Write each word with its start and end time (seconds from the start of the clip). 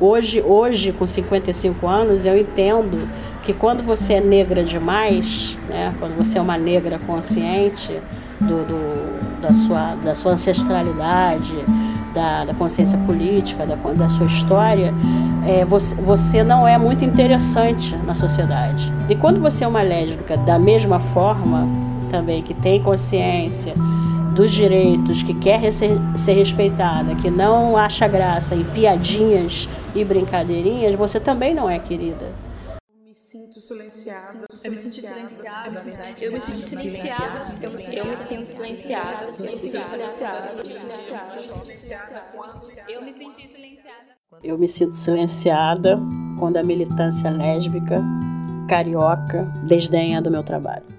Hoje, 0.00 0.42
hoje, 0.42 0.92
com 0.92 1.06
55 1.06 1.86
anos, 1.86 2.26
eu 2.26 2.36
entendo 2.36 3.08
que 3.42 3.52
quando 3.52 3.82
você 3.82 4.14
é 4.14 4.20
negra 4.20 4.64
demais, 4.64 5.56
né, 5.68 5.94
quando 5.98 6.16
você 6.16 6.38
é 6.38 6.40
uma 6.40 6.58
negra 6.58 6.98
consciente 6.98 7.92
do, 8.40 8.66
do 8.66 9.40
da, 9.40 9.52
sua, 9.52 9.94
da 10.02 10.14
sua 10.14 10.32
ancestralidade, 10.32 11.54
da, 12.14 12.44
da 12.44 12.54
consciência 12.54 12.98
política, 12.98 13.66
da, 13.66 13.74
da 13.74 14.08
sua 14.08 14.26
história, 14.26 14.94
é, 15.46 15.64
você, 15.64 15.94
você 15.96 16.42
não 16.42 16.66
é 16.66 16.78
muito 16.78 17.04
interessante 17.04 17.94
na 18.06 18.14
sociedade. 18.14 18.92
E 19.08 19.14
quando 19.14 19.40
você 19.40 19.64
é 19.64 19.68
uma 19.68 19.82
lésbica 19.82 20.36
da 20.36 20.58
mesma 20.58 20.98
forma, 20.98 21.68
também, 22.14 22.42
que 22.42 22.54
tem 22.54 22.80
consciência, 22.80 23.74
dos 24.34 24.50
direitos, 24.50 25.22
que 25.22 25.32
quer 25.32 25.70
ser, 25.72 25.96
ser 26.16 26.32
respeitada, 26.32 27.14
que 27.14 27.30
não 27.30 27.76
acha 27.76 28.06
graça 28.08 28.54
em 28.54 28.64
piadinhas 28.64 29.68
e 29.94 30.04
brincadeirinhas, 30.04 30.94
você 30.94 31.20
também 31.20 31.54
não 31.54 31.70
é 31.70 31.78
querida. 31.78 32.32
Me 33.04 33.14
sinto 33.14 33.60
silenciada. 33.60 34.44
Eu 34.64 34.70
me 34.70 34.76
sinto 34.76 34.94
silenciada. 35.00 35.68
Eu 36.20 36.32
me 36.32 36.38
sinto 36.38 36.60
silenciada. 36.60 37.38
Eu 37.92 38.04
me 38.06 38.16
sinto 38.16 38.46
silenciada. 38.46 39.24
Eu 39.38 39.42
me 39.42 39.56
sinto 39.56 39.88
silenciada. 39.88 40.52
Eu 42.88 43.02
me 43.02 43.12
senti 43.12 43.48
silenciada. 43.48 44.04
Eu 44.42 44.58
me 44.58 44.68
sinto 44.68 44.96
silenciada 44.96 45.98
quando 46.38 46.56
a 46.56 46.62
militância 46.62 47.30
lésbica, 47.30 48.02
carioca, 48.68 49.44
desdenha 49.66 50.20
do 50.20 50.30
meu 50.30 50.42
trabalho. 50.42 50.93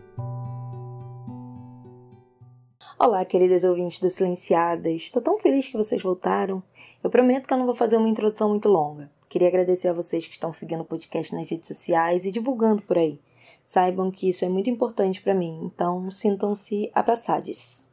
Olá, 2.97 3.25
queridas 3.25 3.65
ouvintes 3.65 3.99
do 3.99 4.09
Silenciadas. 4.09 4.93
Estou 4.93 5.21
tão 5.21 5.37
feliz 5.37 5.67
que 5.67 5.75
vocês 5.75 6.01
voltaram. 6.01 6.63
Eu 7.03 7.09
prometo 7.09 7.45
que 7.45 7.53
eu 7.53 7.57
não 7.57 7.65
vou 7.65 7.75
fazer 7.75 7.97
uma 7.97 8.07
introdução 8.07 8.47
muito 8.47 8.69
longa. 8.69 9.11
Queria 9.27 9.49
agradecer 9.49 9.89
a 9.89 9.93
vocês 9.93 10.25
que 10.25 10.31
estão 10.31 10.53
seguindo 10.53 10.79
o 10.79 10.85
podcast 10.85 11.35
nas 11.35 11.51
redes 11.51 11.67
sociais 11.67 12.23
e 12.23 12.31
divulgando 12.31 12.83
por 12.83 12.97
aí. 12.97 13.19
Saibam 13.65 14.09
que 14.09 14.29
isso 14.29 14.45
é 14.45 14.49
muito 14.49 14.69
importante 14.69 15.21
para 15.21 15.35
mim, 15.35 15.59
então 15.65 16.09
sintam-se 16.09 16.89
abraçados. 16.95 17.89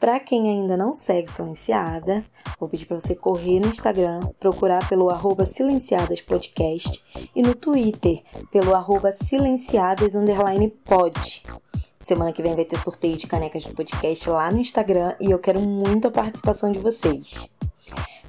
Para 0.00 0.18
quem 0.18 0.50
ainda 0.50 0.76
não 0.76 0.92
segue 0.92 1.30
Silenciada, 1.30 2.26
vou 2.58 2.68
pedir 2.68 2.86
para 2.86 2.98
você 2.98 3.14
correr 3.14 3.60
no 3.60 3.68
Instagram, 3.68 4.22
procurar 4.40 4.88
pelo 4.88 5.08
arroba 5.08 5.46
silenciadaspodcast 5.46 7.30
e 7.32 7.42
no 7.42 7.54
Twitter 7.54 8.24
pelo 8.50 8.74
arroba 8.74 9.12
silenciadas_pod. 9.12 11.44
Semana 12.06 12.32
que 12.32 12.40
vem 12.40 12.54
vai 12.54 12.64
ter 12.64 12.78
sorteio 12.78 13.16
de 13.16 13.26
canecas 13.26 13.64
do 13.64 13.74
podcast 13.74 14.30
lá 14.30 14.48
no 14.48 14.60
Instagram 14.60 15.16
e 15.18 15.28
eu 15.28 15.40
quero 15.40 15.58
muito 15.58 16.06
a 16.06 16.10
participação 16.12 16.70
de 16.70 16.78
vocês. 16.78 17.50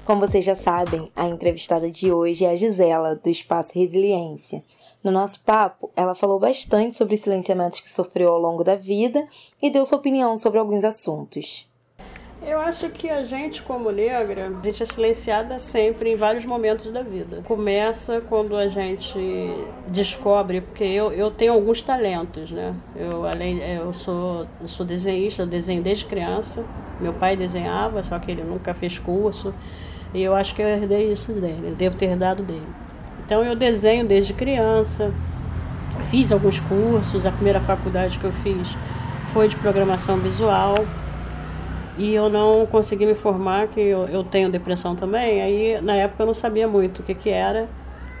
Como 0.04 0.20
vocês 0.20 0.44
já 0.44 0.56
sabem, 0.56 1.12
a 1.14 1.28
entrevistada 1.28 1.88
de 1.88 2.10
hoje 2.10 2.44
é 2.44 2.50
a 2.50 2.56
Gisela, 2.56 3.14
do 3.14 3.30
Espaço 3.30 3.78
Resiliência. 3.78 4.64
No 5.00 5.12
nosso 5.12 5.44
papo, 5.44 5.92
ela 5.94 6.16
falou 6.16 6.40
bastante 6.40 6.96
sobre 6.96 7.14
os 7.14 7.20
silenciamentos 7.20 7.78
que 7.78 7.88
sofreu 7.88 8.30
ao 8.30 8.40
longo 8.40 8.64
da 8.64 8.74
vida 8.74 9.28
e 9.62 9.70
deu 9.70 9.86
sua 9.86 9.98
opinião 9.98 10.36
sobre 10.36 10.58
alguns 10.58 10.82
assuntos. 10.82 11.67
Eu 12.40 12.60
acho 12.60 12.88
que 12.90 13.10
a 13.10 13.24
gente, 13.24 13.62
como 13.62 13.90
negra, 13.90 14.46
a 14.46 14.64
gente 14.64 14.80
é 14.82 14.86
silenciada 14.86 15.58
sempre 15.58 16.12
em 16.12 16.16
vários 16.16 16.46
momentos 16.46 16.90
da 16.92 17.02
vida. 17.02 17.42
Começa 17.44 18.20
quando 18.28 18.56
a 18.56 18.68
gente 18.68 19.18
descobre, 19.88 20.60
porque 20.60 20.84
eu, 20.84 21.12
eu 21.12 21.32
tenho 21.32 21.52
alguns 21.52 21.82
talentos, 21.82 22.52
né? 22.52 22.74
Eu, 22.94 23.26
além, 23.26 23.58
eu, 23.58 23.92
sou, 23.92 24.46
eu 24.60 24.68
sou 24.68 24.86
desenhista, 24.86 25.42
eu 25.42 25.46
desenho 25.46 25.82
desde 25.82 26.04
criança. 26.04 26.64
Meu 27.00 27.12
pai 27.12 27.36
desenhava, 27.36 28.02
só 28.04 28.18
que 28.20 28.30
ele 28.30 28.44
nunca 28.44 28.72
fez 28.72 29.00
curso. 29.00 29.52
E 30.14 30.22
eu 30.22 30.34
acho 30.34 30.54
que 30.54 30.62
eu 30.62 30.68
herdei 30.68 31.10
isso 31.10 31.32
dele, 31.32 31.74
devo 31.76 31.96
ter 31.96 32.06
herdado 32.06 32.44
dele. 32.44 32.66
Então 33.26 33.42
eu 33.44 33.56
desenho 33.56 34.06
desde 34.06 34.32
criança, 34.32 35.12
fiz 36.08 36.30
alguns 36.30 36.60
cursos, 36.60 37.26
a 37.26 37.32
primeira 37.32 37.60
faculdade 37.60 38.18
que 38.18 38.24
eu 38.24 38.32
fiz 38.32 38.76
foi 39.32 39.48
de 39.48 39.56
programação 39.56 40.16
visual 40.16 40.86
e 41.98 42.14
eu 42.14 42.30
não 42.30 42.64
consegui 42.66 43.04
me 43.04 43.14
formar, 43.14 43.66
que 43.68 43.80
eu, 43.80 44.06
eu 44.06 44.22
tenho 44.22 44.48
depressão 44.48 44.94
também, 44.94 45.42
aí 45.42 45.80
na 45.82 45.96
época 45.96 46.22
eu 46.22 46.26
não 46.26 46.34
sabia 46.34 46.68
muito 46.68 47.00
o 47.00 47.02
que, 47.02 47.14
que 47.14 47.28
era. 47.28 47.68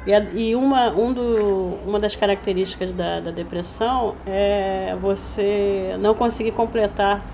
E, 0.06 0.48
e 0.50 0.56
uma, 0.56 0.90
um 0.90 1.12
do, 1.12 1.78
uma 1.86 2.00
das 2.00 2.16
características 2.16 2.92
da, 2.92 3.20
da 3.20 3.30
depressão 3.30 4.14
é 4.26 4.96
você 5.00 5.96
não 6.00 6.14
conseguir 6.14 6.52
completar 6.52 7.24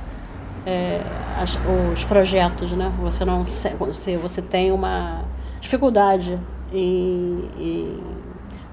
é, 0.66 1.00
as, 1.40 1.58
os 1.92 2.04
projetos, 2.04 2.72
né? 2.72 2.92
Você 3.00 3.24
não 3.24 3.44
você, 3.44 4.16
você 4.16 4.42
tem 4.42 4.70
uma 4.70 5.22
dificuldade 5.60 6.38
em, 6.72 7.48
em 7.58 8.00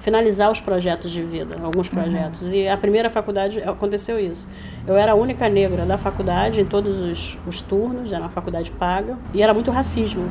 finalizar 0.01 0.51
os 0.51 0.59
projetos 0.59 1.11
de 1.11 1.23
vida, 1.23 1.55
alguns 1.63 1.87
uhum. 1.87 1.93
projetos. 1.93 2.51
Uhum. 2.51 2.57
E 2.57 2.67
a 2.67 2.75
primeira 2.75 3.09
faculdade 3.09 3.61
aconteceu 3.61 4.19
isso. 4.19 4.47
Eu 4.85 4.97
era 4.97 5.13
a 5.13 5.15
única 5.15 5.47
negra 5.47 5.85
da 5.85 5.97
faculdade, 5.97 6.59
em 6.59 6.65
todos 6.65 6.99
os, 6.99 7.37
os 7.47 7.61
turnos, 7.61 8.11
era 8.11 8.21
uma 8.21 8.29
faculdade 8.29 8.71
paga, 8.71 9.17
e 9.33 9.41
era 9.41 9.53
muito 9.53 9.69
racismo, 9.69 10.29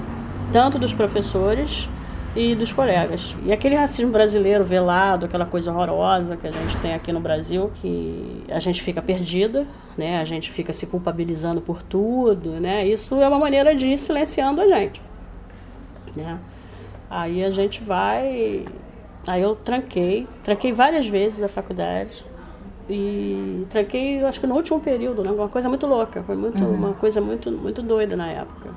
tanto 0.53 0.79
dos 0.79 0.93
professores 0.93 1.89
e 2.35 2.55
dos 2.57 2.73
colegas. 2.73 3.37
E 3.45 3.53
aquele 3.53 3.77
racismo 3.77 4.11
brasileiro 4.11 4.65
velado, 4.65 5.27
aquela 5.27 5.47
coisa 5.47 5.73
horrorosa 5.73 6.37
que 6.37 6.49
a 6.49 6.51
gente 6.51 6.77
tem 6.79 6.93
aqui 6.93 7.13
no 7.13 7.21
Brasil, 7.21 7.71
que 7.75 8.45
a 8.51 8.59
gente 8.59 8.83
fica 8.83 9.01
perdida, 9.01 9.67
né? 9.97 10.19
A 10.21 10.25
gente 10.25 10.51
fica 10.51 10.73
se 10.73 10.87
culpabilizando 10.87 11.61
por 11.61 11.81
tudo, 11.81 12.61
né? 12.61 12.87
Isso 12.87 13.21
é 13.21 13.29
uma 13.29 13.39
maneira 13.39 13.75
de 13.75 13.87
ir 13.87 13.99
silenciando 13.99 14.61
a 14.61 14.67
gente, 14.67 15.01
né? 16.17 16.39
Aí 17.09 17.45
a 17.45 17.51
gente 17.51 17.83
vai 17.83 18.65
Aí 19.27 19.43
eu 19.43 19.55
tranquei, 19.55 20.27
tranquei 20.43 20.73
várias 20.73 21.07
vezes 21.07 21.43
a 21.43 21.49
faculdade. 21.49 22.25
E 22.89 23.67
tranquei, 23.71 24.25
acho 24.25 24.41
que 24.41 24.47
no 24.47 24.55
último 24.57 24.81
período, 24.81 25.23
né? 25.23 25.31
Uma 25.31 25.49
coisa 25.49 25.69
muito 25.69 25.87
louca, 25.87 26.23
foi 26.23 26.35
muito, 26.35 26.63
uhum. 26.63 26.75
uma 26.75 26.93
coisa 26.95 27.21
muito, 27.21 27.51
muito 27.51 27.83
doida 27.83 28.17
na 28.17 28.29
época. 28.29 28.71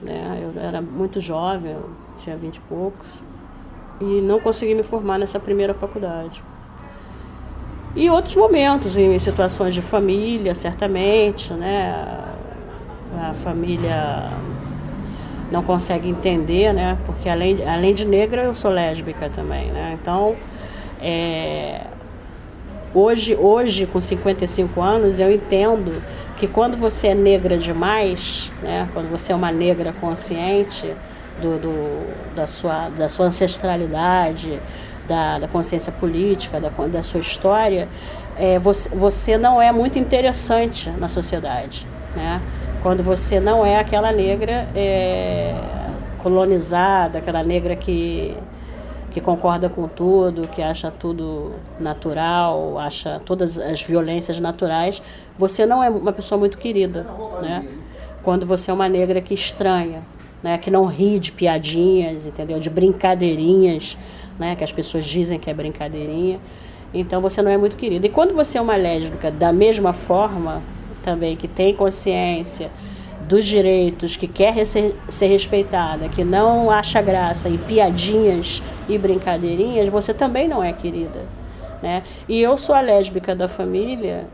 Né? 0.00 0.40
Eu 0.42 0.62
era 0.62 0.80
muito 0.80 1.18
jovem, 1.18 1.72
eu 1.72 1.90
tinha 2.18 2.36
vinte 2.36 2.58
e 2.58 2.60
poucos, 2.60 3.20
e 4.00 4.20
não 4.20 4.38
consegui 4.38 4.74
me 4.74 4.82
formar 4.82 5.18
nessa 5.18 5.40
primeira 5.40 5.74
faculdade. 5.74 6.44
E 7.96 8.10
outros 8.10 8.36
momentos, 8.36 8.96
em 8.96 9.18
situações 9.18 9.74
de 9.74 9.80
família, 9.80 10.54
certamente, 10.54 11.52
né? 11.54 12.22
A 13.18 13.32
família 13.32 14.28
não 15.50 15.62
consegue 15.62 16.08
entender, 16.08 16.72
né? 16.72 16.96
Porque 17.06 17.28
além, 17.28 17.66
além 17.66 17.94
de 17.94 18.04
negra, 18.04 18.42
eu 18.42 18.54
sou 18.54 18.70
lésbica 18.70 19.30
também, 19.30 19.70
né? 19.70 19.96
Então, 20.00 20.36
é, 21.00 21.82
hoje, 22.94 23.36
hoje, 23.36 23.86
com 23.86 24.00
55 24.00 24.80
anos, 24.80 25.20
eu 25.20 25.30
entendo 25.30 26.02
que 26.36 26.46
quando 26.46 26.76
você 26.76 27.08
é 27.08 27.14
negra 27.14 27.56
demais, 27.56 28.50
né? 28.62 28.88
Quando 28.92 29.08
você 29.10 29.32
é 29.32 29.36
uma 29.36 29.52
negra 29.52 29.92
consciente 30.00 30.92
do, 31.40 31.58
do 31.58 32.34
da, 32.34 32.46
sua, 32.46 32.88
da 32.90 33.08
sua 33.08 33.26
ancestralidade, 33.26 34.60
da, 35.06 35.38
da 35.38 35.48
consciência 35.48 35.92
política, 35.92 36.60
da, 36.60 36.68
da 36.68 37.02
sua 37.02 37.20
história, 37.20 37.88
é, 38.36 38.58
você, 38.58 38.88
você 38.90 39.38
não 39.38 39.62
é 39.62 39.72
muito 39.72 39.98
interessante 39.98 40.90
na 40.98 41.08
sociedade, 41.08 41.86
né? 42.14 42.40
Quando 42.82 43.02
você 43.02 43.40
não 43.40 43.64
é 43.64 43.78
aquela 43.78 44.12
negra 44.12 44.68
é, 44.74 45.54
colonizada, 46.18 47.18
aquela 47.18 47.42
negra 47.42 47.74
que, 47.74 48.36
que 49.10 49.20
concorda 49.20 49.68
com 49.68 49.88
tudo, 49.88 50.46
que 50.48 50.62
acha 50.62 50.90
tudo 50.90 51.52
natural, 51.80 52.78
acha 52.78 53.20
todas 53.24 53.58
as 53.58 53.82
violências 53.82 54.38
naturais, 54.38 55.02
você 55.36 55.64
não 55.66 55.82
é 55.82 55.88
uma 55.88 56.12
pessoa 56.12 56.38
muito 56.38 56.58
querida, 56.58 57.06
né? 57.40 57.64
Quando 58.22 58.44
você 58.44 58.70
é 58.70 58.74
uma 58.74 58.88
negra 58.88 59.20
que 59.20 59.34
estranha, 59.34 60.02
né? 60.42 60.58
Que 60.58 60.70
não 60.70 60.86
ri 60.86 61.18
de 61.18 61.32
piadinhas, 61.32 62.26
entendeu? 62.26 62.58
De 62.58 62.68
brincadeirinhas, 62.70 63.96
né? 64.38 64.54
Que 64.54 64.64
as 64.64 64.72
pessoas 64.72 65.04
dizem 65.04 65.38
que 65.38 65.50
é 65.50 65.54
brincadeirinha. 65.54 66.40
Então 66.92 67.20
você 67.20 67.42
não 67.42 67.50
é 67.50 67.56
muito 67.56 67.76
querida. 67.76 68.06
E 68.06 68.10
quando 68.10 68.34
você 68.34 68.58
é 68.58 68.60
uma 68.60 68.76
lésbica 68.76 69.30
da 69.30 69.52
mesma 69.52 69.92
forma, 69.92 70.62
também 71.06 71.36
que 71.36 71.46
tem 71.46 71.72
consciência 71.72 72.68
dos 73.28 73.44
direitos, 73.44 74.16
que 74.16 74.26
quer 74.26 74.66
ser, 74.66 74.92
respeitada, 75.28 76.08
que 76.08 76.24
não 76.24 76.68
acha 76.68 77.00
graça 77.00 77.48
em 77.48 77.56
piadinhas 77.56 78.60
e 78.88 78.98
brincadeirinhas, 78.98 79.88
você 79.88 80.12
também 80.12 80.48
não 80.48 80.62
é 80.62 80.72
querida. 80.72 81.20
Né? 81.80 82.02
E 82.28 82.40
eu 82.42 82.58
sou 82.58 82.74
a 82.74 82.80
lésbica 82.80 83.36
da 83.36 83.46
família 83.46 84.26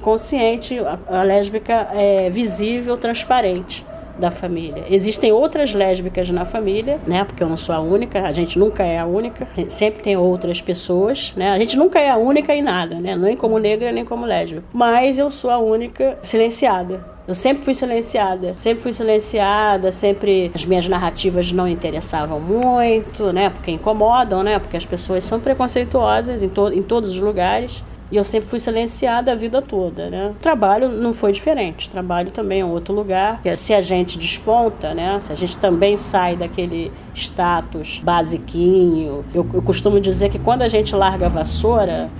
consciente, 0.00 0.78
a, 0.78 1.20
a 1.20 1.22
lésbica 1.22 1.88
é 1.92 2.30
visível, 2.30 2.96
transparente 2.96 3.84
da 4.18 4.30
família. 4.30 4.84
Existem 4.88 5.32
outras 5.32 5.72
lésbicas 5.72 6.28
na 6.30 6.44
família, 6.44 6.98
né? 7.06 7.24
Porque 7.24 7.42
eu 7.42 7.48
não 7.48 7.56
sou 7.56 7.74
a 7.74 7.80
única, 7.80 8.22
a 8.22 8.32
gente 8.32 8.58
nunca 8.58 8.84
é 8.84 8.98
a 8.98 9.06
única, 9.06 9.48
a 9.56 9.70
sempre 9.70 10.02
tem 10.02 10.16
outras 10.16 10.60
pessoas, 10.60 11.32
né? 11.36 11.50
A 11.50 11.58
gente 11.58 11.76
nunca 11.76 11.98
é 11.98 12.10
a 12.10 12.16
única 12.16 12.54
em 12.54 12.62
nada, 12.62 12.96
né? 12.96 13.16
Nem 13.16 13.36
como 13.36 13.58
negra, 13.58 13.92
nem 13.92 14.04
como 14.04 14.26
lésbica. 14.26 14.64
Mas 14.72 15.18
eu 15.18 15.30
sou 15.30 15.50
a 15.50 15.58
única 15.58 16.18
silenciada 16.22 17.04
Eu 17.26 17.34
sempre 17.34 17.62
fui 17.62 17.74
silenciada, 17.74 18.54
sempre 18.56 18.82
fui 18.82 18.92
silenciada, 18.92 19.92
sempre 19.92 20.50
as 20.54 20.64
minhas 20.64 20.88
narrativas 20.88 21.52
não 21.52 21.68
interessavam 21.68 22.40
muito, 22.40 23.32
né? 23.32 23.50
Porque 23.50 23.70
incomodam, 23.70 24.42
né? 24.42 24.58
Porque 24.58 24.76
as 24.76 24.84
pessoas 24.84 25.24
são 25.24 25.38
preconceituosas 25.40 26.42
em, 26.42 26.48
to 26.48 26.72
em 26.72 26.82
todos 26.82 27.10
os 27.10 27.20
lugares. 27.20 27.82
E 28.12 28.16
eu 28.18 28.22
sempre 28.22 28.46
fui 28.46 28.60
silenciada 28.60 29.32
a 29.32 29.34
vida 29.34 29.62
toda, 29.62 30.10
né? 30.10 30.32
O 30.32 30.34
trabalho 30.34 30.90
não 30.90 31.14
foi 31.14 31.32
diferente. 31.32 31.88
O 31.88 31.90
trabalho 31.90 32.30
também 32.30 32.60
é 32.60 32.64
um 32.64 32.70
outro 32.70 32.94
lugar. 32.94 33.40
Se 33.56 33.72
a 33.72 33.80
gente 33.80 34.18
desponta, 34.18 34.92
né? 34.92 35.18
Se 35.20 35.32
a 35.32 35.34
gente 35.34 35.56
também 35.56 35.96
sai 35.96 36.36
daquele 36.36 36.92
status 37.14 38.02
basiquinho. 38.04 39.24
Eu, 39.32 39.46
eu 39.54 39.62
costumo 39.62 39.98
dizer 39.98 40.28
que 40.28 40.38
quando 40.38 40.60
a 40.60 40.68
gente 40.68 40.94
larga 40.94 41.24
a 41.24 41.28
vassoura, 41.30 42.10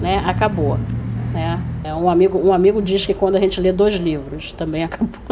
né? 0.00 0.20
Acabou. 0.26 0.76
Né? 1.32 1.60
É, 1.84 1.94
um, 1.94 2.10
amigo, 2.10 2.36
um 2.36 2.52
amigo 2.52 2.82
diz 2.82 3.06
que 3.06 3.14
quando 3.14 3.36
a 3.36 3.40
gente 3.40 3.60
lê 3.60 3.70
dois 3.70 3.94
livros, 3.94 4.50
também 4.50 4.82
acabou. 4.84 5.22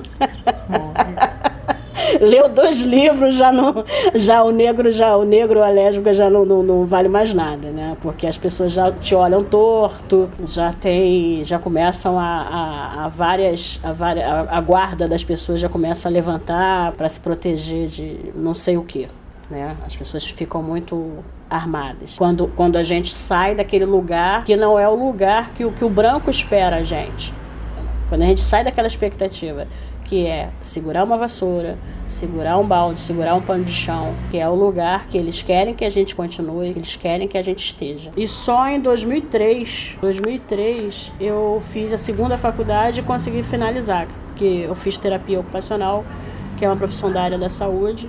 Leu 2.20 2.48
dois 2.48 2.80
livros, 2.80 3.34
já 3.34 3.52
não, 3.52 3.84
já 4.14 4.42
o 4.42 4.50
negro, 4.50 4.90
já 4.90 5.16
o 5.16 5.24
negro 5.24 5.62
a 5.62 5.68
lésbica 5.68 6.12
já 6.12 6.28
não, 6.30 6.44
não, 6.44 6.62
não, 6.62 6.86
vale 6.86 7.08
mais 7.08 7.32
nada, 7.32 7.70
né? 7.70 7.96
Porque 8.00 8.26
as 8.26 8.38
pessoas 8.38 8.72
já 8.72 8.90
te 8.92 9.14
olham 9.14 9.42
torto, 9.42 10.28
já 10.44 10.72
tem, 10.72 11.44
já 11.44 11.58
começam 11.58 12.18
a, 12.18 12.24
a, 12.24 13.04
a 13.04 13.08
várias, 13.08 13.80
a, 13.82 13.90
a, 13.90 14.58
a 14.58 14.60
guarda 14.60 15.06
das 15.06 15.24
pessoas 15.24 15.60
já 15.60 15.68
começa 15.68 16.08
a 16.08 16.10
levantar 16.10 16.92
para 16.92 17.08
se 17.08 17.20
proteger 17.20 17.88
de 17.88 18.32
não 18.34 18.54
sei 18.54 18.76
o 18.76 18.82
que. 18.82 19.08
Né? 19.50 19.76
As 19.86 19.94
pessoas 19.94 20.26
ficam 20.26 20.62
muito 20.62 21.24
armadas. 21.48 22.14
Quando, 22.16 22.48
quando 22.48 22.76
a 22.76 22.82
gente 22.82 23.12
sai 23.12 23.54
daquele 23.54 23.84
lugar 23.84 24.44
que 24.44 24.56
não 24.56 24.78
é 24.78 24.88
o 24.88 24.94
lugar 24.94 25.50
que 25.50 25.68
que 25.70 25.84
o 25.84 25.90
branco 25.90 26.30
espera 26.30 26.76
a 26.76 26.82
gente. 26.82 27.32
Quando 28.08 28.22
a 28.22 28.26
gente 28.26 28.40
sai 28.40 28.64
daquela 28.64 28.86
expectativa 28.86 29.66
que 30.06 30.26
é 30.26 30.50
segurar 30.62 31.04
uma 31.04 31.18
vassoura, 31.18 31.76
segurar 32.06 32.56
um 32.58 32.66
balde, 32.66 33.00
segurar 33.00 33.34
um 33.34 33.42
pano 33.42 33.64
de 33.64 33.72
chão, 33.72 34.14
que 34.30 34.38
é 34.38 34.48
o 34.48 34.54
lugar 34.54 35.06
que 35.08 35.18
eles 35.18 35.42
querem 35.42 35.74
que 35.74 35.84
a 35.84 35.90
gente 35.90 36.14
continue, 36.14 36.72
que 36.72 36.78
eles 36.78 36.96
querem 36.96 37.26
que 37.26 37.36
a 37.36 37.42
gente 37.42 37.64
esteja. 37.64 38.12
E 38.16 38.26
só 38.26 38.68
em 38.68 38.80
2003, 38.80 39.98
2003 40.00 41.12
eu 41.20 41.60
fiz 41.72 41.92
a 41.92 41.96
segunda 41.96 42.38
faculdade 42.38 43.00
e 43.00 43.02
consegui 43.02 43.42
finalizar, 43.42 44.06
porque 44.28 44.64
eu 44.66 44.74
fiz 44.74 44.96
terapia 44.96 45.40
ocupacional, 45.40 46.04
que 46.56 46.64
é 46.64 46.68
uma 46.68 46.76
profissão 46.76 47.12
da 47.12 47.22
área 47.22 47.36
da 47.36 47.48
saúde 47.48 48.08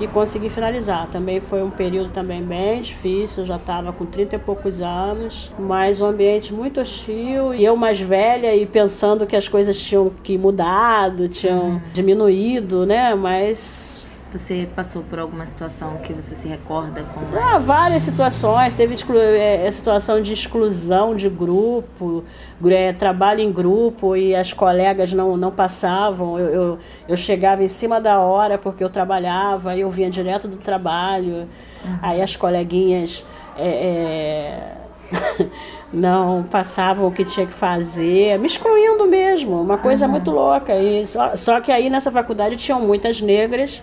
e 0.00 0.06
consegui 0.06 0.48
finalizar. 0.48 1.06
Também 1.08 1.40
foi 1.40 1.62
um 1.62 1.70
período 1.70 2.10
também 2.10 2.42
bem 2.42 2.80
difícil, 2.80 3.42
eu 3.42 3.46
já 3.46 3.56
estava 3.56 3.92
com 3.92 4.06
30 4.06 4.36
e 4.36 4.38
poucos 4.38 4.80
anos, 4.80 5.52
mas 5.58 6.00
um 6.00 6.06
ambiente 6.06 6.52
muito 6.52 6.80
hostil 6.80 7.54
e 7.54 7.64
eu 7.64 7.76
mais 7.76 8.00
velha 8.00 8.54
e 8.54 8.66
pensando 8.66 9.26
que 9.26 9.36
as 9.36 9.46
coisas 9.46 9.80
tinham 9.80 10.10
que 10.22 10.38
mudado, 10.38 11.28
tinham 11.28 11.62
uhum. 11.62 11.80
diminuído, 11.92 12.86
né? 12.86 13.14
Mas 13.14 13.99
você 14.38 14.68
passou 14.74 15.02
por 15.02 15.18
alguma 15.18 15.46
situação 15.46 15.96
que 15.98 16.12
você 16.12 16.34
se 16.34 16.46
recorda? 16.46 17.02
Com... 17.02 17.20
Ah, 17.36 17.58
várias 17.58 18.02
situações. 18.02 18.74
Teve 18.74 18.94
exclu... 18.94 19.18
é, 19.18 19.70
situação 19.70 20.22
de 20.22 20.32
exclusão 20.32 21.14
de 21.14 21.28
grupo, 21.28 22.24
é, 22.66 22.92
trabalho 22.92 23.40
em 23.40 23.52
grupo 23.52 24.16
e 24.16 24.34
as 24.34 24.52
colegas 24.52 25.12
não, 25.12 25.36
não 25.36 25.50
passavam. 25.50 26.38
Eu, 26.38 26.48
eu, 26.48 26.78
eu, 27.08 27.16
chegava 27.16 27.64
em 27.64 27.68
cima 27.68 28.00
da 28.00 28.18
hora 28.20 28.56
porque 28.56 28.82
eu 28.82 28.90
trabalhava, 28.90 29.76
eu 29.76 29.90
vinha 29.90 30.10
direto 30.10 30.46
do 30.46 30.56
trabalho. 30.56 31.48
Uhum. 31.84 31.98
Aí 32.02 32.22
as 32.22 32.36
coleguinhas. 32.36 33.24
É, 33.56 33.68
é 33.68 34.76
não 35.92 36.44
passavam 36.44 37.06
o 37.06 37.12
que 37.12 37.24
tinha 37.24 37.44
que 37.44 37.52
fazer, 37.52 38.38
me 38.38 38.46
excluindo 38.46 39.06
mesmo, 39.06 39.60
uma 39.60 39.76
coisa 39.76 40.06
uhum. 40.06 40.12
muito 40.12 40.30
louca. 40.30 40.74
E 40.76 41.04
só, 41.06 41.34
só 41.34 41.60
que 41.60 41.72
aí 41.72 41.90
nessa 41.90 42.12
faculdade 42.12 42.56
tinham 42.56 42.80
muitas 42.80 43.20
negras 43.20 43.82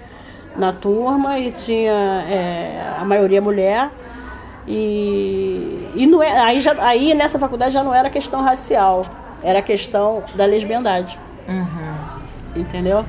na 0.58 0.72
turma 0.72 1.38
e 1.40 1.52
tinha 1.52 2.24
é, 2.28 2.96
a 3.00 3.06
maioria 3.06 3.42
mulher. 3.42 3.90
E, 4.68 5.90
e 5.96 6.06
não 6.06 6.22
é, 6.22 6.38
aí, 6.40 6.60
já, 6.60 6.76
aí 6.84 7.14
nessa 7.14 7.40
faculdade 7.40 7.74
já 7.74 7.84
não 7.84 7.94
era 7.94 8.10
questão 8.10 8.42
racial, 8.42 9.06
era 9.42 9.62
questão 9.62 10.24
da 10.36 10.46
lesbiandade. 10.46 11.18
Uhum. 11.48 12.62
Entendeu? 12.62 13.06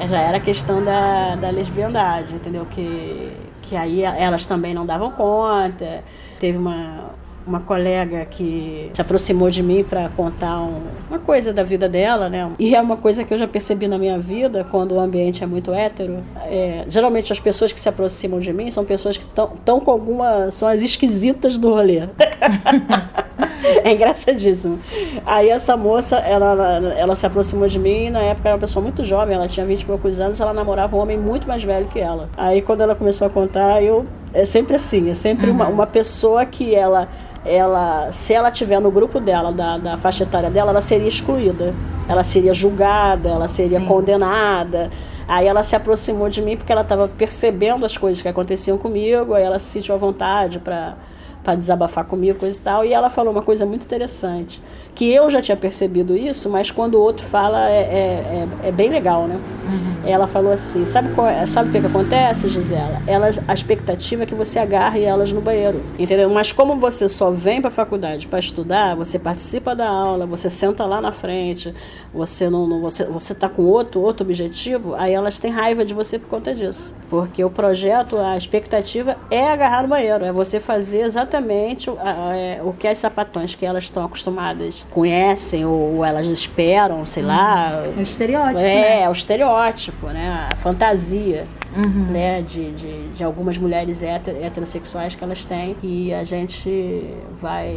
É, 0.00 0.06
já 0.06 0.20
era 0.20 0.38
questão 0.38 0.84
da, 0.84 1.34
da 1.34 1.50
lesbiandade, 1.50 2.32
entendeu? 2.34 2.64
Que, 2.66 3.32
que 3.62 3.76
aí 3.76 4.04
elas 4.04 4.46
também 4.46 4.72
não 4.72 4.86
davam 4.86 5.10
conta. 5.10 6.04
Teve 6.38 6.56
uma, 6.56 7.10
uma 7.48 7.60
colega 7.60 8.26
que 8.26 8.90
se 8.92 9.00
aproximou 9.00 9.50
de 9.50 9.62
mim 9.62 9.82
para 9.82 10.08
contar 10.10 10.60
um, 10.60 10.82
uma 11.08 11.18
coisa 11.18 11.52
da 11.52 11.62
vida 11.62 11.88
dela, 11.88 12.28
né? 12.28 12.50
E 12.58 12.74
é 12.74 12.80
uma 12.80 12.96
coisa 12.96 13.24
que 13.24 13.32
eu 13.32 13.38
já 13.38 13.48
percebi 13.48 13.88
na 13.88 13.98
minha 13.98 14.18
vida, 14.18 14.66
quando 14.70 14.92
o 14.92 15.00
ambiente 15.00 15.42
é 15.42 15.46
muito 15.46 15.72
hétero. 15.72 16.22
É, 16.44 16.84
geralmente 16.88 17.32
as 17.32 17.40
pessoas 17.40 17.72
que 17.72 17.80
se 17.80 17.88
aproximam 17.88 18.38
de 18.38 18.52
mim 18.52 18.70
são 18.70 18.84
pessoas 18.84 19.16
que 19.16 19.24
estão 19.24 19.80
com 19.80 19.90
alguma. 19.90 20.50
são 20.50 20.68
as 20.68 20.82
esquisitas 20.82 21.56
do 21.56 21.70
rolê. 21.70 22.08
é 23.84 23.92
engraçadíssimo. 23.92 24.78
Aí 25.24 25.48
essa 25.48 25.76
moça, 25.76 26.18
ela, 26.18 26.52
ela, 26.52 26.94
ela, 26.94 27.14
se 27.14 27.26
aproximou 27.26 27.68
de 27.68 27.78
mim 27.78 28.06
e 28.06 28.10
na 28.10 28.20
época 28.20 28.48
era 28.48 28.56
uma 28.56 28.60
pessoa 28.60 28.82
muito 28.82 29.02
jovem, 29.02 29.34
ela 29.34 29.48
tinha 29.48 29.64
20 29.64 29.80
e 29.80 29.86
poucos 29.86 30.20
anos, 30.20 30.40
ela 30.40 30.52
namorava 30.52 30.96
um 30.96 31.00
homem 31.00 31.18
muito 31.18 31.48
mais 31.48 31.64
velho 31.64 31.86
que 31.86 31.98
ela. 31.98 32.28
Aí 32.36 32.62
quando 32.62 32.82
ela 32.82 32.94
começou 32.94 33.26
a 33.26 33.30
contar, 33.30 33.82
eu. 33.82 34.06
É 34.34 34.44
sempre 34.44 34.76
assim, 34.76 35.08
é 35.08 35.14
sempre 35.14 35.46
uhum. 35.46 35.54
uma, 35.54 35.68
uma 35.68 35.86
pessoa 35.86 36.44
que 36.44 36.74
ela 36.74 37.08
ela, 37.48 38.10
se 38.12 38.34
ela 38.34 38.50
tiver 38.50 38.80
no 38.80 38.90
grupo 38.90 39.18
dela, 39.20 39.52
da, 39.52 39.78
da 39.78 39.96
faixa 39.96 40.24
etária 40.24 40.50
dela, 40.50 40.70
ela 40.70 40.80
seria 40.80 41.08
excluída. 41.08 41.74
Ela 42.08 42.22
seria 42.22 42.54
julgada, 42.54 43.28
ela 43.28 43.48
seria 43.48 43.80
Sim. 43.80 43.86
condenada. 43.86 44.90
Aí 45.26 45.46
ela 45.46 45.62
se 45.62 45.76
aproximou 45.76 46.28
de 46.28 46.40
mim 46.40 46.56
porque 46.56 46.72
ela 46.72 46.80
estava 46.80 47.06
percebendo 47.06 47.84
as 47.84 47.96
coisas 47.96 48.22
que 48.22 48.28
aconteciam 48.28 48.78
comigo, 48.78 49.34
aí 49.34 49.42
ela 49.42 49.58
se 49.58 49.66
sentiu 49.66 49.94
à 49.94 49.98
vontade 49.98 50.58
para 50.58 50.94
para 51.42 51.54
desabafar 51.54 52.04
comigo, 52.04 52.38
coisa 52.38 52.58
e 52.58 52.60
tal. 52.60 52.84
E 52.84 52.92
ela 52.92 53.08
falou 53.08 53.32
uma 53.32 53.42
coisa 53.42 53.64
muito 53.64 53.84
interessante, 53.84 54.60
que 54.94 55.10
eu 55.10 55.30
já 55.30 55.40
tinha 55.40 55.56
percebido 55.56 56.16
isso, 56.16 56.48
mas 56.50 56.70
quando 56.70 56.96
o 56.96 57.00
outro 57.00 57.24
fala 57.24 57.70
é, 57.70 57.80
é, 57.80 58.48
é, 58.64 58.68
é 58.68 58.72
bem 58.72 58.90
legal, 58.90 59.26
né? 59.26 59.40
Uhum. 59.68 60.08
Ela 60.08 60.26
falou 60.26 60.52
assim, 60.52 60.84
sabe, 60.84 61.12
qual, 61.14 61.26
é, 61.26 61.46
sabe 61.46 61.68
o 61.68 61.72
que, 61.72 61.80
que 61.80 61.86
acontece, 61.86 62.48
Gisela? 62.48 63.00
Elas, 63.06 63.40
a 63.46 63.54
expectativa 63.54 64.22
é 64.22 64.26
que 64.26 64.34
você 64.34 64.58
agarre 64.58 65.02
elas 65.02 65.32
no 65.32 65.40
banheiro, 65.40 65.82
entendeu? 65.98 66.28
Mas 66.30 66.52
como 66.52 66.76
você 66.76 67.08
só 67.08 67.30
vem 67.30 67.60
para 67.60 67.68
a 67.68 67.72
faculdade 67.72 68.26
para 68.26 68.38
estudar, 68.38 68.94
você 68.96 69.18
participa 69.18 69.74
da 69.74 69.88
aula, 69.88 70.26
você 70.26 70.50
senta 70.50 70.84
lá 70.84 71.00
na 71.00 71.12
frente, 71.12 71.74
você 72.12 72.48
não, 72.50 72.66
não 72.66 72.80
você 72.80 73.04
você 73.04 73.34
tá 73.34 73.48
com 73.48 73.62
outro 73.62 74.00
outro 74.00 74.24
objetivo, 74.24 74.94
aí 74.94 75.12
elas 75.12 75.38
têm 75.38 75.50
raiva 75.50 75.84
de 75.84 75.94
você 75.94 76.18
por 76.18 76.28
conta 76.28 76.54
disso, 76.54 76.94
porque 77.08 77.42
o 77.44 77.50
projeto, 77.50 78.16
a 78.16 78.36
expectativa 78.36 79.16
é 79.30 79.48
agarrar 79.48 79.82
no 79.82 79.88
banheiro, 79.88 80.24
é 80.24 80.32
você 80.32 80.58
fazer 80.58 81.00
exatamente 81.00 81.27
exatamente 81.28 81.90
é, 81.90 82.60
o 82.62 82.72
que 82.72 82.88
as 82.88 82.98
sapatões 82.98 83.54
que 83.54 83.64
elas 83.64 83.84
estão 83.84 84.04
acostumadas 84.04 84.86
conhecem 84.90 85.64
ou, 85.64 85.96
ou 85.96 86.04
elas 86.04 86.28
esperam, 86.28 87.04
sei 87.04 87.22
hum. 87.22 87.26
lá. 87.26 87.84
É 87.96 87.98
o 87.98 88.02
estereótipo. 88.02 88.58
É, 88.58 88.62
né? 88.62 89.02
é 89.02 89.08
o 89.08 89.12
estereótipo, 89.12 90.06
né? 90.06 90.48
A 90.52 90.56
fantasia. 90.56 91.46
Uhum. 91.76 92.06
Né, 92.10 92.40
de, 92.40 92.72
de, 92.72 93.08
de, 93.08 93.22
algumas 93.22 93.58
mulheres 93.58 94.02
heterossexuais 94.02 95.14
que 95.14 95.22
elas 95.22 95.44
têm 95.44 95.74
que 95.74 96.14
a 96.14 96.24
gente 96.24 97.14
vai 97.34 97.74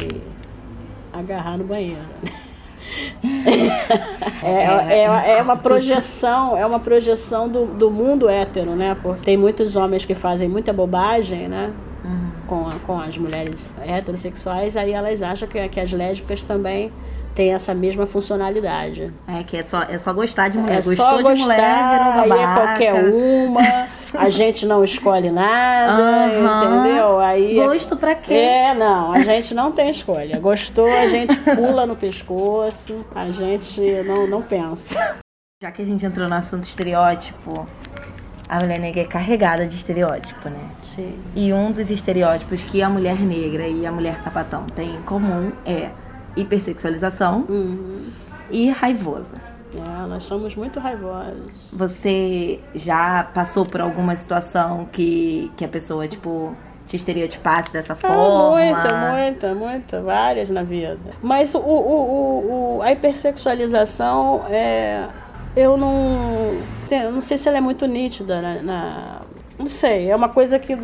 agarrar 1.12 1.58
no 1.58 1.64
banheiro. 1.64 2.00
é, 4.42 5.02
é, 5.02 5.36
é, 5.36 5.42
uma 5.42 5.58
projeção, 5.58 6.56
é 6.56 6.64
uma 6.64 6.80
projeção 6.80 7.50
do, 7.50 7.66
do 7.66 7.90
mundo 7.90 8.30
hétero, 8.30 8.74
né? 8.74 8.96
Porque 9.00 9.26
tem 9.26 9.36
muitos 9.36 9.76
homens 9.76 10.06
que 10.06 10.14
fazem 10.14 10.48
muita 10.48 10.72
bobagem, 10.72 11.46
né? 11.46 11.70
Com, 12.52 12.68
a, 12.68 12.72
com 12.86 13.00
as 13.00 13.16
mulheres 13.16 13.70
heterossexuais, 13.80 14.76
aí 14.76 14.92
elas 14.92 15.22
acham 15.22 15.48
que, 15.48 15.66
que 15.70 15.80
as 15.80 15.90
lésbicas 15.90 16.44
também 16.44 16.92
têm 17.34 17.54
essa 17.54 17.72
mesma 17.72 18.04
funcionalidade. 18.04 19.10
É, 19.26 19.42
que 19.42 19.56
é 19.56 19.62
só, 19.62 19.82
é 19.84 19.98
só 19.98 20.12
gostar 20.12 20.50
de 20.50 20.58
mulher. 20.58 20.74
É 20.74 20.82
Gostou 20.82 20.96
só 20.96 21.22
gostar, 21.22 21.34
de 21.34 21.42
mulher, 21.42 21.90
virou 21.90 22.28
babaca. 22.28 22.34
Aí 22.34 22.42
é 22.42 22.54
qualquer 22.54 23.04
uma, 23.04 23.88
a 24.18 24.28
gente 24.28 24.66
não 24.66 24.84
escolhe 24.84 25.30
nada, 25.30 26.02
uhum. 26.02 26.82
entendeu? 26.82 27.18
Aí 27.20 27.58
é 27.58 27.66
Gosto 27.66 27.96
pra 27.96 28.14
quê? 28.14 28.34
É, 28.34 28.74
não, 28.74 29.12
a 29.12 29.20
gente 29.20 29.54
não 29.54 29.72
tem 29.72 29.88
escolha. 29.88 30.38
Gostou, 30.38 30.92
a 30.92 31.06
gente 31.08 31.34
pula 31.38 31.86
no 31.86 31.96
pescoço, 31.96 33.02
a 33.14 33.30
gente 33.30 33.80
não, 34.06 34.26
não 34.26 34.42
pensa. 34.42 35.16
Já 35.62 35.72
que 35.72 35.80
a 35.80 35.86
gente 35.86 36.04
entrou 36.04 36.28
no 36.28 36.34
assunto 36.34 36.64
estereótipo, 36.64 37.66
a 38.48 38.60
mulher 38.60 38.78
negra 38.78 39.00
é 39.02 39.04
carregada 39.04 39.66
de 39.66 39.74
estereótipo, 39.74 40.48
né? 40.48 40.60
Sim. 40.82 41.14
E 41.34 41.52
um 41.52 41.72
dos 41.72 41.90
estereótipos 41.90 42.62
que 42.64 42.82
a 42.82 42.88
mulher 42.88 43.18
negra 43.18 43.66
e 43.66 43.86
a 43.86 43.92
mulher 43.92 44.20
sapatão 44.22 44.64
têm 44.74 44.96
em 44.96 45.02
comum 45.02 45.52
é 45.64 45.90
hipersexualização 46.36 47.46
uhum. 47.48 48.02
e 48.50 48.70
raivosa. 48.70 49.36
É, 49.74 50.06
nós 50.06 50.24
somos 50.24 50.54
muito 50.54 50.78
raivosas. 50.78 51.50
Você 51.72 52.60
já 52.74 53.24
passou 53.34 53.64
por 53.64 53.80
alguma 53.80 54.14
situação 54.16 54.86
que, 54.92 55.50
que 55.56 55.64
a 55.64 55.68
pessoa, 55.68 56.06
tipo, 56.06 56.54
te 56.86 56.96
estereotipasse 56.96 57.72
dessa 57.72 57.94
Ah, 57.94 57.96
forma? 57.96 58.50
muita, 58.50 59.12
muita, 59.14 59.54
muita, 59.54 60.02
várias 60.02 60.50
na 60.50 60.62
vida. 60.62 60.98
Mas 61.22 61.54
o, 61.54 61.58
o, 61.58 61.62
o, 61.62 62.76
o- 62.78 62.82
a 62.82 62.92
hipersexualização, 62.92 64.42
é, 64.50 65.06
eu 65.56 65.76
não, 65.76 66.56
eu 66.90 67.12
não 67.12 67.20
sei 67.20 67.36
se 67.38 67.48
ela 67.48 67.58
é 67.58 67.60
muito 67.60 67.86
nítida 67.86 68.40
na, 68.40 68.54
na- 68.62 69.20
não 69.58 69.68
sei, 69.68 70.10
é 70.10 70.16
uma 70.16 70.28
coisa 70.28 70.58
que 70.58 70.76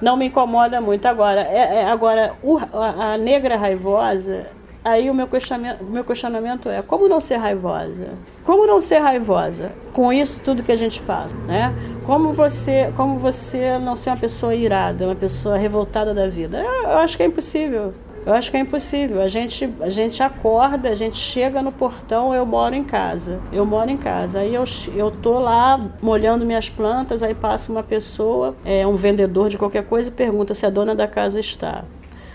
não 0.00 0.16
me 0.16 0.26
incomoda 0.26 0.80
muito. 0.80 1.06
Agora, 1.06 1.42
é, 1.42 1.76
é- 1.82 1.84
agora 1.86 2.32
o- 2.42 2.58
a, 2.58 3.14
a 3.14 3.18
negra 3.18 3.56
raivosa, 3.56 4.46
aí 4.84 5.08
o 5.10 5.14
meu 5.14 5.26
questionamento, 5.26 5.84
meu 5.84 6.04
questionamento 6.04 6.68
é 6.68 6.82
como 6.82 7.06
não 7.08 7.20
ser 7.20 7.36
raivosa? 7.36 8.08
Como 8.44 8.66
não 8.66 8.80
ser 8.80 8.98
raivosa 8.98 9.70
com 9.92 10.12
isso 10.12 10.40
tudo 10.40 10.62
que 10.62 10.72
a 10.72 10.76
gente 10.76 11.00
passa, 11.02 11.36
né? 11.46 11.72
Como 12.04 12.32
você, 12.32 12.90
como 12.96 13.18
você 13.18 13.78
não 13.78 13.94
ser 13.94 14.10
uma 14.10 14.16
pessoa 14.16 14.54
irada, 14.54 15.04
uma 15.04 15.14
pessoa 15.14 15.56
revoltada 15.56 16.12
da 16.12 16.26
vida? 16.28 16.58
Eu, 16.58 16.90
eu 16.90 16.98
acho 16.98 17.16
que 17.16 17.22
é 17.22 17.26
impossível. 17.26 17.94
Eu 18.24 18.34
acho 18.34 18.50
que 18.50 18.56
é 18.56 18.60
impossível. 18.60 19.20
A 19.20 19.28
gente, 19.28 19.72
a 19.80 19.88
gente 19.88 20.22
acorda, 20.22 20.90
a 20.90 20.94
gente 20.94 21.16
chega 21.16 21.62
no 21.62 21.72
portão, 21.72 22.34
eu 22.34 22.44
moro 22.44 22.74
em 22.74 22.84
casa. 22.84 23.40
Eu 23.52 23.64
moro 23.64 23.90
em 23.90 23.96
casa. 23.96 24.40
Aí 24.40 24.54
eu, 24.54 24.64
eu 24.94 25.10
tô 25.10 25.38
lá 25.38 25.80
molhando 26.02 26.44
minhas 26.44 26.68
plantas, 26.68 27.22
aí 27.22 27.34
passa 27.34 27.72
uma 27.72 27.82
pessoa, 27.82 28.54
é 28.64 28.86
um 28.86 28.94
vendedor 28.94 29.48
de 29.48 29.56
qualquer 29.56 29.84
coisa, 29.84 30.10
e 30.10 30.12
pergunta 30.12 30.54
se 30.54 30.66
a 30.66 30.70
dona 30.70 30.94
da 30.94 31.08
casa 31.08 31.40
está. 31.40 31.84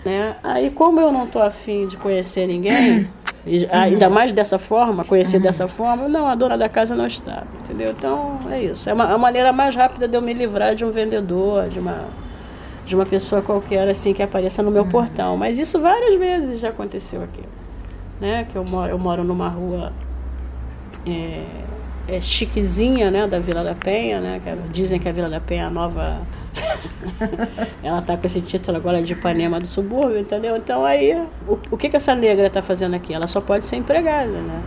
Né? 0.04 0.36
Aí, 0.42 0.70
como 0.70 1.00
eu 1.00 1.10
não 1.10 1.24
estou 1.24 1.42
afim 1.42 1.86
de 1.86 1.96
conhecer 1.96 2.46
ninguém, 2.46 3.08
e 3.46 3.66
ainda 3.70 4.08
mais 4.10 4.32
dessa 4.32 4.58
forma, 4.58 5.04
conhecer 5.04 5.38
dessa 5.38 5.68
forma, 5.68 6.08
não, 6.08 6.26
a 6.26 6.34
dona 6.34 6.58
da 6.58 6.68
casa 6.68 6.94
não 6.94 7.06
está, 7.06 7.44
entendeu? 7.60 7.92
Então, 7.92 8.40
é 8.50 8.60
isso. 8.60 8.90
É 8.90 8.92
uma, 8.92 9.04
a 9.04 9.18
maneira 9.18 9.52
mais 9.52 9.74
rápida 9.74 10.06
de 10.06 10.16
eu 10.16 10.22
me 10.22 10.32
livrar 10.32 10.74
de 10.74 10.84
um 10.84 10.90
vendedor, 10.90 11.68
de 11.68 11.78
uma, 11.78 12.04
de 12.86 12.94
uma 12.94 13.04
pessoa 13.04 13.42
qualquer, 13.42 13.88
assim, 13.88 14.14
que 14.14 14.22
apareça 14.22 14.62
no 14.62 14.70
meu 14.70 14.86
portão. 14.86 15.36
Mas 15.36 15.58
isso 15.58 15.78
várias 15.80 16.14
vezes 16.14 16.60
já 16.60 16.70
aconteceu 16.70 17.22
aqui. 17.22 17.42
Né? 18.20 18.46
Que 18.50 18.56
eu 18.56 18.64
moro, 18.64 18.90
eu 18.90 18.98
moro 18.98 19.24
numa 19.24 19.48
rua 19.48 19.92
é, 21.06 21.44
é 22.08 22.20
chiquezinha, 22.20 23.10
né, 23.10 23.26
da 23.26 23.38
Vila 23.38 23.62
da 23.62 23.74
Penha, 23.74 24.20
né? 24.20 24.40
Que 24.42 24.50
dizem 24.72 24.98
que 24.98 25.08
a 25.08 25.12
Vila 25.12 25.28
da 25.28 25.40
Penha 25.40 25.64
é 25.64 25.66
a 25.66 25.70
nova 25.70 26.22
ela 27.82 28.00
tá 28.00 28.16
com 28.16 28.26
esse 28.26 28.40
título 28.40 28.76
agora 28.76 29.02
de 29.02 29.12
Ipanema 29.12 29.60
do 29.60 29.66
subúrbio, 29.66 30.18
entendeu? 30.18 30.56
Então 30.56 30.84
aí, 30.84 31.14
o, 31.46 31.58
o 31.70 31.76
que 31.76 31.90
que 31.90 31.96
essa 31.96 32.14
negra 32.14 32.48
tá 32.48 32.62
fazendo 32.62 32.94
aqui? 32.94 33.12
Ela 33.12 33.26
só 33.26 33.40
pode 33.40 33.66
ser 33.66 33.76
empregada, 33.76 34.30
né? 34.30 34.62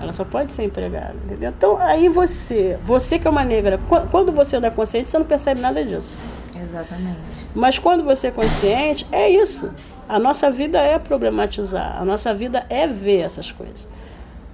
Ela 0.00 0.12
só 0.12 0.24
pode 0.24 0.52
ser 0.52 0.64
empregada, 0.64 1.14
entendeu? 1.24 1.50
Então 1.56 1.78
aí 1.78 2.08
você, 2.08 2.78
você 2.84 3.18
que 3.18 3.26
é 3.26 3.30
uma 3.30 3.44
negra, 3.44 3.78
qu- 3.78 4.06
quando 4.10 4.30
você 4.32 4.60
não 4.60 4.68
é 4.68 4.70
consciente, 4.70 5.08
você 5.08 5.18
não 5.18 5.24
percebe 5.26 5.60
nada 5.60 5.84
disso. 5.84 6.22
Exatamente. 6.54 7.16
Mas 7.54 7.78
quando 7.78 8.04
você 8.04 8.28
é 8.28 8.30
consciente, 8.30 9.06
é 9.10 9.30
isso. 9.30 9.70
A 10.08 10.18
nossa 10.18 10.50
vida 10.50 10.78
é 10.78 10.98
problematizar, 10.98 11.96
a 12.00 12.04
nossa 12.04 12.32
vida 12.34 12.66
é 12.68 12.86
ver 12.86 13.20
essas 13.22 13.50
coisas. 13.50 13.88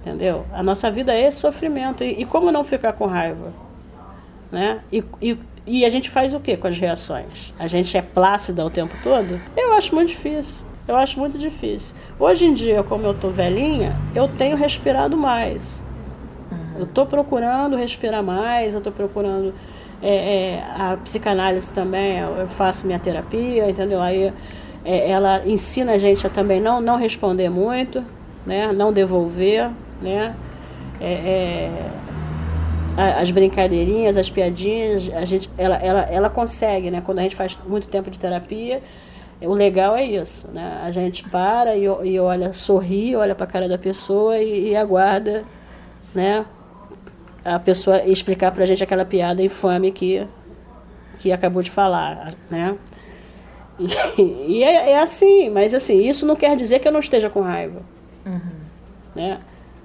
Entendeu? 0.01 0.45
A 0.53 0.63
nossa 0.63 0.91
vida 0.91 1.13
é 1.15 1.27
esse 1.27 1.39
sofrimento. 1.39 2.03
E, 2.03 2.23
e 2.23 2.25
como 2.25 2.51
não 2.51 2.65
ficar 2.65 2.93
com 2.95 3.07
raiva? 3.07 3.53
Né? 4.51 4.81
E, 4.93 5.05
e, 5.21 5.39
e 5.67 5.85
a 5.85 5.89
gente 5.89 6.11
faz 6.11 6.35
o 6.35 6.41
que 6.41 6.57
com 6.57 6.67
as 6.67 6.77
reações? 6.79 7.55
A 7.59 7.67
gente 7.67 7.97
é 7.97 8.03
plácida 8.03 8.65
o 8.65 8.71
tempo 8.71 8.95
todo? 9.03 9.41
Eu 9.57 9.73
acho 9.75 9.95
muito 9.95 10.09
difícil. 10.09 10.65
Eu 10.87 10.97
acho 10.97 11.19
muito 11.19 11.39
difícil. 11.39 11.95
Hoje 12.19 12.45
em 12.45 12.53
dia, 12.53 12.83
como 12.83 13.07
eu 13.07 13.15
tô 13.15 13.31
velhinha, 13.31 13.97
eu 14.15 14.29
tenho 14.29 14.57
respirado 14.57 15.17
mais. 15.17 15.83
Eu 16.77 16.85
estou 16.85 17.07
procurando 17.07 17.77
respirar 17.77 18.23
mais, 18.23 18.75
eu 18.75 18.79
estou 18.79 18.93
procurando. 18.93 19.55
é, 20.03 20.55
é, 20.55 20.65
a 20.77 20.97
psicanálise 20.97 21.71
também, 21.71 22.19
eu 22.19 22.49
faço 22.49 22.87
minha 22.87 22.99
terapia, 22.99 23.71
entendeu? 23.71 24.01
Aí 24.01 24.33
é, 24.85 25.11
ela 25.11 25.47
ensina 25.47 25.93
a 25.93 25.99
gente 25.99 26.27
a 26.27 26.31
também 26.31 26.61
não, 26.61 26.81
não 26.81 26.97
responder 26.97 27.49
muito, 27.49 28.05
né? 28.45 28.73
não 28.73 28.93
devolver, 28.93 29.71
né? 30.01 30.35
É, 31.01 31.13
é, 31.13 31.71
as 33.21 33.31
brincadeirinhas, 33.31 34.17
as 34.17 34.29
piadinhas, 34.29 35.09
a 35.15 35.25
gente, 35.25 35.49
ela, 35.57 35.77
ela, 35.77 36.01
ela 36.03 36.29
consegue, 36.29 36.91
né? 36.91 37.01
Quando 37.01 37.21
a 37.21 37.23
gente 37.23 37.37
faz 37.37 37.59
muito 37.67 37.89
tempo 37.89 38.11
de 38.11 38.19
terapia, 38.19 38.83
o 39.47 39.53
legal 39.53 39.97
é 39.97 40.05
isso, 40.05 40.49
né? 40.53 40.81
A 40.85 40.91
gente 40.91 41.29
para 41.29 41.77
e, 41.77 41.85
e 41.85 42.19
olha, 42.19 42.53
sorri, 42.53 43.15
olha 43.17 43.35
para 43.35 43.45
a 43.45 43.49
cara 43.49 43.69
da 43.69 43.79
pessoa 43.79 44.39
e, 44.39 44.71
e 44.71 44.77
aguarda, 44.77 45.45
né? 46.15 46.45
A 47.45 47.59
pessoa 47.59 48.05
explicar 48.05 48.53
para 48.53 48.63
a 48.63 48.67
gente 48.67 48.83
aquela 48.83 49.05
piada 49.05 49.43
infame 49.43 49.91
que, 49.91 50.27
que 51.19 51.33
acabou 51.33 51.63
de 51.63 51.71
falar, 51.71 52.35
né? 52.51 52.77
E, 53.79 54.23
e 54.59 54.65
é, 54.65 54.91
é 54.91 54.99
assim, 55.01 55.51
mas 55.51 55.75
assim, 55.75 56.03
isso 56.03 56.27
não 56.27 56.37
quer 56.37 56.57
dizer 56.57 56.79
que 56.79 56.89
eu 56.89 56.93
não 56.93 57.01
esteja 57.01 57.29
com 57.29 57.41
raiva, 57.41 57.81
né? 59.15 59.39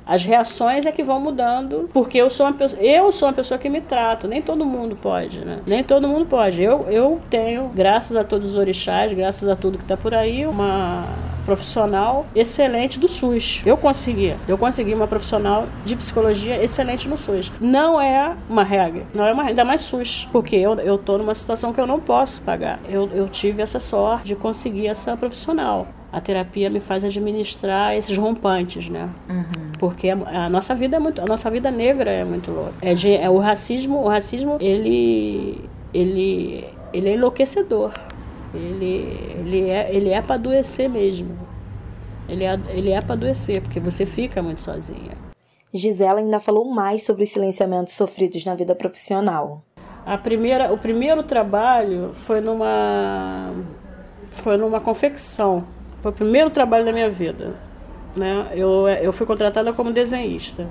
As 0.07 0.23
reações 0.23 0.85
é 0.85 0.91
que 0.91 1.03
vão 1.03 1.19
mudando, 1.19 1.89
porque 1.93 2.17
eu 2.17 2.29
sou 2.29 2.45
uma 2.45 2.53
pessoa, 2.53 2.81
eu 2.81 3.11
sou 3.11 3.27
uma 3.27 3.33
pessoa 3.33 3.57
que 3.57 3.67
me 3.67 3.81
trato, 3.81 4.27
nem 4.27 4.41
todo 4.41 4.65
mundo 4.65 4.95
pode, 4.95 5.43
né? 5.43 5.57
Nem 5.67 5.83
todo 5.83 6.07
mundo 6.07 6.25
pode. 6.25 6.63
Eu, 6.63 6.85
eu 6.89 7.19
tenho, 7.29 7.67
graças 7.69 8.15
a 8.15 8.23
todos 8.23 8.51
os 8.51 8.55
orixás, 8.55 9.11
graças 9.11 9.47
a 9.49 9.55
tudo 9.55 9.77
que 9.77 9.83
está 9.83 9.97
por 9.97 10.13
aí, 10.13 10.45
uma 10.45 11.05
profissional 11.45 12.25
excelente 12.35 12.99
do 12.99 13.07
SUS. 13.07 13.61
Eu 13.65 13.77
consegui, 13.77 14.35
eu 14.47 14.57
consegui 14.57 14.93
uma 14.93 15.07
profissional 15.07 15.65
de 15.85 15.95
psicologia 15.95 16.61
excelente 16.61 17.07
no 17.07 17.17
SUS. 17.17 17.51
Não 17.59 17.99
é 17.99 18.35
uma 18.49 18.63
regra, 18.63 19.03
não 19.13 19.25
é 19.25 19.31
uma 19.31 19.43
ainda 19.43 19.63
mais 19.63 19.81
SUS, 19.81 20.27
porque 20.31 20.55
eu 20.55 20.77
eu 20.79 20.97
tô 20.97 21.17
numa 21.17 21.33
situação 21.33 21.73
que 21.73 21.79
eu 21.79 21.87
não 21.87 21.99
posso 21.99 22.41
pagar. 22.41 22.79
Eu, 22.89 23.09
eu 23.13 23.27
tive 23.27 23.61
essa 23.61 23.79
sorte 23.79 24.27
de 24.27 24.35
conseguir 24.35 24.87
essa 24.87 25.15
profissional. 25.15 25.87
A 26.17 26.19
terapia 26.19 26.67
me 26.67 26.79
faz 26.79 27.03
administrar 27.05 27.95
esses 27.95 28.17
rompantes, 28.17 28.89
né? 28.89 29.07
Porque 29.77 30.09
a, 30.09 30.45
a 30.45 30.50
nossa 30.50 30.74
vida 30.74 30.97
é 30.97 31.00
muito, 31.00 31.21
a 31.21 31.25
nossa 31.25 31.47
vida 31.47 31.69
negra 31.69 32.09
é 32.09 32.25
muito 32.25 32.50
louca. 32.50 32.74
É, 32.81 32.95
de, 32.95 33.13
é 33.13 33.29
o 33.29 33.38
racismo, 33.38 34.03
o 34.03 34.07
racismo 34.07 34.57
ele 34.59 35.69
ele 35.93 36.65
ele 36.91 37.09
é 37.09 37.13
enlouquecedor. 37.13 37.93
Ele 38.51 39.15
ele 39.45 39.69
é 39.69 39.95
ele 39.95 40.09
é 40.09 40.19
para 40.19 40.33
adoecer 40.33 40.89
mesmo. 40.89 41.38
Ele 42.27 42.43
é 42.43 42.59
ele 42.69 42.89
é 42.89 43.00
para 43.00 43.13
adoecer 43.13 43.62
porque 43.62 43.79
você 43.79 44.03
fica 44.03 44.41
muito 44.41 44.62
sozinha. 44.62 45.12
Gisela 45.71 46.19
ainda 46.19 46.39
falou 46.39 46.65
mais 46.65 47.05
sobre 47.05 47.25
os 47.25 47.29
silenciamentos 47.29 47.93
sofridos 47.93 48.43
na 48.43 48.55
vida 48.55 48.74
profissional. 48.74 49.62
A 50.03 50.17
primeira, 50.17 50.74
o 50.74 50.79
primeiro 50.79 51.21
trabalho 51.21 52.12
foi 52.15 52.41
numa 52.41 53.53
foi 54.31 54.57
numa 54.57 54.79
confecção. 54.79 55.76
Foi 56.01 56.12
o 56.12 56.13
primeiro 56.13 56.50
trabalho 56.50 56.86
da 56.86 56.94
minha 56.94 57.10
vida, 57.10 57.56
né? 58.16 58.48
Eu 58.54 58.88
eu 58.88 59.12
fui 59.12 59.25
contratada 59.25 59.74
como 59.74 59.92
desenhista. 59.92 60.68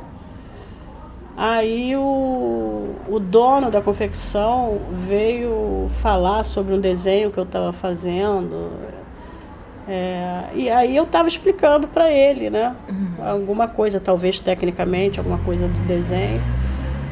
Aí 1.36 1.94
o, 1.94 2.94
o 3.08 3.18
dono 3.20 3.70
da 3.70 3.82
confecção 3.82 4.78
veio 4.90 5.86
falar 6.00 6.44
sobre 6.44 6.72
um 6.72 6.80
desenho 6.80 7.30
que 7.30 7.36
eu 7.38 7.44
estava 7.44 7.72
fazendo. 7.74 8.70
É, 9.86 10.44
e 10.54 10.70
aí 10.70 10.96
eu 10.96 11.04
estava 11.04 11.28
explicando 11.28 11.86
para 11.86 12.10
ele, 12.10 12.48
né? 12.48 12.74
Alguma 13.22 13.68
coisa, 13.68 14.00
talvez 14.00 14.40
tecnicamente, 14.40 15.18
alguma 15.18 15.38
coisa 15.38 15.68
do 15.68 15.86
desenho. 15.86 16.40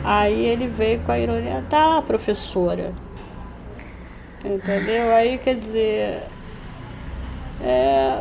Aí 0.03 0.47
ele 0.47 0.69
veio 0.69 1.01
com 1.01 1.13
a 1.13 1.19
ironia, 1.19 1.63
tá, 1.69 2.01
professora. 2.01 2.93
Entendeu? 4.43 5.15
Aí 5.15 5.37
quer 5.39 5.55
dizer. 5.55 6.23
É, 7.63 8.19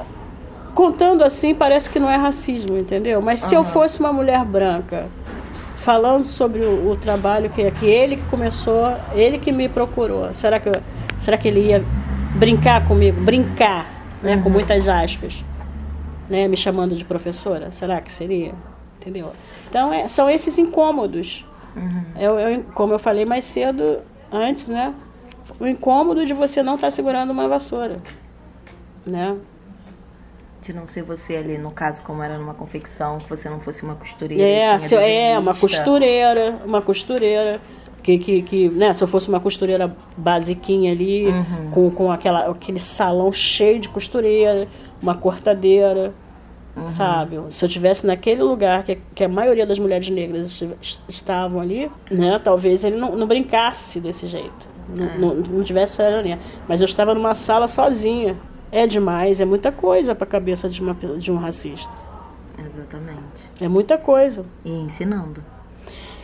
contando 0.74 1.24
assim, 1.24 1.54
parece 1.54 1.90
que 1.90 2.00
não 2.00 2.10
é 2.10 2.16
racismo, 2.16 2.78
entendeu? 2.78 3.22
Mas 3.22 3.40
se 3.42 3.56
eu 3.56 3.64
fosse 3.64 4.00
uma 4.00 4.12
mulher 4.14 4.44
branca, 4.46 5.08
falando 5.78 6.24
sobre 6.24 6.62
o, 6.62 6.92
o 6.92 6.96
trabalho 6.96 7.50
que, 7.50 7.70
que 7.72 7.86
ele 7.86 8.18
que 8.18 8.26
começou, 8.26 8.96
ele 9.14 9.38
que 9.38 9.52
me 9.52 9.68
procurou, 9.70 10.34
será 10.34 10.60
que, 10.60 10.70
eu- 10.70 10.82
será 11.20 11.38
que 11.38 11.48
ele 11.48 11.60
ia 11.68 11.84
brincar 12.36 12.88
comigo? 12.88 13.20
Brincar, 13.22 13.88
né? 14.22 14.40
Com 14.42 14.50
muitas 14.50 14.88
aspas. 14.88 15.44
Né? 16.30 16.48
Me 16.48 16.56
chamando 16.58 16.96
de 16.96 17.04
professora? 17.06 17.72
Será 17.72 18.00
que 18.02 18.12
seria? 18.12 18.54
Entendeu? 19.00 19.34
Então, 19.70 19.94
é- 19.94 20.08
são 20.08 20.30
esses 20.30 20.58
incômodos. 20.58 21.46
Eu, 22.20 22.40
eu- 22.40 22.64
como 22.74 22.94
eu 22.94 23.00
falei 23.00 23.26
mais 23.26 23.44
cedo, 23.46 24.00
antes, 24.32 24.70
né? 24.70 24.94
O 25.60 25.68
incômodo 25.68 26.26
de 26.26 26.34
você 26.34 26.64
não 26.64 26.76
estar 26.76 26.90
segurando 26.92 27.32
uma 27.32 27.48
vassoura. 27.48 27.98
Né? 29.06 29.38
De 30.62 30.72
não 30.74 30.88
ser 30.88 31.04
você 31.04 31.36
ali, 31.36 31.58
no 31.58 31.72
caso, 31.72 32.02
como 32.04 32.24
era 32.24 32.38
numa 32.38 32.54
confecção, 32.54 33.18
que 33.18 33.30
você 33.30 33.50
não 33.50 33.60
fosse 33.60 33.84
uma 33.84 33.96
costureira. 33.96 34.44
É, 34.44 34.76
e 34.76 34.80
sim 34.80 34.88
se, 34.90 34.96
é 34.96 35.38
uma 35.38 35.54
costureira, 35.54 36.58
uma 36.66 36.82
costureira. 36.82 37.60
Que, 38.02 38.18
que, 38.18 38.42
que 38.42 38.70
né, 38.70 38.94
se 38.94 39.02
eu 39.02 39.08
fosse 39.08 39.30
uma 39.30 39.40
costureira 39.40 39.96
basiquinha 40.18 40.92
ali, 40.92 41.28
com, 41.72 41.90
com 41.90 42.12
aquela, 42.12 42.52
aquele 42.52 42.80
salão 42.80 43.32
cheio 43.32 43.80
de 43.80 43.88
costureira, 43.88 44.68
uma 45.02 45.16
cortadeira, 45.16 46.14
Uhum. 46.76 46.88
Sabe? 46.88 47.40
Se 47.52 47.64
eu 47.64 47.70
tivesse 47.70 48.06
naquele 48.06 48.42
lugar 48.42 48.84
que, 48.84 48.98
que 49.14 49.24
a 49.24 49.30
maioria 49.30 49.66
das 49.66 49.78
mulheres 49.78 50.10
negras 50.10 50.64
estavam 51.08 51.62
ali, 51.62 51.92
né? 52.10 52.40
Talvez 52.44 52.84
ele 52.84 52.98
não, 52.98 53.16
não 53.16 53.28
brincasse 53.28 54.00
desse 54.00 54.26
jeito. 54.26 54.70
Não, 54.90 55.06
é. 55.06 55.18
não, 55.18 55.36
não 55.36 55.64
tivesse 55.64 56.02
essa 56.02 56.22
linha. 56.22 56.40
Mas 56.68 56.82
eu 56.82 56.86
estava 56.86 57.14
numa 57.14 57.36
sala 57.36 57.68
sozinha. 57.68 58.36
É 58.76 58.88
demais, 58.88 59.40
é 59.40 59.46
muita 59.46 59.72
coisa 59.72 60.16
para 60.16 60.24
a 60.24 60.28
cabeça 60.28 60.68
de, 60.68 60.82
uma, 60.82 60.96
de 60.96 61.32
um 61.32 61.38
racista. 61.38 61.96
Exatamente. 62.58 63.22
É 63.62 63.68
muita 63.68 64.00
coisa. 64.00 64.44
E 64.66 64.72
ensinando. 64.72 65.44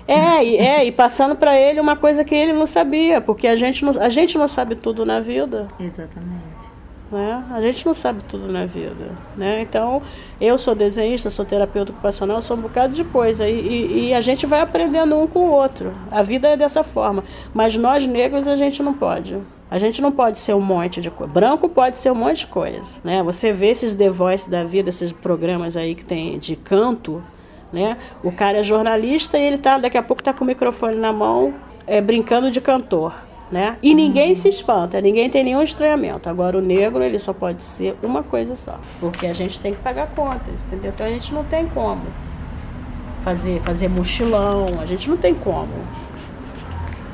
É, 0.08 0.44
e, 0.44 0.58
é, 0.58 0.84
e 0.84 0.92
passando 0.92 1.36
para 1.36 1.56
ele 1.56 1.80
uma 1.80 1.96
coisa 1.96 2.24
que 2.24 2.34
ele 2.34 2.52
não 2.52 2.66
sabia, 2.66 3.22
porque 3.22 3.48
a 3.48 3.56
gente 3.56 3.86
não, 3.86 4.02
a 4.02 4.10
gente 4.10 4.36
não 4.36 4.48
sabe 4.48 4.74
tudo 4.74 5.06
na 5.06 5.20
vida. 5.20 5.68
Exatamente. 5.80 6.60
Né? 7.12 7.46
A 7.52 7.62
gente 7.62 7.86
não 7.86 7.94
sabe 7.94 8.24
tudo 8.24 8.52
na 8.52 8.66
vida. 8.66 9.12
Né? 9.38 9.62
Então, 9.62 10.02
eu 10.42 10.58
sou 10.58 10.74
desenhista, 10.74 11.30
sou 11.30 11.46
terapeuta 11.46 11.92
ocupacional, 11.92 12.42
sou 12.42 12.58
um 12.58 12.62
bocado 12.62 12.96
de 12.96 13.04
coisa. 13.04 13.48
E, 13.48 13.60
e, 13.60 14.08
e, 14.08 14.14
a 14.16 14.22
gente 14.22 14.48
vai 14.48 14.62
aprendendo 14.62 15.16
um 15.16 15.28
com 15.28 15.42
o 15.42 15.52
outro. 15.52 15.94
A 16.10 16.24
vida 16.24 16.48
é 16.48 16.58
dessa 16.58 16.82
forma. 16.82 17.24
Mas 17.54 17.76
nós 17.76 18.08
negros 18.08 18.48
a 18.48 18.56
gente 18.56 18.82
não 18.82 18.96
pode. 18.96 19.38
A 19.70 19.78
gente 19.78 20.02
não 20.02 20.12
pode 20.12 20.38
ser 20.38 20.56
um 20.56 20.62
monte 20.62 21.00
de 21.00 21.12
coisa. 21.12 21.32
Branco 21.32 21.70
pode 21.70 21.98
ser 21.98 22.12
um 22.12 22.16
monte 22.16 22.40
de 22.40 22.48
coisa. 22.48 23.00
Né? 23.04 23.22
Você 23.24 23.54
vê 23.54 23.68
esses 23.68 23.94
The 23.94 24.10
Voice 24.10 24.50
da 24.50 24.64
vida, 24.64 24.90
esses 24.90 25.12
programas 25.12 25.78
aí 25.78 25.94
que 25.94 26.04
tem 26.04 26.40
de 26.40 26.56
canto. 26.56 27.24
Né? 27.72 27.98
O 28.24 28.32
cara 28.32 28.60
é 28.60 28.64
jornalista 28.64 29.38
e 29.38 29.44
ele 29.44 29.58
tá, 29.58 29.78
daqui 29.78 29.98
a 29.98 30.04
pouco 30.04 30.22
está 30.22 30.34
com 30.34 30.44
o 30.44 30.48
microfone 30.48 30.96
na 30.96 31.14
mão, 31.14 31.54
é, 31.86 32.02
brincando 32.02 32.50
de 32.50 32.60
cantor 32.60 33.14
né? 33.52 33.78
E 33.82 33.96
ninguém 33.96 34.36
se 34.36 34.48
espanta, 34.48 35.02
ninguém 35.02 35.30
tem 35.30 35.44
nenhum 35.44 35.62
estranhamento. 35.62 36.30
Agora 36.30 36.58
o 36.58 36.62
negro 36.62 37.04
ele 37.04 37.18
só 37.18 37.34
pode 37.34 37.64
ser 37.64 37.98
uma 38.04 38.24
coisa 38.24 38.56
só, 38.56 38.80
porque 39.00 39.26
a 39.26 39.34
gente 39.34 39.60
tem 39.60 39.74
que 39.74 39.82
pagar 39.82 40.08
contas, 40.10 40.66
entendeu? 40.66 40.92
Então 40.94 41.06
a 41.06 41.10
gente 41.10 41.34
não 41.34 41.44
tem 41.44 41.68
como 41.68 42.04
fazer 43.22 43.60
fazer 43.62 43.88
mochilão, 43.88 44.80
a 44.80 44.86
gente 44.86 45.10
não 45.10 45.18
tem 45.18 45.34
como 45.34 45.74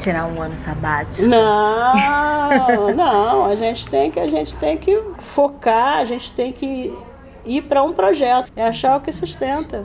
tirar 0.05 0.27
um 0.27 0.39
ano 0.39 0.55
sabático. 0.63 1.27
Não, 1.27 2.93
não, 2.95 3.45
a 3.47 3.55
gente 3.55 3.87
tem 3.89 4.11
que 4.11 4.19
a 4.19 4.27
gente 4.27 4.55
tem 4.55 4.77
que 4.77 5.01
focar, 5.17 5.97
a 5.97 6.05
gente 6.05 6.31
tem 6.31 6.53
que 6.53 6.95
ir 7.43 7.63
para 7.63 7.81
um 7.81 7.91
projeto, 7.91 8.51
é 8.55 8.67
achar 8.67 8.97
o 8.97 9.01
que 9.01 9.11
sustenta. 9.11 9.83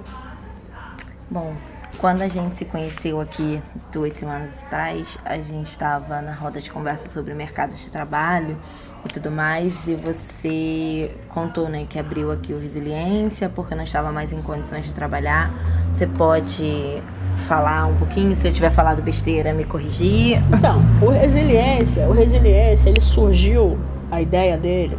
Bom, 1.30 1.54
quando 1.98 2.20
a 2.20 2.28
gente 2.28 2.54
se 2.54 2.66
conheceu 2.66 3.18
aqui 3.18 3.62
duas 3.90 4.12
semanas 4.12 4.50
atrás, 4.66 5.18
a 5.24 5.38
gente 5.38 5.68
estava 5.68 6.20
na 6.20 6.34
roda 6.34 6.60
de 6.60 6.70
conversa 6.70 7.08
sobre 7.08 7.32
mercado 7.32 7.74
de 7.74 7.90
trabalho 7.90 8.58
e 9.02 9.08
tudo 9.08 9.30
mais, 9.30 9.88
e 9.88 9.94
você 9.94 11.16
contou 11.30 11.66
né, 11.66 11.86
que 11.88 11.98
abriu 11.98 12.30
aqui 12.30 12.52
o 12.52 12.60
Resiliência 12.60 13.48
porque 13.48 13.74
não 13.74 13.84
estava 13.84 14.12
mais 14.12 14.34
em 14.34 14.42
condições 14.42 14.84
de 14.84 14.92
trabalhar. 14.92 15.50
Você 15.90 16.06
pode 16.06 17.02
falar 17.50 17.86
um 17.86 17.96
pouquinho, 17.96 18.36
se 18.36 18.46
eu 18.46 18.52
tiver 18.52 18.70
falado 18.70 19.02
besteira, 19.02 19.52
me 19.52 19.64
corrigir? 19.64 20.40
Então, 20.56 20.78
o 21.02 21.08
Resiliência, 21.10 22.06
o 22.06 22.12
Resiliência, 22.12 22.88
ele 22.88 23.00
surgiu, 23.00 23.76
a 24.08 24.22
ideia 24.22 24.56
dele, 24.56 24.96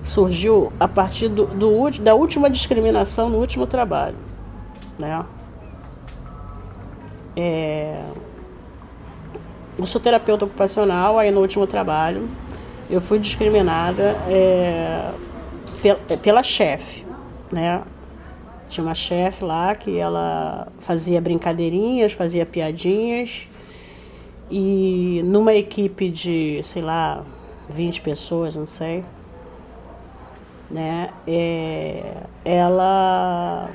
surgiu 0.00 0.72
a 0.78 0.86
partir 0.86 1.26
do, 1.26 1.46
do 1.46 1.90
da 2.00 2.14
última 2.14 2.48
discriminação 2.48 3.28
no 3.28 3.38
último 3.38 3.66
trabalho, 3.66 4.14
né? 5.00 5.24
É... 7.36 8.04
Eu 9.76 9.84
sou 9.84 10.00
terapeuta 10.00 10.44
ocupacional, 10.44 11.18
aí 11.18 11.32
no 11.32 11.40
último 11.40 11.66
trabalho 11.66 12.28
eu 12.88 13.00
fui 13.00 13.18
discriminada 13.18 14.16
é, 14.28 15.10
pela, 15.82 15.98
pela 16.22 16.42
chefe, 16.44 17.04
né? 17.50 17.82
Tinha 18.70 18.84
uma 18.84 18.94
chefe 18.94 19.44
lá 19.44 19.74
que 19.74 19.98
ela 19.98 20.68
fazia 20.78 21.20
brincadeirinhas, 21.20 22.12
fazia 22.12 22.46
piadinhas 22.46 23.48
e 24.48 25.20
numa 25.24 25.52
equipe 25.52 26.08
de, 26.08 26.60
sei 26.62 26.80
lá, 26.80 27.24
20 27.68 28.00
pessoas, 28.00 28.54
não 28.54 28.68
sei, 28.68 29.04
né? 30.70 31.10
É, 31.26 32.14
ela 32.44 33.70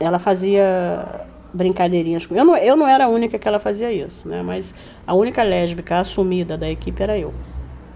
ela 0.00 0.18
fazia 0.18 1.26
brincadeirinhas 1.52 2.24
com 2.24 2.34
eu 2.34 2.44
não 2.44 2.56
eu 2.56 2.76
não 2.76 2.88
era 2.88 3.06
a 3.06 3.08
única 3.08 3.38
que 3.38 3.48
ela 3.48 3.58
fazia 3.58 3.90
isso 3.90 4.28
né 4.28 4.42
mas 4.42 4.74
a 5.06 5.12
única 5.12 5.42
lésbica 5.42 5.98
assumida 5.98 6.56
da 6.56 6.70
equipe 6.70 7.02
era 7.02 7.18
eu 7.18 7.34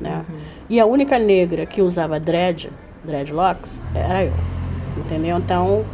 né 0.01 0.25
uhum. 0.29 0.37
e 0.69 0.81
a 0.81 0.87
única 0.87 1.19
negra 1.19 1.65
que 1.65 1.81
usava 1.81 2.19
dread 2.19 2.73
dreadlocks 3.05 3.83
era 3.95 4.25
eu 4.25 4.33
entendeu 5.01 5.37
então 5.39 5.85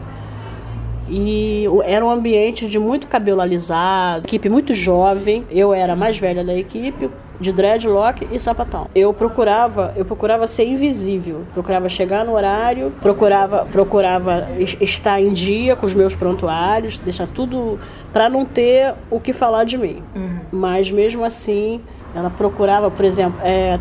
e 1.09 1.65
era 1.85 2.05
um 2.05 2.11
ambiente 2.11 2.67
de 2.67 2.79
muito 2.79 3.09
cabelo 3.09 3.41
alisado 3.41 4.27
equipe 4.27 4.49
muito 4.49 4.75
jovem 4.75 5.45
eu 5.51 5.73
era 5.73 5.95
a 5.95 5.97
mais 5.97 6.19
velha 6.19 6.45
da 6.45 6.55
equipe 6.55 7.11
de 7.41 7.53
dreadlock 7.53 8.27
e 8.33 8.39
sapatão. 8.41 8.89
Eu 8.95 9.13
procurava, 9.15 9.93
eu 9.97 10.05
procurava 10.05 10.47
ser 10.47 10.67
invisível, 10.67 11.43
procurava 11.53 11.89
chegar 11.89 12.25
no 12.25 12.33
horário, 12.33 12.93
procurava, 13.01 13.65
procurava 13.71 14.49
estar 14.59 15.21
em 15.21 15.33
dia 15.33 15.77
com 15.77 15.87
os 15.87 15.95
meus 15.95 16.15
prontuários, 16.15 16.99
deixar 16.99 17.27
tudo 17.29 17.79
para 18.13 18.29
não 18.29 18.45
ter 18.45 18.95
o 19.11 19.21
que 19.21 19.33
falar 19.33 19.65
de 19.65 19.79
mim. 19.79 20.03
Uhum. 20.15 20.39
Mas 20.51 20.91
mesmo 20.91 21.25
assim, 21.25 21.81
ela 22.15 22.31
procurava, 22.31 22.91
por 22.91 23.05
exemplo, 23.05 23.41
é, 23.43 23.79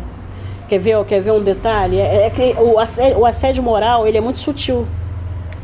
quer 0.68 0.78
ver, 0.78 1.04
quer 1.04 1.20
ver 1.20 1.32
um 1.32 1.42
detalhe? 1.42 1.98
É, 1.98 2.26
é 2.26 2.30
que 2.30 2.54
o 2.60 2.78
assédio, 2.78 3.18
o 3.18 3.26
assédio 3.26 3.62
moral 3.62 4.06
ele 4.06 4.18
é 4.18 4.20
muito 4.20 4.38
sutil. 4.38 4.86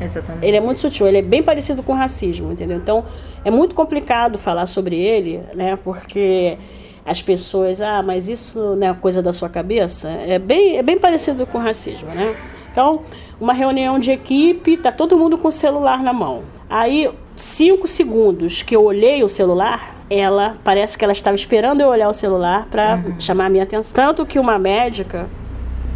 Exatamente. 0.05 0.47
Ele 0.47 0.57
é 0.57 0.61
muito 0.61 0.81
sutil, 0.81 1.07
ele 1.07 1.19
é 1.19 1.23
bem 1.23 1.43
parecido 1.43 1.83
com 1.83 1.93
racismo, 1.93 2.53
entendeu? 2.53 2.77
Então 2.77 3.05
é 3.45 3.51
muito 3.51 3.75
complicado 3.75 4.39
falar 4.39 4.67
sobre 4.67 4.97
ele, 4.97 5.41
né? 5.55 5.77
Porque 5.77 6.59
as 7.05 7.21
pessoas, 7.21 7.81
ah, 7.81 8.03
mas 8.03 8.29
isso 8.29 8.75
não 8.77 8.89
é 8.89 8.95
coisa 8.95 9.23
da 9.23 9.33
sua 9.33 9.49
cabeça, 9.49 10.09
é 10.09 10.39
bem, 10.39 10.79
é 10.79 10.83
bem 10.83 10.99
parecido 10.99 11.47
com 11.47 11.59
racismo, 11.59 12.09
né? 12.09 12.35
Então, 12.73 13.03
uma 13.41 13.53
reunião 13.53 13.99
de 13.99 14.11
equipe, 14.11 14.77
tá 14.77 14.91
todo 14.91 15.17
mundo 15.17 15.39
com 15.39 15.49
o 15.49 15.53
celular 15.53 16.03
na 16.03 16.13
mão. 16.13 16.43
Aí, 16.69 17.09
cinco 17.37 17.87
segundos 17.87 18.63
que 18.63 18.75
eu 18.75 18.83
olhei 18.83 19.23
o 19.23 19.29
celular, 19.29 19.95
ela 20.11 20.57
parece 20.65 20.99
que 20.99 21.05
ela 21.05 21.13
estava 21.13 21.37
esperando 21.37 21.81
eu 21.81 21.89
olhar 21.89 22.09
o 22.09 22.15
celular 22.15 22.67
para 22.71 22.97
uhum. 22.97 23.21
chamar 23.21 23.47
a 23.47 23.49
minha 23.49 23.63
atenção. 23.63 23.95
Tanto 23.95 24.27
que 24.27 24.39
uma 24.41 24.59
médica 24.59 25.29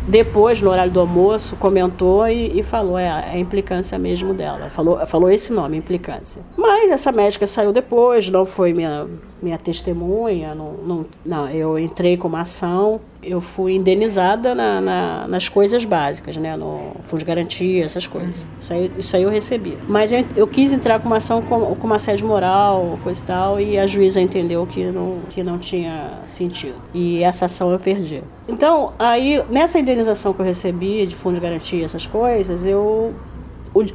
depois, 0.09 0.63
no 0.63 0.71
horário 0.71 0.91
do 0.91 1.01
almoço, 1.01 1.55
comentou 1.57 2.27
e, 2.27 2.59
e 2.59 2.63
falou, 2.63 2.99
é, 2.99 3.05
é, 3.05 3.31
a 3.33 3.39
implicância 3.39 3.99
mesmo 3.99 4.33
dela. 4.33 4.71
Falou, 4.71 5.05
falou 5.07 5.31
esse 5.31 5.53
nome, 5.53 5.77
implicância. 5.77 6.41
Mas 6.57 6.91
essa 6.91 7.13
médica 7.13 7.47
saiu 7.47 7.73
depois, 7.73 8.31
não 8.31 8.47
foi 8.47 8.73
minha, 8.73 9.07
minha 9.43 9.59
testemunha, 9.59 10.55
não, 10.55 10.73
não, 10.73 11.07
não 11.25 11.49
eu 11.51 11.79
entrei 11.79 12.17
com 12.17 12.27
uma 12.27 12.41
ação, 12.41 13.01
eu 13.23 13.41
fui 13.41 13.75
indenizada 13.75 14.55
na, 14.55 14.81
na, 14.81 15.29
nas 15.29 15.49
coisas 15.49 15.85
básicas, 15.85 16.37
né? 16.37 16.57
No 16.57 16.93
fundo 17.03 17.21
de 17.21 17.25
garantia, 17.25 17.85
essas 17.85 18.07
coisas. 18.07 18.47
Isso 18.61 18.73
aí, 18.73 18.93
isso 18.99 19.17
aí 19.17 19.23
eu 19.23 19.31
recebi. 19.31 19.77
Mas 19.89 20.13
eu, 20.13 20.25
eu 20.37 20.47
quis 20.47 20.73
entrar 20.73 21.01
com 21.01 21.07
uma 21.07 21.17
ação 21.17 21.43
com, 21.43 21.75
com 21.75 21.87
uma 21.87 21.99
sede 21.99 22.25
moral, 22.25 22.99
coisa 23.03 23.23
e 23.23 23.27
tal, 23.27 23.61
e 23.61 23.79
a 23.79 23.87
juíza 23.87 24.21
entendeu 24.21 24.67
que 24.67 24.85
não, 24.85 25.19
que 25.29 25.43
não 25.43 25.59
tinha 25.59 26.21
sentido. 26.27 26.77
E 26.95 27.23
essa 27.23 27.47
ação 27.47 27.73
eu 27.73 27.79
perdi. 27.79 28.23
Então, 28.49 28.93
aí, 28.99 29.43
nessa 29.51 29.79
indenização 29.79 30.33
que 30.33 30.41
eu 30.41 30.47
recebi 30.47 31.05
de 31.07 31.17
fundo 31.17 31.35
de 31.35 31.41
garantia, 31.41 31.85
essas 31.85 32.07
coisas, 32.07 32.65
eu 32.65 33.15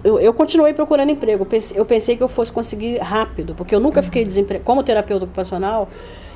eu, 0.04 0.20
eu, 0.20 0.34
continuei 0.34 0.74
procurando 0.74 1.10
emprego. 1.10 1.42
Eu 1.42 1.46
pensei, 1.46 1.80
eu 1.80 1.86
pensei, 1.86 2.16
que 2.16 2.24
eu 2.24 2.28
fosse 2.28 2.54
conseguir 2.54 3.00
rápido, 3.00 3.56
porque 3.56 3.74
eu 3.74 3.80
nunca 3.80 4.02
fiquei 4.02 4.24
desempregada. 4.24 4.64
Como 4.64 4.84
terapeuta 4.84 5.26
ocupacional, 5.26 5.90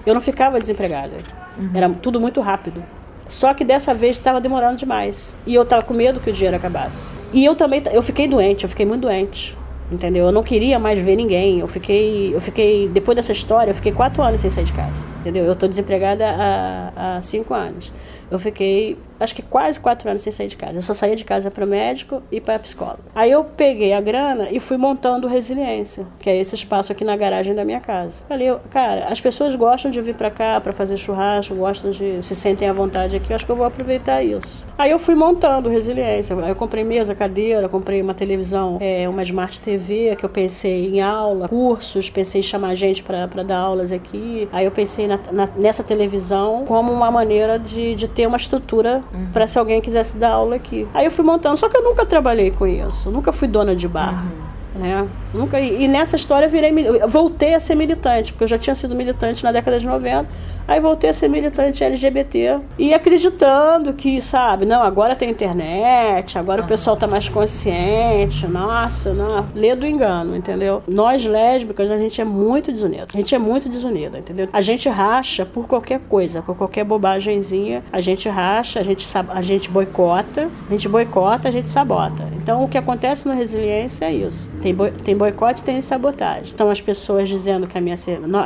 eu 0.10 0.14
não 0.14 0.22
ficava 0.22 0.60
desempregada. 0.60 1.14
Uhum. 1.58 1.72
Era 1.74 1.90
tudo 1.90 2.20
muito 2.20 2.42
rápido. 2.42 2.84
Só 3.28 3.54
que 3.54 3.66
dessa 3.66 3.94
vez 3.94 4.16
estava 4.16 4.40
demorando 4.40 4.78
demais. 4.78 5.38
E 5.46 5.54
eu 5.54 5.64
estava 5.64 5.84
com 5.84 5.94
medo 5.94 6.20
que 6.20 6.30
o 6.30 6.34
dinheiro 6.34 6.56
acabasse. 6.56 7.14
E 7.34 7.44
eu 7.44 7.56
também, 7.56 7.84
eu 7.92 8.02
fiquei 8.02 8.28
doente, 8.28 8.64
eu 8.64 8.70
fiquei 8.70 8.86
muito 8.86 9.02
doente. 9.02 9.58
Entendeu? 9.92 10.26
Eu 10.26 10.32
não 10.32 10.44
queria 10.44 10.80
mais 10.80 11.00
ver 11.00 11.16
ninguém. 11.16 11.60
Eu 11.60 11.68
fiquei, 11.68 12.34
eu 12.34 12.42
fiquei, 12.42 12.90
depois 12.90 13.16
dessa 13.16 13.32
história, 13.32 13.72
eu 13.72 13.76
fiquei 13.76 13.92
quatro 13.92 14.22
anos 14.22 14.42
sem 14.42 14.50
sair 14.50 14.66
de 14.66 14.74
casa. 14.74 15.06
Entendeu? 15.22 15.46
Eu 15.46 15.54
estou 15.54 15.68
desempregada 15.68 16.26
há, 16.26 17.18
há 17.18 17.22
cinco 17.22 17.54
anos 17.54 17.92
eu 18.30 18.38
fiquei, 18.38 18.98
acho 19.20 19.36
que 19.36 19.42
quase 19.42 19.80
quatro 19.80 20.10
anos 20.10 20.22
sem 20.22 20.32
sair 20.32 20.48
de 20.48 20.58
casa. 20.58 20.78
Eu 20.78 20.82
só 20.82 20.94
saía 20.94 21.16
de 21.16 21.26
casa 21.26 21.50
para 21.52 21.66
médico 21.66 22.22
e 22.32 22.40
para 22.40 22.60
psicólogo. 22.60 23.04
Aí 23.16 23.32
eu 23.32 23.44
peguei 23.44 23.94
a 23.94 24.02
grana 24.02 24.48
e 24.52 24.60
fui 24.60 24.78
montando 24.78 25.28
Resiliência, 25.28 26.06
que 26.20 26.30
é 26.30 26.38
esse 26.38 26.56
espaço 26.56 26.92
aqui 26.92 27.04
na 27.04 27.16
garagem 27.16 27.54
da 27.54 27.66
minha 27.66 27.80
casa. 27.80 28.24
Falei, 28.28 28.54
cara, 28.70 29.08
as 29.10 29.20
pessoas 29.20 29.56
gostam 29.56 29.92
de 29.92 30.02
vir 30.02 30.16
para 30.16 30.32
cá 30.32 30.60
para 30.60 30.74
fazer 30.74 30.98
churrasco, 30.98 31.56
gostam 31.56 31.92
de 31.92 32.24
se 32.24 32.36
sentem 32.36 32.68
à 32.68 32.74
vontade 32.74 33.16
aqui. 33.16 33.34
Acho 33.34 33.46
que 33.46 33.52
eu 33.52 33.56
vou 33.56 33.66
aproveitar 33.66 34.24
isso. 34.24 34.66
Aí 34.78 34.92
eu 34.92 35.00
fui 35.00 35.16
montando 35.16 35.70
Resiliência. 35.70 36.34
Eu 36.34 36.56
comprei 36.56 36.84
mesa, 36.84 37.16
cadeira, 37.16 37.68
comprei 37.68 38.02
uma 38.02 38.14
televisão, 38.14 38.78
é, 38.80 39.08
uma 39.10 39.24
Smart 39.24 39.60
TV, 39.60 40.16
que 40.16 40.26
eu 40.26 40.30
pensei 40.30 40.88
em 40.88 41.02
aula, 41.02 41.48
cursos, 41.48 42.10
pensei 42.10 42.40
em 42.40 42.44
chamar 42.44 42.76
gente 42.76 43.04
para 43.04 43.26
dar 43.44 43.58
aulas 43.58 43.92
aqui. 43.92 44.48
Aí 44.52 44.66
eu 44.66 44.72
pensei 44.72 45.08
na, 45.08 45.20
na, 45.32 45.48
nessa 45.56 45.84
televisão 45.84 46.66
como 46.66 46.92
uma 46.92 47.10
maneira 47.10 47.58
de, 47.58 47.96
de 47.96 48.08
ter 48.08 48.28
uma 48.28 48.38
estrutura 48.38 49.02
uhum. 49.14 49.28
para 49.32 49.48
se 49.48 49.58
alguém 49.58 49.82
quisesse 49.82 50.18
dar 50.18 50.32
aula 50.32 50.56
aqui. 50.56 50.88
Aí 50.94 51.06
eu 51.06 51.12
fui 51.12 51.24
montando, 51.24 51.58
só 51.58 51.70
que 51.70 51.78
eu 51.78 51.84
nunca 51.84 52.06
trabalhei 52.06 52.52
com 52.52 52.66
isso, 52.66 53.10
nunca 53.12 53.32
fui 53.32 53.48
dona 53.48 53.76
de 53.76 53.88
bar. 53.88 54.24
Uhum. 54.24 54.82
Né? 54.82 55.08
Nunca, 55.38 55.60
e 55.60 55.88
nessa 55.88 56.16
história 56.16 56.48
eu 56.48 56.50
virei, 56.50 56.72
voltei 57.08 57.54
a 57.54 57.60
ser 57.60 57.76
militante, 57.76 58.34
porque 58.34 58.44
eu 58.44 58.48
já 58.48 58.58
tinha 58.58 58.76
sido 58.76 58.96
militante 58.96 59.44
na 59.44 59.52
década 59.52 59.80
de 59.80 59.86
90, 59.86 60.28
aí 60.68 60.80
voltei 60.80 61.10
a 61.10 61.14
ser 61.14 61.30
militante 61.30 61.84
LGBT 61.84 62.60
e 62.78 62.94
acreditando 62.94 63.94
que, 63.94 64.20
sabe, 64.22 64.66
não, 64.66 64.82
agora 64.82 65.16
tem 65.16 65.30
internet, 65.30 66.38
agora 66.38 66.62
o 66.64 66.68
pessoal 66.68 66.96
está 66.96 67.08
mais 67.08 67.30
consciente, 67.30 68.48
nossa, 68.48 69.14
não, 69.14 69.46
lê 69.54 69.76
do 69.76 69.86
engano, 69.86 70.36
entendeu? 70.36 70.82
Nós 70.88 71.26
lésbicas, 71.26 71.92
a 71.92 71.98
gente 71.98 72.20
é 72.20 72.26
muito 72.26 72.72
desunida, 72.72 73.08
a 73.14 73.18
gente 73.18 73.34
é 73.36 73.40
muito 73.40 73.70
desunida, 73.70 74.18
entendeu? 74.18 74.50
A 74.52 74.62
gente 74.62 74.90
racha 74.90 75.46
por 75.46 75.68
qualquer 75.68 76.00
coisa, 76.10 76.42
por 76.42 76.56
qualquer 76.56 76.84
bobagemzinha, 76.84 77.84
a 77.92 78.02
gente 78.02 78.28
racha, 78.28 78.80
a 78.80 78.84
gente, 78.84 79.06
a 79.30 79.42
gente 79.42 79.70
boicota, 79.70 80.50
a 80.68 80.72
gente 80.72 80.90
boicota, 80.90 81.48
a 81.48 81.52
gente 81.52 81.70
sabota. 81.70 82.28
Então 82.38 82.64
o 82.64 82.68
que 82.68 82.78
acontece 82.78 83.28
no 83.28 83.34
Resiliência 83.34 84.06
é 84.06 84.14
isso 84.14 84.48
tem, 84.62 84.74
boi, 84.74 84.92
tem 84.92 85.16
boicote 85.32 85.64
tem 85.64 85.82
sabotagem. 85.82 86.54
São 86.58 86.70
as 86.70 86.82
pessoas 86.82 87.28
dizendo 87.28 87.68
que 87.68 87.78
a 87.78 87.82
minha, 87.82 87.96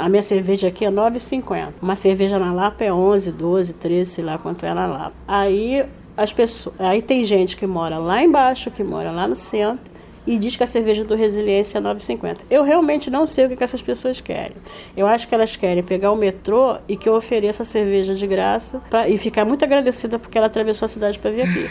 a 0.02 0.10
minha 0.10 0.24
cerveja 0.24 0.68
aqui 0.68 0.86
é 0.86 0.92
9,50. 0.92 1.74
Uma 1.82 1.96
cerveja 1.96 2.40
na 2.40 2.54
Lapa 2.54 2.84
é 2.84 2.92
11, 2.92 3.32
12, 3.32 3.74
13, 3.76 4.10
sei 4.10 4.24
lá 4.24 4.38
quanto 4.38 4.66
é 4.66 4.74
na 4.74 4.88
Lapa. 4.88 5.14
Aí 5.28 5.86
as 6.18 6.34
pessoas, 6.34 6.76
aí 6.80 7.02
tem 7.02 7.24
gente 7.24 7.56
que 7.56 7.66
mora 7.66 7.98
lá 7.98 8.24
embaixo, 8.24 8.72
que 8.72 8.84
mora 8.84 9.12
lá 9.12 9.28
no 9.28 9.36
centro 9.36 9.92
e 10.26 10.38
diz 10.38 10.56
que 10.56 10.64
a 10.64 10.68
cerveja 10.68 11.04
do 11.04 11.16
Resiliência 11.16 11.78
é 11.78 11.82
9,50. 11.82 12.38
Eu 12.50 12.64
realmente 12.64 13.10
não 13.10 13.26
sei 13.26 13.46
o 13.46 13.50
que, 13.50 13.56
que 13.56 13.64
essas 13.64 13.82
pessoas 13.82 14.22
querem. 14.22 14.56
Eu 14.96 15.08
acho 15.08 15.28
que 15.28 15.34
elas 15.34 15.56
querem 15.56 15.82
pegar 15.82 16.12
o 16.12 16.16
metrô 16.16 16.78
e 16.88 16.96
que 16.96 17.10
eu 17.10 17.16
ofereça 17.16 17.64
a 17.64 17.66
cerveja 17.66 18.14
de 18.14 18.28
graça 18.28 18.82
pra, 18.90 19.08
e 19.08 19.18
ficar 19.18 19.46
muito 19.46 19.66
agradecida 19.66 20.20
porque 20.20 20.38
ela 20.38 20.48
atravessou 20.48 20.86
a 20.86 20.90
cidade 20.90 21.18
para 21.18 21.32
vir 21.32 21.42
aqui. 21.42 21.70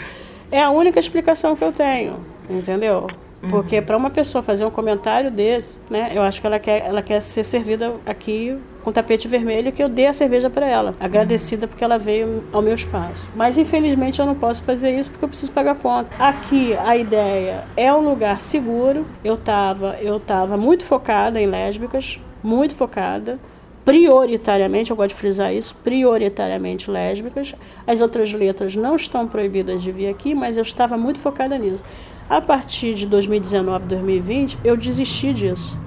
É 0.51 0.61
a 0.61 0.69
única 0.69 0.99
explicação 0.99 1.55
que 1.55 1.63
eu 1.63 1.71
tenho, 1.71 2.19
entendeu? 2.49 3.07
Porque 3.49 3.79
uhum. 3.79 3.85
para 3.85 3.97
uma 3.97 4.09
pessoa 4.09 4.43
fazer 4.43 4.65
um 4.65 4.69
comentário 4.69 5.31
desse, 5.31 5.79
né, 5.89 6.11
eu 6.13 6.21
acho 6.21 6.39
que 6.39 6.47
ela 6.47 6.59
quer, 6.59 6.85
ela 6.85 7.01
quer 7.01 7.19
ser 7.21 7.43
servida 7.43 7.93
aqui 8.05 8.57
com 8.83 8.91
tapete 8.91 9.27
vermelho 9.27 9.71
que 9.71 9.81
eu 9.81 9.89
dê 9.89 10.07
a 10.07 10.13
cerveja 10.13 10.49
para 10.49 10.65
ela, 10.65 10.95
agradecida 10.99 11.67
porque 11.67 11.83
ela 11.83 11.97
veio 11.97 12.43
ao 12.51 12.61
meu 12.61 12.73
espaço. 12.73 13.29
Mas 13.35 13.57
infelizmente 13.57 14.19
eu 14.19 14.25
não 14.25 14.35
posso 14.35 14.63
fazer 14.63 14.91
isso 14.91 15.09
porque 15.09 15.25
eu 15.25 15.29
preciso 15.29 15.51
pagar 15.51 15.75
conta. 15.75 16.09
Aqui 16.19 16.75
a 16.77 16.95
ideia 16.95 17.63
é 17.75 17.93
um 17.93 18.01
lugar 18.01 18.39
seguro. 18.39 19.05
Eu 19.23 19.35
estava 19.35 19.97
eu 19.99 20.19
tava 20.19 20.57
muito 20.57 20.85
focada 20.85 21.39
em 21.39 21.45
lésbicas, 21.45 22.19
muito 22.43 22.75
focada 22.75 23.39
prioritariamente, 23.83 24.91
eu 24.91 24.95
gosto 24.95 25.09
de 25.09 25.15
frisar 25.15 25.53
isso, 25.53 25.75
prioritariamente 25.83 26.89
lésbicas. 26.89 27.55
As 27.85 27.99
outras 27.99 28.31
letras 28.31 28.75
não 28.75 28.95
estão 28.95 29.27
proibidas 29.27 29.81
de 29.81 29.91
vir 29.91 30.07
aqui, 30.07 30.35
mas 30.35 30.57
eu 30.57 30.61
estava 30.61 30.97
muito 30.97 31.19
focada 31.19 31.57
nisso. 31.57 31.83
A 32.31 32.39
partir 32.39 32.93
de 32.93 33.05
2019, 33.07 33.87
2020, 33.87 34.59
eu 34.63 34.77
desisti 34.77 35.33
disso, 35.33 35.77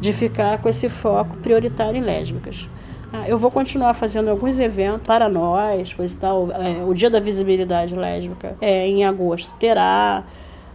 de 0.00 0.12
ficar 0.12 0.62
com 0.62 0.68
esse 0.68 0.88
foco 0.88 1.36
prioritário 1.38 1.98
em 1.98 2.00
lésbicas. 2.00 2.68
Ah, 3.12 3.28
eu 3.28 3.36
vou 3.36 3.50
continuar 3.50 3.92
fazendo 3.94 4.30
alguns 4.30 4.60
eventos 4.60 5.04
para 5.04 5.28
nós, 5.28 5.92
coisa 5.92 6.16
e 6.16 6.20
tal. 6.20 6.52
É, 6.52 6.84
o 6.84 6.94
Dia 6.94 7.10
da 7.10 7.18
Visibilidade 7.18 7.96
Lésbica 7.96 8.56
é 8.60 8.86
em 8.86 9.04
agosto 9.04 9.52
terá. 9.58 10.22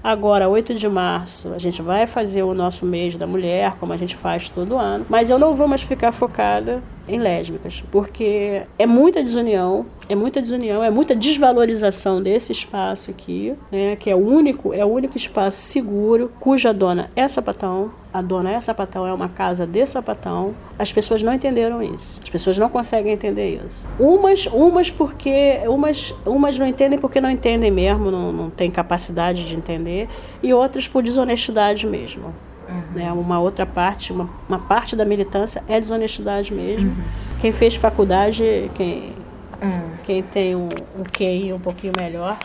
Agora, 0.04 0.50
8 0.50 0.74
de 0.74 0.90
março, 0.90 1.54
a 1.54 1.58
gente 1.58 1.82
vai 1.82 2.06
fazer 2.06 2.44
o 2.44 2.54
nosso 2.54 2.86
mês 2.86 3.16
da 3.16 3.26
mulher, 3.26 3.78
como 3.80 3.94
a 3.94 3.98
gente 3.98 4.18
faz 4.18 4.50
todo 4.50 4.78
ano, 4.78 5.06
mas 5.08 5.30
eu 5.30 5.40
não 5.40 5.56
vou 5.56 5.70
mais 5.70 5.84
ficar 5.84 6.12
focada 6.12 6.84
em 7.08 7.20
lésbicas, 7.20 7.84
porque 7.92 8.64
é 8.78 8.86
muita 8.86 9.22
desunião, 9.22 9.86
é 10.08 10.16
muita 10.16 10.42
desunião, 10.42 10.84
é 10.84 10.90
muita 10.90 11.16
desvalorização 11.16 12.22
desse 12.22 12.52
espaço 12.52 13.12
aqui, 13.12 13.54
né, 13.72 13.96
que 13.96 14.10
é 14.10 14.16
o 14.16 14.20
único, 14.20 14.74
é 14.74 14.86
o 14.86 14.90
único 14.90 15.18
espaço 15.18 15.58
seguro, 15.58 16.32
cuja 16.40 16.74
dona 16.74 17.10
é 17.16 17.28
sapatão, 17.28 17.92
a 18.14 18.22
dona 18.22 18.52
é 18.52 18.62
sapatão, 18.62 19.08
é 19.08 19.14
uma 19.14 19.28
casa 19.28 19.66
de 19.66 19.84
sapatão. 19.88 20.54
As 20.78 20.94
pessoas 20.94 21.24
não 21.24 21.34
entenderam 21.34 21.82
isso. 21.82 22.20
As 22.22 22.30
pessoas 22.30 22.60
não 22.60 22.70
conseguem 22.70 23.12
entender 23.12 23.60
isso. 23.66 23.88
Umas, 24.00 24.46
umas 24.46 24.92
porque 24.92 25.62
umas, 25.66 26.14
umas 26.24 26.56
não 26.60 26.68
entendem 26.68 27.00
porque 27.00 27.20
não 27.20 27.32
entendem 27.32 27.72
mesmo, 27.72 28.12
não, 28.12 28.32
não 28.32 28.50
têm 28.52 28.70
capacidade 28.70 29.46
de 29.46 29.56
entender, 29.56 30.08
e 30.44 30.54
outras 30.54 30.88
por 30.88 31.02
desonestidade 31.02 31.88
mesmo. 31.88 32.32
Uhum. 32.74 32.94
Né? 32.96 33.12
Uma 33.12 33.40
outra 33.40 33.66
parte, 33.66 34.12
uma, 34.12 34.30
uma 34.50 34.60
parte 34.60 34.96
da 34.96 35.06
militância 35.06 35.64
é 35.68 35.80
desonestidade 35.80 36.54
mesmo. 36.54 36.90
Uhum. 36.90 37.04
Quem 37.40 37.52
fez 37.52 37.76
faculdade, 37.76 38.72
quem, 38.76 39.14
uhum. 39.62 39.92
quem 40.04 40.24
tem 40.24 40.56
um, 40.56 40.70
um 40.96 41.04
QI 41.04 41.54
um 41.54 41.60
pouquinho 41.60 41.94
melhor, 41.98 42.38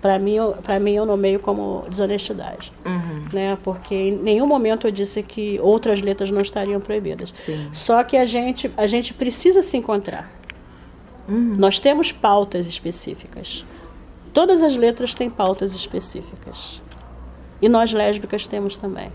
para 0.00 0.18
mim, 0.18 0.36
para 0.62 0.78
mim 0.78 0.92
eu 0.92 1.06
nomeio 1.06 1.40
como 1.40 1.84
desonestidade, 1.88 2.72
uhum. 2.84 3.24
né? 3.32 3.58
Porque 3.64 3.94
em 3.94 4.16
nenhum 4.16 4.46
momento 4.46 4.86
eu 4.86 4.90
disse 4.90 5.22
que 5.22 5.58
outras 5.60 6.00
letras 6.00 6.30
não 6.30 6.40
estariam 6.40 6.80
proibidas. 6.80 7.32
Sim. 7.44 7.68
Só 7.72 8.04
que 8.04 8.16
a 8.16 8.26
gente, 8.26 8.70
a 8.76 8.86
gente 8.86 9.14
precisa 9.14 9.62
se 9.62 9.76
encontrar. 9.76 10.30
Uhum. 11.28 11.54
Nós 11.56 11.80
temos 11.80 12.12
pautas 12.12 12.66
específicas. 12.66 13.64
Todas 14.32 14.62
as 14.62 14.76
letras 14.76 15.14
têm 15.14 15.30
pautas 15.30 15.74
específicas. 15.74 16.82
E 17.60 17.68
nós 17.68 17.92
lésbicas 17.92 18.46
temos 18.46 18.76
também. 18.76 19.10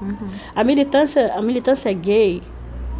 Uhum. 0.00 0.30
A 0.54 0.64
militância, 0.64 1.32
a 1.34 1.40
militância 1.40 1.92
gay 1.92 2.42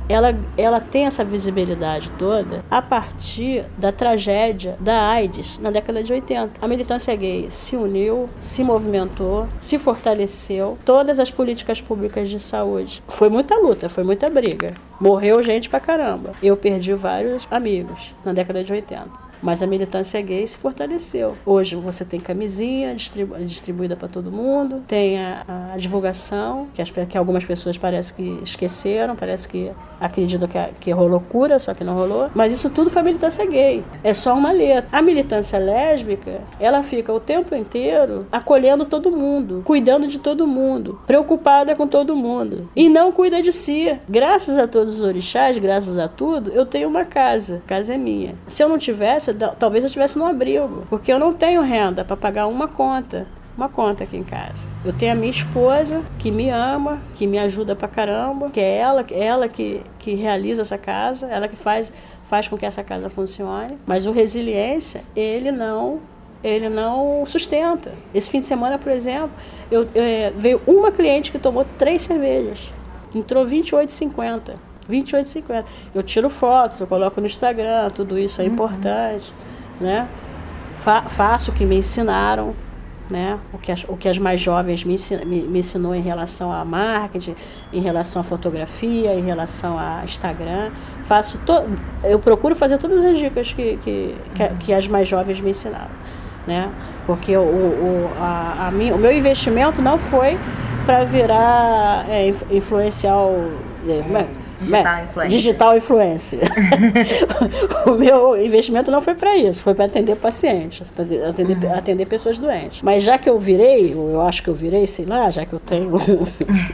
ela, 0.08 0.36
ela 0.56 0.80
tem 0.80 1.06
essa 1.06 1.24
visibilidade 1.24 2.10
toda 2.12 2.64
a 2.70 2.82
partir 2.82 3.64
da 3.78 3.90
tragédia 3.90 4.76
da 4.78 5.08
AIDS 5.08 5.58
na 5.58 5.70
década 5.70 6.02
de 6.02 6.12
80. 6.12 6.60
A 6.60 6.68
militância 6.68 7.14
gay 7.16 7.46
se 7.48 7.76
uniu, 7.76 8.28
se 8.38 8.62
movimentou, 8.62 9.48
se 9.60 9.78
fortaleceu. 9.78 10.78
Todas 10.84 11.18
as 11.18 11.30
políticas 11.30 11.80
públicas 11.80 12.28
de 12.28 12.38
saúde. 12.38 13.02
Foi 13.08 13.28
muita 13.28 13.56
luta, 13.56 13.88
foi 13.88 14.04
muita 14.04 14.28
briga. 14.28 14.74
Morreu 15.00 15.42
gente 15.42 15.68
pra 15.68 15.80
caramba. 15.80 16.32
Eu 16.42 16.56
perdi 16.56 16.92
vários 16.94 17.48
amigos 17.50 18.14
na 18.24 18.32
década 18.32 18.62
de 18.62 18.72
80. 18.72 19.23
Mas 19.44 19.62
a 19.62 19.66
militância 19.66 20.20
gay 20.22 20.46
se 20.46 20.56
fortaleceu. 20.56 21.36
Hoje 21.44 21.76
você 21.76 22.02
tem 22.02 22.18
camisinha 22.18 22.94
distribu 22.94 23.34
distribuída 23.40 23.94
para 23.94 24.08
todo 24.08 24.32
mundo, 24.32 24.82
tem 24.88 25.22
a, 25.22 25.44
a 25.74 25.76
divulgação, 25.76 26.66
que, 26.72 26.80
as, 26.80 26.90
que, 26.90 27.18
algumas 27.18 27.44
pessoas 27.44 27.76
parece 27.76 28.14
que 28.14 28.40
esqueceram, 28.42 29.14
parece 29.14 29.46
que 29.46 29.70
acreditam 30.00 30.48
que, 30.48 30.58
que 30.80 30.90
rolou 30.90 31.20
cura, 31.20 31.58
só 31.58 31.74
que 31.74 31.84
não 31.84 31.94
rolou. 31.94 32.30
Mas 32.34 32.52
isso 32.52 32.70
tudo 32.70 32.88
foi 32.88 33.02
militância 33.02 33.44
gay. 33.44 33.84
É 34.02 34.14
só 34.14 34.34
uma 34.34 34.50
letra. 34.50 34.88
A 34.90 35.02
militância 35.02 35.58
lésbica, 35.58 36.40
ela 36.58 36.82
fica 36.82 37.12
o 37.12 37.20
tempo 37.20 37.54
inteiro 37.54 38.26
acolhendo 38.32 38.86
todo 38.86 39.10
mundo, 39.10 39.60
cuidando 39.62 40.06
de 40.06 40.18
todo 40.18 40.46
mundo, 40.46 40.98
preocupada 41.06 41.76
com 41.76 41.86
todo 41.86 42.16
mundo. 42.16 42.70
E 42.74 42.88
não 42.88 43.12
cuida 43.12 43.42
de 43.42 43.52
si. 43.52 43.94
Graças 44.08 44.56
a 44.56 44.66
todos 44.66 44.94
os 44.94 45.02
orixás, 45.02 45.58
graças 45.58 45.98
a 45.98 46.08
tudo, 46.08 46.50
eu 46.50 46.64
tenho 46.64 46.88
uma 46.88 47.04
casa. 47.04 47.62
A 47.66 47.68
casa 47.68 47.94
é 47.94 47.98
minha. 47.98 48.34
Se 48.48 48.62
eu 48.62 48.68
não 48.70 48.78
tivesse, 48.78 49.33
talvez 49.58 49.84
eu 49.84 49.86
estivesse 49.86 50.18
no 50.18 50.26
abrigo, 50.26 50.84
porque 50.88 51.12
eu 51.12 51.18
não 51.18 51.32
tenho 51.32 51.62
renda 51.62 52.04
para 52.04 52.16
pagar 52.16 52.46
uma 52.46 52.68
conta 52.68 53.26
uma 53.56 53.68
conta 53.68 54.04
aqui 54.04 54.16
em 54.16 54.24
casa. 54.24 54.68
Eu 54.84 54.92
tenho 54.92 55.12
a 55.12 55.14
minha 55.14 55.30
esposa 55.30 56.02
que 56.18 56.30
me 56.30 56.50
ama, 56.50 57.00
que 57.14 57.26
me 57.26 57.38
ajuda 57.38 57.74
pra 57.76 57.86
caramba, 57.86 58.50
que 58.50 58.60
é 58.60 58.78
ela, 58.78 59.04
ela 59.10 59.48
que, 59.48 59.80
que 59.98 60.14
realiza 60.14 60.62
essa 60.62 60.76
casa, 60.76 61.26
ela 61.26 61.46
que 61.46 61.56
faz, 61.56 61.92
faz 62.24 62.48
com 62.48 62.58
que 62.58 62.66
essa 62.66 62.82
casa 62.82 63.08
funcione. 63.08 63.78
Mas 63.86 64.06
o 64.06 64.12
resiliência, 64.12 65.02
ele 65.14 65.52
não 65.52 66.00
ele 66.42 66.68
não 66.68 67.24
sustenta. 67.24 67.92
Esse 68.12 68.28
fim 68.28 68.40
de 68.40 68.44
semana, 68.44 68.78
por 68.78 68.92
exemplo, 68.92 69.30
eu, 69.70 69.88
eu 69.94 70.02
é, 70.02 70.30
veio 70.36 70.60
uma 70.66 70.92
cliente 70.92 71.32
que 71.32 71.38
tomou 71.38 71.64
três 71.78 72.02
cervejas. 72.02 72.70
Entrou 73.14 73.46
28,50. 73.46 74.54
28,50. 74.90 75.64
Eu 75.94 76.02
tiro 76.02 76.28
fotos, 76.30 76.80
eu 76.80 76.86
coloco 76.86 77.20
no 77.20 77.26
Instagram, 77.26 77.90
tudo 77.90 78.18
isso 78.18 78.40
é 78.40 78.44
uhum. 78.44 78.52
importante, 78.52 79.32
né? 79.80 80.08
Fa 80.76 81.02
faço 81.02 81.50
o 81.50 81.54
que 81.54 81.64
me 81.64 81.76
ensinaram, 81.76 82.54
né? 83.08 83.38
O 83.52 83.58
que 83.58 83.70
as, 83.70 83.84
o 83.84 83.96
que 83.96 84.08
as 84.08 84.18
mais 84.18 84.40
jovens 84.40 84.84
me, 84.84 84.96
me, 85.26 85.42
me 85.42 85.58
ensinou 85.58 85.94
em 85.94 86.00
relação 86.00 86.52
a 86.52 86.64
marketing, 86.64 87.34
em 87.72 87.80
relação 87.80 88.20
a 88.20 88.22
fotografia, 88.22 89.14
em 89.14 89.22
relação 89.22 89.78
a 89.78 90.02
Instagram. 90.04 90.70
Faço 91.04 91.38
to, 91.38 91.64
eu 92.02 92.18
procuro 92.18 92.54
fazer 92.54 92.78
todas 92.78 93.04
as 93.04 93.18
dicas 93.18 93.52
que, 93.52 93.78
que, 93.78 94.14
que, 94.34 94.48
que 94.60 94.72
as 94.72 94.88
mais 94.88 95.08
jovens 95.08 95.40
me 95.40 95.50
ensinaram, 95.50 95.90
né? 96.46 96.70
Porque 97.06 97.36
o, 97.36 97.42
o, 97.42 98.10
a, 98.18 98.68
a 98.68 98.70
minha, 98.70 98.94
o 98.94 98.98
meu 98.98 99.12
investimento 99.12 99.82
não 99.82 99.98
foi 99.98 100.38
para 100.86 101.04
virar 101.04 102.06
é, 102.08 102.28
influencial. 102.50 103.32
É, 103.86 104.34
Digital 104.64 105.04
influencer. 105.04 105.28
Digital 105.28 105.76
influencer. 105.76 106.40
o 107.86 107.92
meu 107.92 108.36
investimento 108.36 108.90
não 108.90 109.00
foi 109.00 109.14
para 109.14 109.36
isso, 109.36 109.62
foi 109.62 109.74
para 109.74 109.84
atender 109.84 110.16
pacientes, 110.16 110.86
para 110.94 111.04
atender, 111.28 111.66
uhum. 111.66 111.74
atender 111.74 112.06
pessoas 112.06 112.38
doentes. 112.38 112.82
Mas 112.82 113.02
já 113.02 113.18
que 113.18 113.28
eu 113.28 113.38
virei, 113.38 113.92
eu 113.92 114.20
acho 114.22 114.42
que 114.42 114.48
eu 114.48 114.54
virei, 114.54 114.86
sei 114.86 115.04
lá, 115.04 115.30
já 115.30 115.44
que 115.44 115.52
eu 115.52 115.60
tenho. 115.60 115.94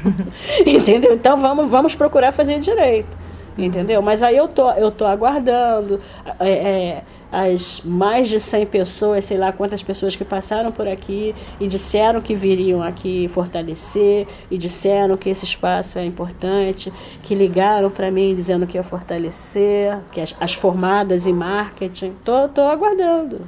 Entendeu? 0.67 1.15
Então 1.15 1.37
vamos, 1.37 1.69
vamos 1.69 1.95
procurar 1.95 2.33
fazer 2.33 2.59
direito. 2.59 3.17
Entendeu? 3.59 4.01
Mas 4.01 4.23
aí 4.23 4.37
eu 4.37 4.49
tô, 4.49 4.71
eu 4.73 4.91
tô 4.91 5.05
aguardando. 5.05 6.01
É, 6.39 6.51
é, 6.51 7.03
as 7.33 7.81
mais 7.85 8.29
de 8.29 8.41
100 8.41 8.67
pessoas, 8.67 9.25
sei 9.25 9.39
lá 9.39 9.53
quantas 9.53 9.83
pessoas 9.83 10.17
que 10.17 10.25
passaram 10.25 10.73
por 10.73 10.89
aqui 10.89 11.35
e 11.59 11.67
disseram 11.67 12.21
que 12.21 12.35
viriam 12.35 12.83
aqui 12.83 13.29
fortalecer 13.29 14.27
e 14.51 14.59
disseram 14.59 15.17
que 15.17 15.29
esse 15.29 15.45
espaço 15.45 15.99
é 15.99 16.05
importante, 16.05 16.93
que 17.23 17.35
ligaram 17.35 17.91
para 17.91 18.11
mim 18.11 18.35
dizendo 18.35 18.67
que 18.67 18.77
ia 18.77 18.83
fortalecer, 18.83 19.99
que 20.13 20.21
as, 20.21 20.35
as 20.41 20.55
formadas 20.55 21.27
em 21.27 21.33
marketing. 21.33 22.15
Tô, 22.25 22.49
tô 22.49 22.63
aguardando. 22.63 23.41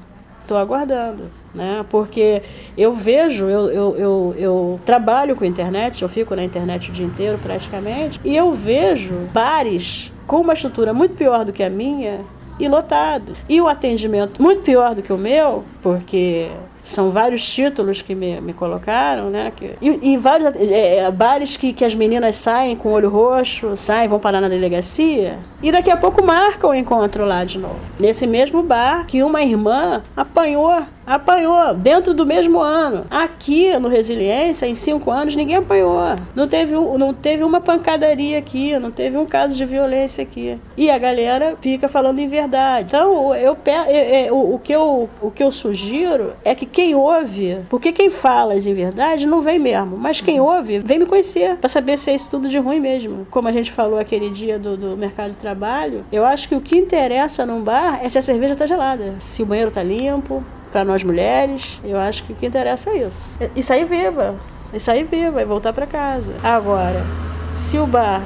Tô 0.47 0.57
aguardando, 0.57 1.31
né? 1.55 1.85
Porque 1.89 2.43
eu 2.77 2.93
vejo, 2.93 3.49
eu, 3.49 3.71
eu, 3.71 3.97
eu, 3.97 4.35
eu 4.37 4.81
trabalho 4.85 5.37
com 5.37 5.45
internet, 5.45 6.03
eu 6.03 6.09
fico 6.09 6.35
na 6.35 6.43
internet 6.43 6.91
o 6.91 6.93
dia 6.93 7.07
inteiro 7.07 7.39
praticamente, 7.41 8.21
e 8.25 8.37
eu 8.37 8.53
vejo 8.53 9.15
bares 9.33 10.13
com 10.27 10.41
uma 10.41 10.53
estrutura 10.53 10.93
muito 10.93 11.15
pior 11.15 11.45
do 11.45 11.53
que 11.53 11.63
a 11.63 11.71
minha 11.71 12.21
e 12.59 12.69
lotado. 12.69 13.33
E 13.49 13.61
o 13.61 13.69
atendimento 13.69 14.41
muito 14.41 14.63
pior 14.63 14.95
do 14.95 15.03
que 15.03 15.13
o 15.13 15.19
meu, 15.19 15.65
porque 15.81 16.51
são 16.83 17.11
vários 17.11 17.47
títulos 17.47 18.03
que 18.03 18.15
me, 18.15 18.41
me 18.41 18.53
colocaram, 18.53 19.31
né? 19.31 19.53
Que, 19.55 19.75
e, 19.81 20.13
e 20.13 20.17
vários 20.17 20.55
é, 20.57 20.97
é, 20.97 21.11
bares 21.11 21.57
que, 21.57 21.73
que 21.73 21.85
as 21.85 21.95
meninas 21.95 22.37
saem 22.37 22.75
com 22.75 22.91
o 22.91 22.93
olho 22.93 23.09
roxo, 23.09 23.77
saem, 23.77 24.09
vão 24.09 24.19
parar 24.19 24.41
na 24.41 24.49
delegacia, 24.49 25.39
e 25.63 25.71
daqui 25.71 25.91
a 25.91 25.97
pouco 25.97 26.25
marcam 26.25 26.71
o 26.71 26.75
encontro 26.75 27.25
lá 27.25 27.45
de 27.45 27.59
novo. 27.59 27.79
Nesse 28.01 28.27
mesmo 28.27 28.63
bar 28.63 29.07
que 29.07 29.23
uma 29.23 29.43
irmã 29.43 30.03
apanhou 30.17 30.85
apanhou 31.07 31.75
dentro 31.75 32.15
do 32.15 32.27
mesmo 32.27 32.61
ano. 32.61 33.05
Aqui 33.11 33.79
no 33.79 33.89
Resiliência, 33.89 34.67
em 34.67 34.75
cinco 34.75 35.11
anos, 35.11 35.37
ninguém 35.37 35.57
apanhou. 35.57 35.99
Não 36.35 36.47
teve, 36.47 36.75
não 36.75 37.13
teve 37.13 37.45
uma 37.45 37.61
pancadaria 37.61 38.39
aqui, 38.39 38.79
não 38.79 38.91
teve 38.91 39.17
um 39.17 39.27
caso 39.27 39.57
de 39.57 39.65
violência 39.65 40.23
aqui. 40.23 40.59
E 40.77 40.91
a 40.91 40.99
galera 40.99 41.57
fica 41.61 41.89
falando 41.89 42.19
em 42.19 42.27
verdade. 42.27 42.87
Então, 42.89 43.35
eu, 43.35 43.57
eu, 44.27 44.55
o, 44.55 44.59
que 44.59 44.73
eu, 44.73 45.09
o 45.21 45.31
que 45.31 45.43
eu 45.43 45.51
sugiro 45.51 46.33
é 46.45 46.55
que 46.55 46.67
quem 46.67 46.95
ouve, 46.95 47.59
porque 47.69 47.93
quem 47.93 48.11
fala 48.11 48.57
em 48.57 48.75
verdade 48.75 49.27
não 49.27 49.41
vem 49.41 49.59
mesmo, 49.59 49.97
mas 49.97 50.21
quem 50.21 50.41
ouve 50.41 50.79
vem 50.79 50.99
me 50.99 51.07
conhecer 51.07 51.57
para 51.57 51.69
saber 51.69 51.99
se 51.99 52.11
é 52.11 52.15
isso 52.15 52.31
tudo 52.31 52.49
de 52.49 52.59
ruim 52.59 52.81
mesmo. 52.81 53.27
Como 53.31 53.49
a 53.49 53.53
gente 53.53 53.73
falou 53.73 53.99
aquele 53.99 54.31
dia 54.31 54.59
do, 54.59 54.77
do 54.77 54.97
mercado 54.97 55.31
de 55.31 55.37
trabalho, 55.37 56.05
eu 56.13 56.25
acho 56.25 56.49
que 56.49 56.55
o 56.55 56.61
que 56.61 56.77
interessa 56.77 57.45
num 57.45 57.61
bar 57.61 58.01
é 58.03 58.09
se 58.09 58.19
a 58.19 58.23
cerveja 58.23 58.53
está 58.53 58.67
gelada, 58.67 59.15
se 59.19 59.43
o 59.43 59.47
banheiro 59.47 59.69
está 59.69 59.83
limpo, 59.83 60.45
para 60.73 60.85
nós 60.85 61.05
mulheres, 61.05 61.79
eu 61.85 61.99
acho 61.99 62.25
que 62.25 62.33
o 62.33 62.37
que 62.37 62.47
interessa 62.47 62.91
é 62.91 63.07
isso. 63.07 63.39
E 63.55 63.63
sair 63.63 63.85
viva. 63.85 64.35
E 64.73 64.81
sair 64.81 65.05
viva 65.05 65.43
e 65.43 65.45
voltar 65.45 65.73
para 65.73 65.87
casa. 65.87 66.35
Agora, 66.43 67.05
se 67.55 67.79
o 67.79 67.87
bar 67.87 68.23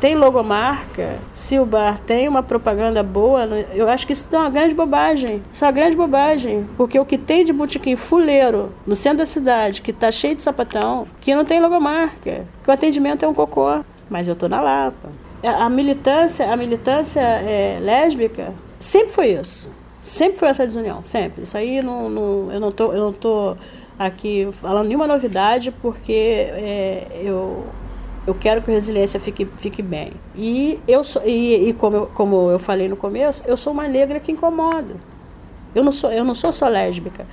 tem 0.00 0.16
logomarca, 0.16 1.18
se 1.32 1.58
o 1.58 1.64
bar 1.64 2.00
tem 2.00 2.28
uma 2.28 2.42
propaganda 2.42 3.02
boa, 3.02 3.44
eu 3.72 3.88
acho 3.88 4.06
que 4.06 4.12
isso 4.12 4.28
é 4.32 4.38
uma 4.38 4.50
grande 4.50 4.74
bobagem. 4.74 5.40
Isso 5.52 5.64
é 5.64 5.68
uma 5.68 5.72
grande 5.72 5.96
bobagem. 5.96 6.66
Porque 6.76 6.98
o 6.98 7.04
que 7.04 7.16
tem 7.16 7.44
de 7.44 7.52
botequim 7.52 7.94
fuleiro 7.94 8.72
no 8.84 8.96
centro 8.96 9.18
da 9.18 9.26
cidade, 9.26 9.80
que 9.80 9.92
está 9.92 10.10
cheio 10.10 10.34
de 10.34 10.42
sapatão, 10.42 11.06
que 11.20 11.34
não 11.34 11.44
tem 11.44 11.60
logomarca, 11.60 12.44
que 12.62 12.68
o 12.68 12.72
atendimento 12.72 13.24
é 13.24 13.28
um 13.28 13.32
cocô. 13.32 13.84
Mas 14.10 14.26
eu 14.26 14.34
tô 14.34 14.48
na 14.48 14.60
Lapa. 14.60 15.08
A 15.42 15.68
militância, 15.70 16.52
a 16.52 16.56
militância 16.56 17.20
é, 17.20 17.78
lésbica 17.80 18.52
sempre 18.80 19.10
foi 19.10 19.28
isso. 19.28 19.70
Sempre 20.04 20.38
foi 20.38 20.48
essa 20.48 20.66
desunião, 20.66 21.02
sempre. 21.02 21.42
Isso 21.42 21.56
aí 21.56 21.82
não, 21.82 22.10
não, 22.10 22.52
eu 22.52 22.60
não 22.60 22.70
tô, 22.70 22.92
eu 22.92 23.04
não 23.04 23.12
tô 23.12 23.56
aqui 23.98 24.46
falando 24.52 24.86
nenhuma 24.86 25.06
novidade 25.06 25.72
porque 25.72 26.12
é, 26.12 27.08
eu 27.22 27.64
eu 28.26 28.34
quero 28.34 28.62
que 28.62 28.70
a 28.70 28.74
resiliência 28.74 29.20
fique, 29.20 29.44
fique 29.56 29.82
bem. 29.82 30.12
E 30.34 30.80
eu 30.88 31.04
sou, 31.04 31.22
e, 31.26 31.68
e 31.68 31.72
como, 31.74 31.96
eu, 31.96 32.06
como 32.14 32.50
eu 32.50 32.58
falei 32.58 32.88
no 32.88 32.96
começo, 32.96 33.42
eu 33.46 33.56
sou 33.56 33.72
uma 33.72 33.86
negra 33.86 34.18
que 34.18 34.32
incomoda. 34.32 34.96
Eu 35.74 35.84
não 35.84 35.92
sou, 35.92 36.10
eu 36.10 36.24
não 36.24 36.34
sou 36.34 36.52
só 36.52 36.68
lésbica. 36.68 37.26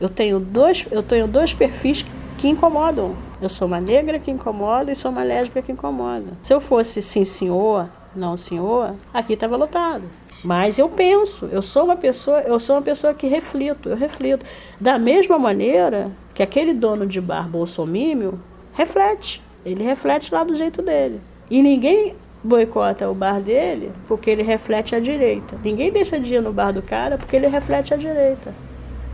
Eu 0.00 0.08
tenho 0.08 0.38
dois, 0.38 0.86
eu 0.90 1.02
tenho 1.02 1.26
dois 1.26 1.54
perfis 1.54 2.04
que 2.36 2.48
incomodam. 2.48 3.14
Eu 3.40 3.48
sou 3.48 3.66
uma 3.66 3.80
negra 3.80 4.18
que 4.18 4.30
incomoda 4.30 4.92
e 4.92 4.96
sou 4.96 5.10
uma 5.10 5.22
lésbica 5.22 5.62
que 5.62 5.72
incomoda. 5.72 6.32
Se 6.42 6.52
eu 6.52 6.60
fosse 6.60 7.00
sim 7.00 7.24
senhor, 7.24 7.88
não 8.14 8.36
senhor, 8.36 8.94
aqui 9.12 9.32
estava 9.32 9.56
lotado. 9.56 10.02
Mas 10.44 10.78
eu 10.78 10.90
penso, 10.90 11.46
eu 11.50 11.62
sou 11.62 11.84
uma 11.84 11.96
pessoa, 11.96 12.40
eu 12.42 12.60
sou 12.60 12.76
uma 12.76 12.82
pessoa 12.82 13.14
que 13.14 13.26
reflito, 13.26 13.88
eu 13.88 13.96
reflito. 13.96 14.44
Da 14.78 14.98
mesma 14.98 15.38
maneira 15.38 16.12
que 16.34 16.42
aquele 16.42 16.74
dono 16.74 17.06
de 17.06 17.18
bar 17.18 17.48
bolsomímio 17.48 18.38
reflete. 18.74 19.42
Ele 19.64 19.82
reflete 19.82 20.32
lá 20.34 20.44
do 20.44 20.54
jeito 20.54 20.82
dele. 20.82 21.20
E 21.50 21.62
ninguém 21.62 22.14
boicota 22.42 23.08
o 23.08 23.14
bar 23.14 23.40
dele 23.40 23.90
porque 24.06 24.28
ele 24.28 24.42
reflete 24.42 24.94
a 24.94 25.00
direita. 25.00 25.58
Ninguém 25.64 25.90
deixa 25.90 26.20
de 26.20 26.34
ir 26.34 26.42
no 26.42 26.52
bar 26.52 26.72
do 26.72 26.82
cara 26.82 27.16
porque 27.16 27.36
ele 27.36 27.46
reflete 27.46 27.94
a 27.94 27.96
direita. 27.96 28.54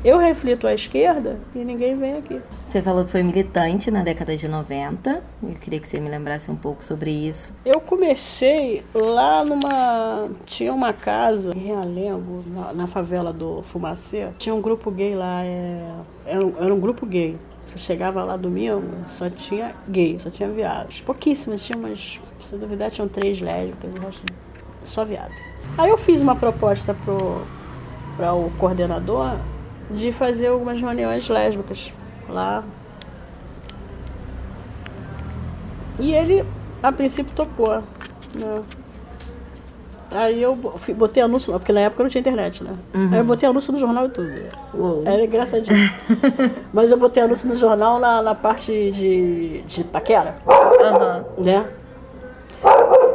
Eu 0.02 0.16
reflito 0.16 0.66
à 0.66 0.72
esquerda 0.72 1.38
e 1.54 1.58
ninguém 1.58 1.94
vem 1.94 2.16
aqui. 2.16 2.40
Você 2.66 2.80
falou 2.80 3.04
que 3.04 3.10
foi 3.10 3.22
militante 3.22 3.90
na 3.90 4.02
década 4.02 4.34
de 4.34 4.48
90. 4.48 5.22
Eu 5.42 5.54
queria 5.60 5.78
que 5.78 5.86
você 5.86 6.00
me 6.00 6.08
lembrasse 6.08 6.50
um 6.50 6.56
pouco 6.56 6.82
sobre 6.82 7.10
isso. 7.10 7.54
Eu 7.66 7.82
comecei 7.82 8.82
lá 8.94 9.44
numa. 9.44 10.30
Tinha 10.46 10.72
uma 10.72 10.94
casa 10.94 11.52
em 11.54 11.66
Realengo, 11.66 12.42
na, 12.46 12.72
na 12.72 12.86
favela 12.86 13.30
do 13.30 13.62
Fumacê. 13.62 14.28
Tinha 14.38 14.54
um 14.54 14.62
grupo 14.62 14.90
gay 14.90 15.14
lá. 15.14 15.44
É... 15.44 15.82
Era, 16.24 16.46
um, 16.46 16.54
era 16.58 16.74
um 16.74 16.80
grupo 16.80 17.04
gay. 17.04 17.36
Você 17.66 17.76
chegava 17.76 18.24
lá 18.24 18.38
domingo, 18.38 18.82
só 19.06 19.28
tinha 19.28 19.74
gay, 19.86 20.18
só 20.18 20.30
tinha 20.30 20.48
viados. 20.48 21.02
Pouquíssimas, 21.02 21.62
tinha 21.62 21.76
umas. 21.76 22.18
Se 22.38 22.56
duvidar, 22.56 22.90
tinham 22.90 23.06
três 23.06 23.38
lésbicas, 23.38 23.90
o 23.98 24.06
resto 24.06 24.24
só 24.82 25.04
viado. 25.04 25.34
Aí 25.76 25.90
eu 25.90 25.98
fiz 25.98 26.22
uma 26.22 26.34
proposta 26.34 26.94
pro, 26.94 27.42
para 28.16 28.32
o 28.32 28.50
coordenador 28.58 29.36
de 29.90 30.12
fazer 30.12 30.48
algumas 30.48 30.80
reuniões 30.80 31.28
lésbicas 31.28 31.92
lá. 32.28 32.64
E 35.98 36.14
ele, 36.14 36.44
a 36.82 36.90
princípio, 36.90 37.32
topou. 37.34 37.82
Né? 38.34 38.62
Aí 40.10 40.42
eu 40.42 40.56
botei 40.96 41.22
anúncio, 41.22 41.52
porque 41.52 41.72
na 41.72 41.80
época 41.80 42.02
não 42.02 42.10
tinha 42.10 42.20
internet, 42.20 42.64
né? 42.64 42.74
Uhum. 42.92 43.10
Aí 43.12 43.18
eu 43.18 43.24
botei 43.24 43.48
anúncio 43.48 43.72
no 43.72 43.78
jornal 43.78 44.06
e 44.06 44.08
tudo. 44.08 44.28
Uou. 44.74 45.02
Era 45.06 45.22
engraçadinho. 45.22 45.76
Mas 46.72 46.90
eu 46.90 46.96
botei 46.96 47.22
anúncio 47.22 47.48
no 47.48 47.54
jornal 47.54 48.00
na, 48.00 48.20
na 48.20 48.34
parte 48.34 48.90
de, 48.90 49.62
de 49.62 49.84
paquera. 49.84 50.36
Uhum. 50.46 51.44
Né? 51.44 51.64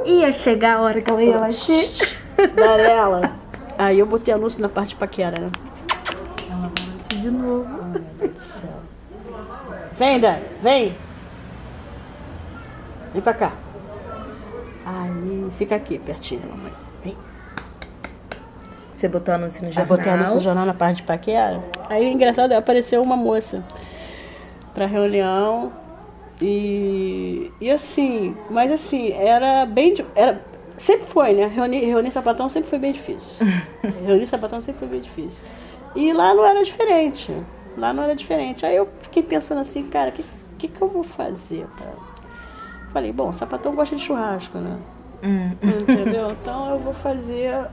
Ia 0.05 0.31
chegar 0.31 0.77
a 0.77 0.81
hora 0.81 1.01
que 1.01 1.09
ela 1.09 1.21
ia 1.21 1.37
lá. 1.37 1.49
Darela. 2.55 3.31
Aí 3.77 3.99
eu 3.99 4.05
botei 4.05 4.33
anúncio 4.33 4.61
na 4.61 4.69
parte 4.69 4.89
de 4.89 4.95
paquera, 4.95 5.37
né? 5.37 5.49
De 7.25 7.31
novo. 7.31 7.65
Deus 8.19 8.33
do 8.33 8.39
céu. 8.39 8.69
Vem, 9.97 10.19
Dani, 10.19 10.43
vem. 10.61 10.95
Vem 13.13 13.21
pra 13.21 13.33
cá. 13.33 13.51
Aí, 14.85 15.49
fica 15.57 15.75
aqui, 15.75 15.97
pertinho, 15.97 16.41
mamãe. 16.47 16.71
Vem. 17.03 17.17
Você 18.95 19.07
botou 19.07 19.33
anúncio 19.33 19.65
no 19.65 19.71
jornal? 19.71 19.83
Eu 19.83 19.97
botei 19.97 20.11
anúncio 20.11 20.35
no 20.35 20.39
jornal 20.39 20.65
na 20.65 20.73
parte 20.73 20.97
de 20.97 21.03
paquera. 21.03 21.63
Aí, 21.89 22.11
engraçado, 22.11 22.51
apareceu 22.51 23.01
uma 23.01 23.17
moça 23.17 23.63
pra 24.73 24.85
reunião. 24.85 25.73
E, 26.39 27.51
e 27.59 27.71
assim, 27.71 28.37
mas 28.49 28.71
assim, 28.71 29.13
era 29.13 29.65
bem. 29.65 29.95
Era, 30.13 30.41
sempre 30.77 31.07
foi, 31.07 31.33
né? 31.33 31.47
Reunir, 31.47 31.85
reunir 31.85 32.11
sapatão 32.11 32.49
sempre 32.49 32.69
foi 32.69 32.77
bem 32.77 32.91
difícil. 32.91 33.47
reunir 34.05 34.27
sapatão 34.27 34.61
sempre 34.61 34.79
foi 34.79 34.87
bem 34.89 34.99
difícil. 34.99 35.43
E 35.95 36.11
lá 36.11 36.33
não 36.33 36.45
era 36.45 36.63
diferente. 36.63 37.33
Lá 37.77 37.93
não 37.93 38.03
era 38.03 38.15
diferente. 38.15 38.65
Aí 38.65 38.75
eu 38.75 38.87
fiquei 39.01 39.23
pensando 39.23 39.61
assim, 39.61 39.83
cara, 39.83 40.09
o 40.09 40.13
que, 40.13 40.25
que, 40.57 40.67
que 40.67 40.81
eu 40.81 40.89
vou 40.89 41.03
fazer? 41.03 41.65
Pra... 41.77 41.87
Falei, 42.91 43.11
bom, 43.11 43.31
sapatão 43.31 43.73
gosta 43.73 43.95
de 43.95 44.01
churrasco, 44.01 44.57
né? 44.57 44.77
Hum. 45.23 45.51
Entendeu? 45.61 46.35
Então 46.41 46.69
eu 46.69 46.79
vou 46.79 46.93
fazer 46.93 47.67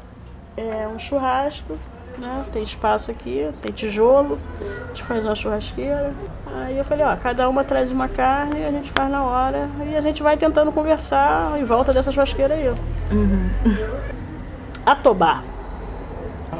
é, 0.56 0.88
um 0.88 0.98
churrasco, 0.98 1.76
né? 2.18 2.44
Tem 2.52 2.62
espaço 2.62 3.10
aqui, 3.10 3.48
tem 3.60 3.72
tijolo, 3.72 4.38
a 4.60 4.88
gente 4.88 5.02
faz 5.02 5.24
uma 5.24 5.34
churrasqueira. 5.34 6.14
Aí 6.46 6.76
eu 6.78 6.84
falei, 6.84 7.04
ó, 7.04 7.16
cada 7.16 7.48
uma 7.48 7.64
traz 7.64 7.90
uma 7.90 8.08
carne, 8.08 8.64
a 8.64 8.70
gente 8.70 8.90
faz 8.92 9.10
na 9.10 9.24
hora 9.24 9.68
e 9.86 9.96
a 9.96 10.00
gente 10.00 10.22
vai 10.22 10.36
tentando 10.36 10.72
conversar 10.72 11.58
em 11.58 11.64
volta 11.64 11.92
dessa 11.92 12.10
churrasqueira 12.10 12.54
aí. 12.54 12.68
Uhum. 13.10 13.50
Atobá. 14.84 15.42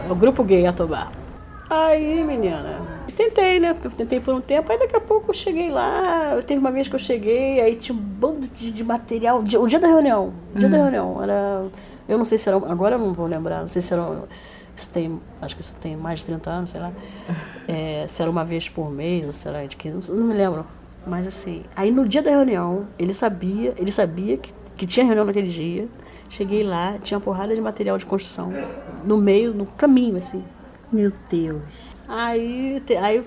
É 0.09 0.11
o 0.11 0.14
grupo 0.14 0.42
gay 0.42 0.66
Atobá. 0.66 1.09
Aí, 1.74 2.22
menina, 2.22 2.82
tentei, 3.16 3.58
né? 3.58 3.72
Tentei 3.96 4.20
por 4.20 4.35
um 4.35 4.42
tempo, 4.42 4.70
aí 4.70 4.78
daqui 4.78 4.94
a 4.94 5.00
pouco 5.00 5.30
eu 5.30 5.35
cheguei 5.35 5.70
lá. 5.70 6.38
Teve 6.46 6.61
uma 6.61 6.70
vez 6.70 6.87
que 6.87 6.94
eu 6.94 6.98
cheguei, 6.98 7.62
aí 7.62 7.76
tinha 7.76 7.96
um 7.96 7.98
bando 7.98 8.46
de, 8.46 8.70
de 8.70 8.85
material. 8.85 9.40
O 9.40 9.42
dia, 9.42 9.58
o 9.58 9.66
dia 9.66 9.78
da 9.78 9.88
reunião. 9.88 10.35
O 10.54 10.58
dia 10.58 10.68
da 10.68 10.76
uhum. 10.76 10.82
reunião. 10.82 11.22
Era. 11.22 11.64
Eu 12.06 12.18
não 12.18 12.26
sei 12.26 12.37
se 12.37 12.46
era. 12.46 12.58
Agora 12.58 12.96
eu 12.96 12.98
não 12.98 13.14
vou 13.14 13.26
lembrar, 13.26 13.62
não 13.62 13.68
sei 13.68 13.80
se 13.80 13.94
era. 13.94 14.22
Isso 14.76 14.90
tem. 14.90 15.18
Acho 15.40 15.56
que 15.56 15.62
isso 15.62 15.74
tem 15.80 15.96
mais 15.96 16.20
de 16.20 16.26
30 16.26 16.50
anos, 16.50 16.70
sei 16.70 16.80
lá. 16.80 16.92
É, 17.66 18.04
se 18.06 18.20
era 18.20 18.30
uma 18.30 18.44
vez 18.44 18.68
por 18.68 18.90
mês, 18.90 19.24
ou 19.24 19.32
será 19.32 19.64
de 19.64 19.74
15, 19.74 20.12
não 20.12 20.26
me 20.26 20.35
lembro. 20.35 20.66
Mas 21.06 21.26
assim, 21.26 21.64
aí 21.74 21.90
no 21.90 22.06
dia 22.06 22.20
da 22.20 22.30
reunião, 22.30 22.87
ele 22.98 23.14
sabia, 23.14 23.72
ele 23.78 23.90
sabia 23.90 24.37
que, 24.37 24.52
que 24.76 24.87
tinha 24.87 25.06
reunião 25.06 25.24
naquele 25.24 25.48
dia 25.48 25.88
Cheguei 26.32 26.62
lá, 26.62 26.96
tinha 26.98 27.18
uma 27.18 27.22
porrada 27.22 27.54
de 27.54 27.61
material 27.61 27.98
de 27.98 28.06
construção 28.06 28.50
no 29.04 29.18
meio, 29.18 29.52
no 29.52 29.66
caminho, 29.66 30.16
assim. 30.16 30.42
Meu 30.92 31.11
Deus. 31.31 31.62
Aí, 32.07 32.83
aí 33.00 33.20
o 33.20 33.24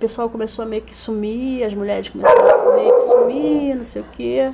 pessoal 0.00 0.30
começou 0.30 0.64
a 0.64 0.68
meio 0.68 0.82
que 0.82 0.96
sumir, 0.96 1.62
as 1.62 1.74
mulheres 1.74 2.08
começaram 2.08 2.72
a 2.72 2.76
meio 2.76 2.94
que 2.96 3.02
sumir, 3.02 3.76
não 3.76 3.84
sei 3.84 4.02
o 4.02 4.06
quê. 4.12 4.50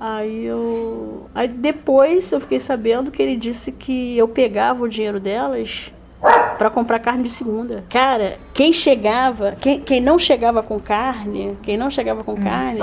Aí 0.00 0.44
eu. 0.44 1.26
Aí 1.32 1.46
depois 1.46 2.32
eu 2.32 2.40
fiquei 2.40 2.58
sabendo 2.58 3.12
que 3.12 3.22
ele 3.22 3.36
disse 3.36 3.70
que 3.70 4.18
eu 4.18 4.26
pegava 4.26 4.82
o 4.82 4.88
dinheiro 4.88 5.20
delas 5.20 5.92
para 6.58 6.68
comprar 6.70 6.98
carne 6.98 7.22
de 7.22 7.30
segunda. 7.30 7.84
Cara, 7.88 8.36
quem 8.52 8.72
chegava, 8.72 9.52
quem, 9.60 9.80
quem 9.80 10.00
não 10.00 10.18
chegava 10.18 10.62
com 10.62 10.80
carne, 10.80 11.56
quem 11.62 11.76
não 11.76 11.88
chegava 11.88 12.24
com 12.24 12.34
carne 12.36 12.80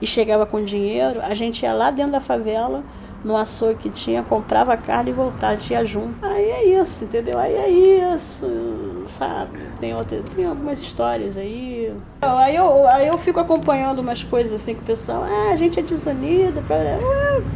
e 0.00 0.06
chegava 0.06 0.46
com 0.46 0.64
dinheiro, 0.64 1.20
a 1.22 1.34
gente 1.34 1.62
ia 1.62 1.74
lá 1.74 1.90
dentro 1.90 2.12
da 2.12 2.20
favela, 2.20 2.82
no 3.24 3.36
açougue 3.36 3.76
que 3.76 3.90
tinha, 3.90 4.22
comprava 4.22 4.76
carne 4.76 5.10
e 5.10 5.12
voltava, 5.12 5.52
a 5.52 5.56
gente 5.56 5.72
ia 5.72 5.84
junto. 5.84 6.14
Aí 6.24 6.44
é 6.50 6.64
isso, 6.80 7.04
entendeu? 7.04 7.38
Aí 7.38 7.54
é 7.54 7.68
isso, 8.14 9.04
sabe? 9.08 9.58
Tem, 9.80 9.94
outra, 9.94 10.20
tem 10.34 10.44
algumas 10.44 10.80
histórias 10.80 11.38
aí. 11.38 11.92
Aí 12.20 12.56
eu, 12.56 12.86
aí 12.88 13.06
eu 13.06 13.16
fico 13.18 13.38
acompanhando 13.40 14.00
umas 14.00 14.22
coisas 14.24 14.52
assim 14.60 14.74
que 14.74 14.80
o 14.80 14.84
pessoal, 14.84 15.22
ah, 15.24 15.50
a 15.52 15.56
gente 15.56 15.78
é 15.78 15.82
desunida. 15.82 16.60
pra- 16.66 16.76
É, 16.76 16.98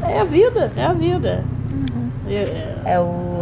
é 0.09 0.21
a 0.21 0.25
vida, 0.25 0.71
é 0.77 0.85
a 0.85 0.93
vida. 0.93 1.45
É- 2.29 2.35
é- 2.35 2.77
É 2.85 3.01
o 3.01 3.37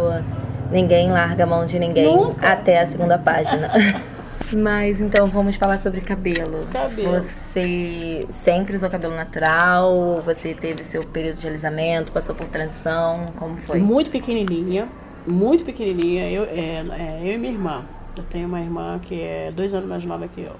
Ninguém 0.71 1.11
larga 1.11 1.43
a 1.43 1.47
mão 1.47 1.63
de 1.65 1.77
ninguém 1.77 2.15
Nunca. 2.15 2.47
até 2.49 2.81
a 2.81 2.87
segunda 2.87 3.19
página. 3.19 3.69
Mas 4.53 5.01
então 5.01 5.27
vamos 5.27 5.55
falar 5.55 5.77
sobre 5.79 6.01
cabelo. 6.01 6.67
Cabelo. 6.71 7.21
Você 7.21 8.25
sempre 8.29 8.75
usou 8.75 8.89
cabelo 8.89 9.15
natural? 9.15 10.21
Você 10.21 10.53
teve 10.53 10.83
seu 10.83 11.03
período 11.03 11.37
de 11.37 11.47
alisamento? 11.47 12.11
Passou 12.11 12.35
por 12.35 12.47
transição? 12.47 13.27
Como 13.35 13.57
foi? 13.57 13.79
Muito 13.79 14.11
pequenininha, 14.11 14.87
muito 15.25 15.63
pequenininha. 15.63 16.29
Eu, 16.29 16.43
é, 16.43 16.83
é, 16.97 17.21
eu 17.23 17.33
e 17.33 17.37
minha 17.37 17.53
irmã. 17.53 17.85
Eu 18.17 18.23
tenho 18.23 18.47
uma 18.47 18.59
irmã 18.59 18.99
que 18.99 19.19
é 19.19 19.51
dois 19.51 19.73
anos 19.73 19.89
mais 19.89 20.05
nova 20.05 20.27
que 20.27 20.41
eu. 20.41 20.53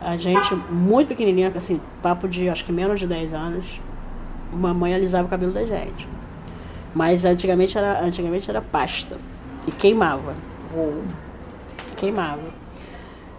A 0.00 0.16
gente, 0.16 0.54
muito 0.70 1.08
pequenininha, 1.08 1.50
assim, 1.54 1.80
papo 2.02 2.28
de 2.28 2.48
acho 2.48 2.64
que 2.64 2.72
menos 2.72 3.00
de 3.00 3.06
10 3.06 3.32
anos, 3.32 3.80
mamãe 4.52 4.94
alisava 4.94 5.26
o 5.26 5.30
cabelo 5.30 5.52
da 5.52 5.64
gente. 5.64 6.06
Mas 6.94 7.24
antigamente 7.24 7.76
era, 7.76 8.04
antigamente 8.04 8.48
era 8.50 8.60
pasta 8.60 9.16
e 9.66 9.72
queimava. 9.72 10.34
Queimava. 11.96 12.40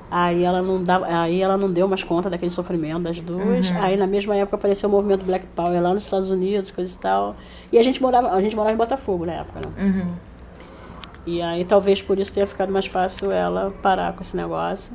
Aí 0.09 0.43
ela 0.43 0.61
não 0.61 0.81
dava, 0.81 1.05
aí 1.05 1.41
ela 1.41 1.57
não 1.57 1.69
deu 1.71 1.85
mais 1.87 2.01
conta 2.01 2.29
daquele 2.29 2.49
sofrimento 2.49 2.99
das 3.01 3.19
duas. 3.19 3.69
Aí 3.83 3.97
na 3.97 4.07
mesma 4.07 4.35
época 4.37 4.55
apareceu 4.55 4.87
o 4.87 4.91
movimento 4.91 5.25
Black 5.25 5.45
Power 5.47 5.81
lá 5.81 5.93
nos 5.93 6.03
Estados 6.03 6.29
Unidos, 6.29 6.71
coisa 6.71 6.95
e 6.95 6.97
tal. 6.97 7.35
E 7.71 7.77
a 7.77 7.83
gente 7.83 8.01
morava, 8.01 8.31
a 8.31 8.39
gente 8.39 8.55
morava 8.55 8.73
em 8.73 8.77
Botafogo 8.77 9.25
na 9.25 9.33
época, 9.33 9.59
né? 9.59 9.83
Uhum. 9.85 10.13
E 11.25 11.41
aí 11.41 11.65
talvez 11.65 12.01
por 12.01 12.17
isso 12.19 12.33
tenha 12.33 12.47
ficado 12.47 12.71
mais 12.71 12.85
fácil 12.85 13.31
ela 13.31 13.69
parar 13.81 14.13
com 14.13 14.21
esse 14.21 14.35
negócio 14.37 14.93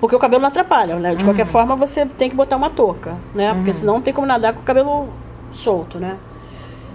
Porque 0.00 0.14
o 0.14 0.18
cabelo 0.18 0.40
não 0.40 0.48
atrapalha, 0.48 0.96
né? 0.96 1.14
De 1.14 1.24
qualquer 1.24 1.44
forma, 1.46 1.74
você 1.76 2.06
tem 2.06 2.30
que 2.30 2.36
botar 2.36 2.56
uma 2.56 2.70
touca, 2.70 3.14
né? 3.34 3.52
Porque 3.54 3.72
senão 3.72 3.94
não 3.94 4.00
tem 4.02 4.14
como 4.14 4.26
nadar 4.26 4.54
com 4.54 4.60
o 4.60 4.64
cabelo 4.64 5.08
solto, 5.52 5.98
né? 5.98 6.16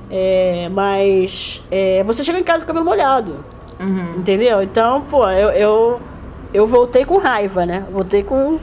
É, 0.10 0.70
mas 0.72 1.62
é, 1.72 2.04
você 2.04 2.24
chega 2.24 2.40
em 2.40 2.44
casa 2.44 2.60
com 2.66 2.72
o 2.72 2.76
cabelo 2.76 2.86
molhado, 2.86 3.36
entendeu? 4.18 4.62
Então, 4.62 5.02
pô, 5.02 5.30
eu, 5.30 5.50
eu, 5.50 6.02
eu 6.54 6.66
voltei 6.68 7.04
com 7.06 7.18
raiva, 7.18 7.66
né? 7.66 7.86
Voltei 7.92 8.24
com. 8.24 8.58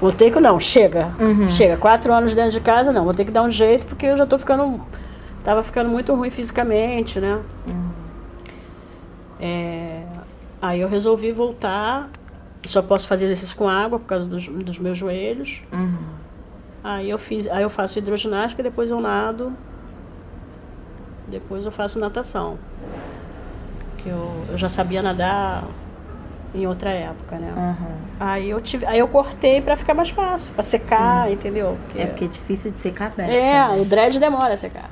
Voltei 0.00 0.30
com. 0.30 0.40
Não, 0.40 0.58
chega. 0.58 1.10
Chega. 1.48 1.76
Quatro 1.76 2.12
anos 2.12 2.34
dentro 2.34 2.50
de 2.52 2.60
casa, 2.60 2.92
não. 2.92 3.04
Vou 3.04 3.14
ter 3.14 3.24
que 3.24 3.30
dar 3.30 3.42
um 3.42 3.50
jeito 3.50 3.86
porque 3.86 4.06
eu 4.06 4.16
já 4.16 4.26
tô 4.26 4.38
ficando. 4.38 4.80
Tava 5.44 5.62
ficando 5.62 5.90
muito 5.90 6.14
ruim 6.14 6.30
fisicamente, 6.30 7.18
né? 7.20 7.40
É, 9.40 10.04
aí 10.60 10.80
eu 10.80 10.88
resolvi 10.88 11.32
voltar. 11.32 12.08
Só 12.64 12.80
posso 12.80 13.08
fazer 13.08 13.24
exercício 13.24 13.56
com 13.56 13.68
água 13.68 13.98
por 13.98 14.06
causa 14.06 14.28
dos, 14.28 14.46
dos 14.46 14.78
meus 14.78 14.96
joelhos. 14.96 15.62
Aí 16.84 17.10
eu 17.10 17.18
fiz, 17.18 17.46
aí 17.48 17.62
eu 17.62 17.70
faço 17.70 17.98
hidroginástica, 17.98 18.62
depois 18.62 18.90
eu 18.90 19.00
nado. 19.00 19.52
Depois 21.26 21.64
eu 21.64 21.72
faço 21.72 21.98
natação. 21.98 22.56
Que 23.98 24.08
eu, 24.08 24.44
eu 24.50 24.56
já 24.56 24.68
sabia 24.68 25.02
nadar 25.02 25.64
em 26.54 26.66
outra 26.66 26.90
época, 26.90 27.36
né? 27.36 27.52
Aí 28.20 28.50
eu 28.50 28.60
tive, 28.60 28.86
aí 28.86 28.98
eu 28.98 29.08
cortei 29.08 29.60
pra 29.60 29.76
ficar 29.76 29.94
mais 29.94 30.10
fácil, 30.10 30.52
pra 30.52 30.62
secar, 30.62 31.30
entendeu? 31.32 31.76
É 31.96 32.06
porque 32.06 32.24
é 32.26 32.28
difícil 32.28 32.70
de 32.70 32.78
secar 32.78 33.08
a 33.08 33.10
peça. 33.10 33.32
É, 33.32 33.68
o 33.80 33.84
dread 33.84 34.18
demora 34.20 34.54
a 34.54 34.56
secar. 34.56 34.90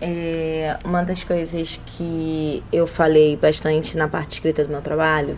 É, 0.00 0.76
uma 0.84 1.02
das 1.02 1.24
coisas 1.24 1.80
que 1.86 2.62
eu 2.72 2.86
falei 2.86 3.36
bastante 3.36 3.96
na 3.96 4.06
parte 4.08 4.32
escrita 4.34 4.62
do 4.64 4.70
meu 4.70 4.80
trabalho 4.80 5.36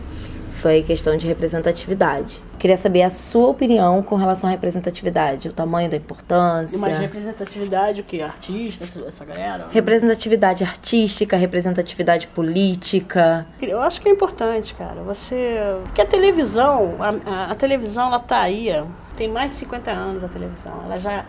foi 0.51 0.83
questão 0.83 1.17
de 1.17 1.27
representatividade. 1.27 2.43
Queria 2.59 2.77
saber 2.77 3.03
a 3.03 3.09
sua 3.09 3.49
opinião 3.49 4.03
com 4.03 4.17
relação 4.17 4.49
à 4.49 4.51
representatividade, 4.51 5.49
o 5.49 5.53
tamanho 5.53 5.89
da 5.89 5.97
importância. 5.97 6.77
Mas 6.79 6.99
representatividade, 6.99 8.03
o 8.03 8.05
que? 8.05 8.21
Artistas, 8.21 8.99
essa 9.07 9.25
galera? 9.25 9.69
Representatividade 9.73 10.63
artística, 10.63 11.37
representatividade 11.39 12.27
política. 12.27 13.47
Eu 13.63 13.81
acho 13.81 14.01
que 14.03 14.09
é 14.09 14.13
importante, 14.13 14.75
cara. 14.75 15.01
Você. 15.03 15.57
Porque 15.85 16.03
a 16.03 16.07
televisão, 16.07 16.97
a, 16.99 17.09
a- 17.31 17.53
a 17.53 17.55
televisão, 17.55 18.09
ela 18.09 18.19
tá 18.19 18.41
aí. 18.41 18.69
Tem 19.17 19.29
mais 19.29 19.51
de 19.51 19.57
50 19.57 19.91
anos 19.91 20.23
a 20.25 20.29
televisão. 20.29 20.83
Ela 20.85 20.99
já, 20.99 21.25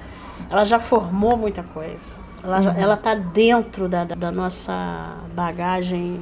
ela 0.49 0.65
já 0.65 0.79
formou 0.79 1.37
muita 1.37 1.63
coisa. 1.63 2.19
Ela, 2.43 2.61
já, 2.61 2.73
ela 2.73 2.97
tá 2.97 3.13
dentro 3.13 3.87
da, 3.87 4.03
da- 4.03 4.31
nossa 4.31 5.15
bagagem 5.35 6.19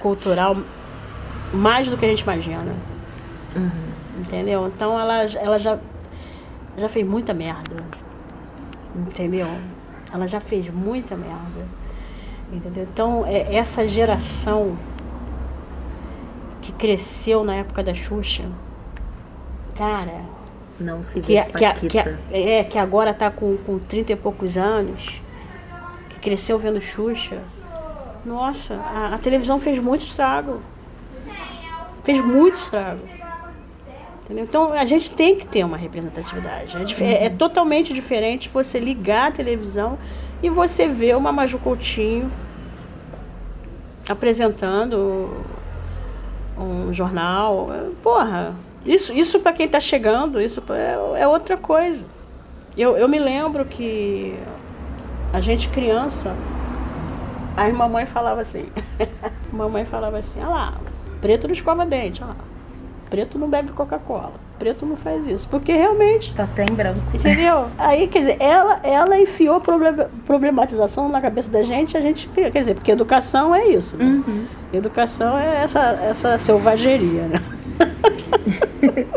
cultural 0.00 0.56
mais 1.52 1.88
do 1.88 1.96
que 1.96 2.04
a 2.04 2.08
gente 2.08 2.20
imagina. 2.20 2.74
Entendeu? 4.18 4.66
Então 4.68 4.98
ela, 4.98 5.22
ela 5.24 5.58
já, 5.58 5.78
já 6.76 6.88
fez 6.88 7.06
muita 7.06 7.32
merda. 7.32 7.82
Entendeu? 8.94 9.48
Ela 10.12 10.26
já 10.28 10.40
fez 10.40 10.68
muita 10.72 11.16
merda. 11.16 11.66
Entendeu? 12.52 12.86
Então, 12.90 13.24
é, 13.26 13.54
essa 13.54 13.86
geração 13.86 14.76
que 16.62 16.72
cresceu 16.72 17.44
na 17.44 17.54
época 17.56 17.82
da 17.82 17.94
Xuxa, 17.94 18.44
cara, 19.76 20.22
Não 20.80 21.02
se 21.02 21.20
que, 21.20 21.34
vê 21.34 21.42
que, 21.44 21.52
que, 21.52 21.64
Paquita. 21.64 22.18
é, 22.30 22.64
que 22.64 22.78
agora 22.78 23.12
tá 23.14 23.30
com, 23.30 23.56
com 23.58 23.78
30 23.78 24.12
e 24.12 24.16
poucos 24.16 24.56
anos, 24.58 25.02
que 25.02 25.27
cresceu 26.18 26.58
vendo 26.58 26.80
Xuxa, 26.80 27.38
nossa, 28.24 28.74
a, 28.74 29.14
a 29.14 29.18
televisão 29.18 29.58
fez 29.58 29.78
muito 29.78 30.02
estrago. 30.02 30.60
Fez 32.04 32.20
muito 32.20 32.54
estrago. 32.54 33.00
Entendeu? 34.24 34.44
Então 34.44 34.72
a 34.72 34.84
gente 34.84 35.10
tem 35.10 35.36
que 35.36 35.46
ter 35.46 35.64
uma 35.64 35.76
representatividade. 35.76 36.76
É, 37.02 37.04
é- 37.04 37.24
é 37.26 37.30
totalmente 37.30 37.92
diferente 37.94 38.48
você 38.48 38.78
ligar 38.78 39.28
a 39.28 39.30
televisão 39.32 39.98
e 40.42 40.50
você 40.50 40.86
ver 40.86 41.16
uma 41.16 41.32
Maju 41.32 41.58
Coutinho 41.58 42.30
apresentando 44.08 45.30
um 46.58 46.92
jornal. 46.92 47.68
Porra, 48.02 48.54
isso, 48.84 49.12
isso 49.12 49.40
para 49.40 49.52
quem 49.52 49.66
está 49.66 49.80
chegando, 49.80 50.40
isso 50.40 50.62
é, 50.70 51.20
é 51.22 51.28
outra 51.28 51.56
coisa. 51.56 52.04
Eu, 52.76 52.96
eu 52.96 53.08
me 53.08 53.18
lembro 53.18 53.64
que 53.64 54.34
a 55.32 55.40
gente 55.40 55.68
criança, 55.68 56.34
aí 57.56 57.72
mamãe 57.72 58.06
falava 58.06 58.40
assim, 58.40 58.66
mamãe 59.52 59.84
falava 59.84 60.18
assim, 60.18 60.38
olha 60.40 60.48
lá, 60.48 60.74
preto 61.20 61.46
não 61.46 61.52
escova 61.54 61.84
dente, 61.84 62.22
olha 62.22 62.30
lá, 62.30 62.36
preto 63.10 63.38
não 63.38 63.48
bebe 63.48 63.72
Coca-Cola, 63.72 64.32
preto 64.58 64.86
não 64.86 64.96
faz 64.96 65.26
isso, 65.26 65.48
porque 65.48 65.72
realmente 65.72 66.34
Tá 66.34 66.44
até 66.44 66.64
em 66.64 66.74
branco. 66.74 67.00
Entendeu? 67.14 67.66
Aí, 67.78 68.08
quer 68.08 68.18
dizer, 68.20 68.36
ela, 68.40 68.80
ela 68.82 69.20
enfiou 69.20 69.60
problem- 69.60 70.06
problematização 70.26 71.08
na 71.08 71.20
cabeça 71.20 71.50
da 71.50 71.62
gente, 71.62 71.96
a 71.96 72.00
gente 72.00 72.28
cria. 72.28 72.50
Quer 72.50 72.60
dizer, 72.60 72.74
porque 72.74 72.90
educação 72.90 73.54
é 73.54 73.66
isso. 73.68 73.96
Né? 73.96 74.22
Educação 74.72 75.38
é 75.38 75.62
essa, 75.62 75.80
essa 76.02 76.38
selvageria, 76.38 77.22
né? 77.28 77.38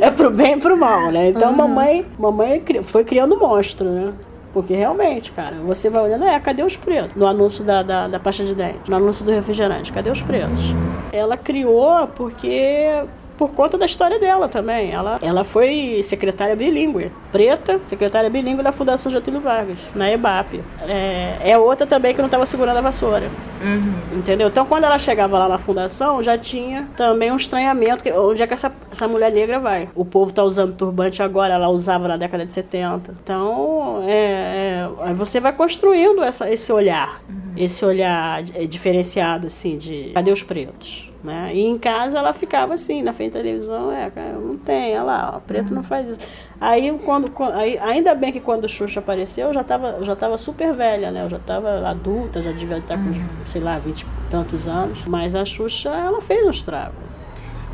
é 0.00 0.10
pro 0.10 0.30
bem 0.30 0.54
e 0.54 0.60
pro 0.60 0.76
mal, 0.76 1.10
né? 1.10 1.28
Então, 1.28 1.52
mamãe, 1.52 2.06
mamãe 2.18 2.60
cri- 2.60 2.82
foi 2.82 3.04
criando 3.04 3.38
monstro, 3.38 3.88
né? 3.90 4.12
Porque 4.52 4.74
realmente, 4.74 5.32
cara, 5.32 5.56
você 5.56 5.88
vai 5.88 6.02
olhando, 6.02 6.24
é, 6.24 6.38
cadê 6.38 6.62
os 6.62 6.76
pretos? 6.76 7.16
No 7.16 7.26
anúncio 7.26 7.64
da, 7.64 7.82
da, 7.82 8.06
da 8.06 8.20
pasta 8.20 8.44
de 8.44 8.54
dente, 8.54 8.90
no 8.90 8.96
anúncio 8.96 9.24
do 9.24 9.30
refrigerante, 9.30 9.92
cadê 9.92 10.10
os 10.10 10.20
pretos? 10.20 10.74
Ela 11.10 11.36
criou 11.36 12.06
porque 12.08 13.02
por 13.42 13.56
conta 13.56 13.76
da 13.76 13.86
história 13.86 14.20
dela 14.20 14.48
também. 14.48 14.92
Ela, 14.92 15.18
ela 15.20 15.42
foi 15.42 16.00
secretária 16.04 16.54
bilíngue, 16.54 17.10
preta, 17.32 17.80
secretária 17.88 18.30
bilíngue 18.30 18.62
da 18.62 18.70
Fundação 18.70 19.10
Getúlio 19.10 19.40
Vargas, 19.40 19.78
na 19.96 20.10
EBAP. 20.12 20.62
É, 20.82 21.38
é 21.42 21.58
outra 21.58 21.84
também 21.84 22.14
que 22.14 22.20
não 22.20 22.26
estava 22.26 22.46
segurando 22.46 22.76
a 22.76 22.80
vassoura. 22.80 23.28
Entendeu? 24.16 24.46
Então, 24.46 24.64
quando 24.64 24.84
ela 24.84 24.98
chegava 24.98 25.38
lá 25.38 25.48
na 25.48 25.58
fundação, 25.58 26.22
já 26.22 26.38
tinha 26.38 26.88
também 26.96 27.32
um 27.32 27.36
estranhamento. 27.36 28.04
Que, 28.04 28.12
onde 28.12 28.42
é 28.42 28.46
que 28.46 28.54
essa, 28.54 28.72
essa 28.90 29.08
mulher 29.08 29.32
negra 29.32 29.58
vai? 29.58 29.88
O 29.94 30.04
povo 30.04 30.30
está 30.30 30.44
usando 30.44 30.72
turbante 30.74 31.20
agora, 31.20 31.54
ela 31.54 31.68
usava 31.68 32.06
na 32.06 32.16
década 32.16 32.46
de 32.46 32.52
70. 32.52 33.14
Então, 33.22 34.02
é, 34.04 34.12
é, 34.14 34.88
aí 35.00 35.14
você 35.14 35.40
vai 35.40 35.52
construindo 35.52 36.22
essa, 36.22 36.48
esse 36.48 36.72
olhar. 36.72 37.20
Esse 37.56 37.84
olhar 37.84 38.44
é, 38.54 38.66
diferenciado, 38.66 39.48
assim, 39.48 39.76
de 39.76 40.10
cadê 40.14 40.30
os 40.30 40.44
pretos? 40.44 41.11
Né? 41.22 41.52
E 41.54 41.60
em 41.64 41.78
casa 41.78 42.18
ela 42.18 42.32
ficava 42.32 42.74
assim, 42.74 43.00
na 43.00 43.12
frente 43.12 43.34
da 43.34 43.38
televisão, 43.38 43.92
é, 43.92 44.10
não 44.34 44.56
tem, 44.56 44.94
olha 44.94 45.02
lá, 45.04 45.34
ó, 45.36 45.38
preto 45.38 45.72
não 45.72 45.82
faz 45.84 46.08
isso. 46.08 46.18
Aí, 46.60 46.90
quando, 47.04 47.32
aí, 47.54 47.78
ainda 47.78 48.12
bem 48.12 48.32
que 48.32 48.40
quando 48.40 48.64
o 48.64 48.68
Xuxa 48.68 48.98
apareceu, 48.98 49.48
eu 49.48 49.54
já 49.54 49.60
estava 49.60 50.02
já 50.02 50.16
tava 50.16 50.36
super 50.36 50.74
velha, 50.74 51.12
né? 51.12 51.24
Eu 51.24 51.28
já 51.28 51.36
estava 51.36 51.88
adulta, 51.88 52.42
já 52.42 52.50
devia 52.50 52.78
estar 52.78 52.96
com, 52.96 53.12
sei 53.44 53.60
lá, 53.60 53.78
vinte 53.78 54.02
e 54.02 54.06
tantos 54.28 54.66
anos. 54.66 55.04
Mas 55.06 55.36
a 55.36 55.44
Xuxa, 55.44 55.90
ela 55.90 56.20
fez 56.20 56.44
um 56.44 56.50
estrago. 56.50 56.94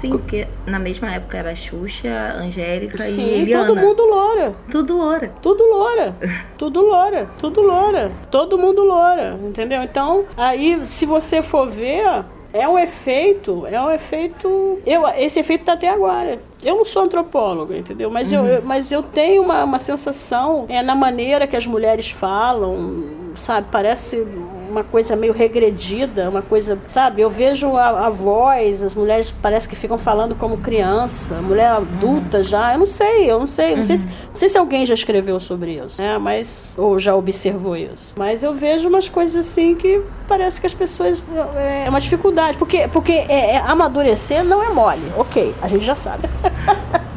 Sim, 0.01 0.11
porque 0.11 0.46
na 0.64 0.78
mesma 0.78 1.11
época 1.12 1.38
era 1.38 1.55
Xuxa, 1.57 2.34
Angélica 2.36 3.03
e 3.03 3.12
Sim, 3.12 3.30
Eliana. 3.30 3.66
todo 3.66 3.80
mundo 3.80 4.05
loura. 4.05 4.55
Tudo 4.70 4.96
loura. 4.96 5.32
Tudo 5.42 5.64
loura, 5.64 6.14
tudo 6.57 6.80
loura, 6.82 7.30
tudo 7.38 7.61
loura, 7.62 8.12
todo 8.30 8.59
mundo 8.59 8.84
loura, 8.84 9.38
entendeu? 9.42 9.82
Então, 9.82 10.24
aí, 10.36 10.86
se 10.86 11.05
você 11.05 11.42
for 11.42 11.66
ver, 11.66 12.24
é 12.53 12.66
um 12.68 12.78
efeito, 12.78 13.66
é 13.66 13.80
um 13.80 13.90
efeito. 13.90 14.78
Eu, 14.86 15.07
esse 15.16 15.38
efeito 15.40 15.64
tá 15.64 15.74
até 15.74 15.88
agora. 15.88 16.38
Eu 16.62 16.76
não 16.76 16.84
sou 16.84 17.03
antropóloga, 17.03 17.76
entendeu? 17.76 18.11
Mas, 18.11 18.32
eu, 18.32 18.44
eu- 18.46 18.62
mas 18.62 18.90
eu 18.90 19.03
tenho 19.03 19.42
uma, 19.42 19.62
uma 19.64 19.78
sensação 19.78 20.64
é, 20.68 20.82
na 20.82 20.94
maneira 20.94 21.46
que 21.46 21.57
as 21.57 21.66
mulheres 21.66 22.11
falam, 22.11 23.05
sabe? 23.34 23.68
Parece 23.70 24.26
uma 24.68 24.84
coisa 24.84 25.16
meio 25.16 25.32
regredida, 25.32 26.28
uma 26.28 26.42
coisa, 26.42 26.78
sabe? 26.86 27.22
Eu 27.22 27.30
vejo 27.30 27.76
a, 27.76 28.06
a 28.06 28.10
voz, 28.10 28.82
as 28.82 28.94
mulheres 28.94 29.30
parece 29.30 29.68
que 29.68 29.76
ficam 29.76 29.98
falando 29.98 30.34
como 30.34 30.58
criança, 30.58 31.36
mulher 31.40 31.70
adulta 31.70 32.42
já, 32.42 32.72
eu 32.72 32.78
não 32.78 32.86
sei, 32.86 33.30
eu 33.30 33.38
não 33.40 33.46
sei, 33.46 33.76
não, 33.76 33.82
sei 33.82 33.96
se, 33.96 34.06
não 34.06 34.34
sei 34.34 34.48
se 34.48 34.58
alguém 34.58 34.84
já 34.84 34.94
escreveu 34.94 35.38
sobre 35.40 35.72
isso, 35.84 36.00
né? 36.00 36.18
Mas, 36.18 36.72
ou 36.76 36.98
já 36.98 37.14
observou 37.14 37.76
isso. 37.76 38.14
Mas 38.16 38.42
eu 38.42 38.52
vejo 38.52 38.88
umas 38.88 39.08
coisas 39.08 39.46
assim 39.46 39.74
que 39.74 40.02
parece 40.26 40.60
que 40.60 40.66
as 40.66 40.74
pessoas, 40.74 41.22
é, 41.56 41.84
é 41.86 41.88
uma 41.88 42.00
dificuldade, 42.00 42.56
porque, 42.58 42.88
porque 42.88 43.12
é, 43.12 43.54
é, 43.54 43.56
amadurecer 43.58 44.44
não 44.44 44.62
é 44.62 44.68
mole, 44.68 45.12
ok, 45.16 45.54
a 45.62 45.68
gente 45.68 45.84
já 45.84 45.96
sabe. 45.96 46.28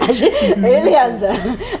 A 0.00 0.12
gente, 0.12 0.54
beleza. 0.54 1.28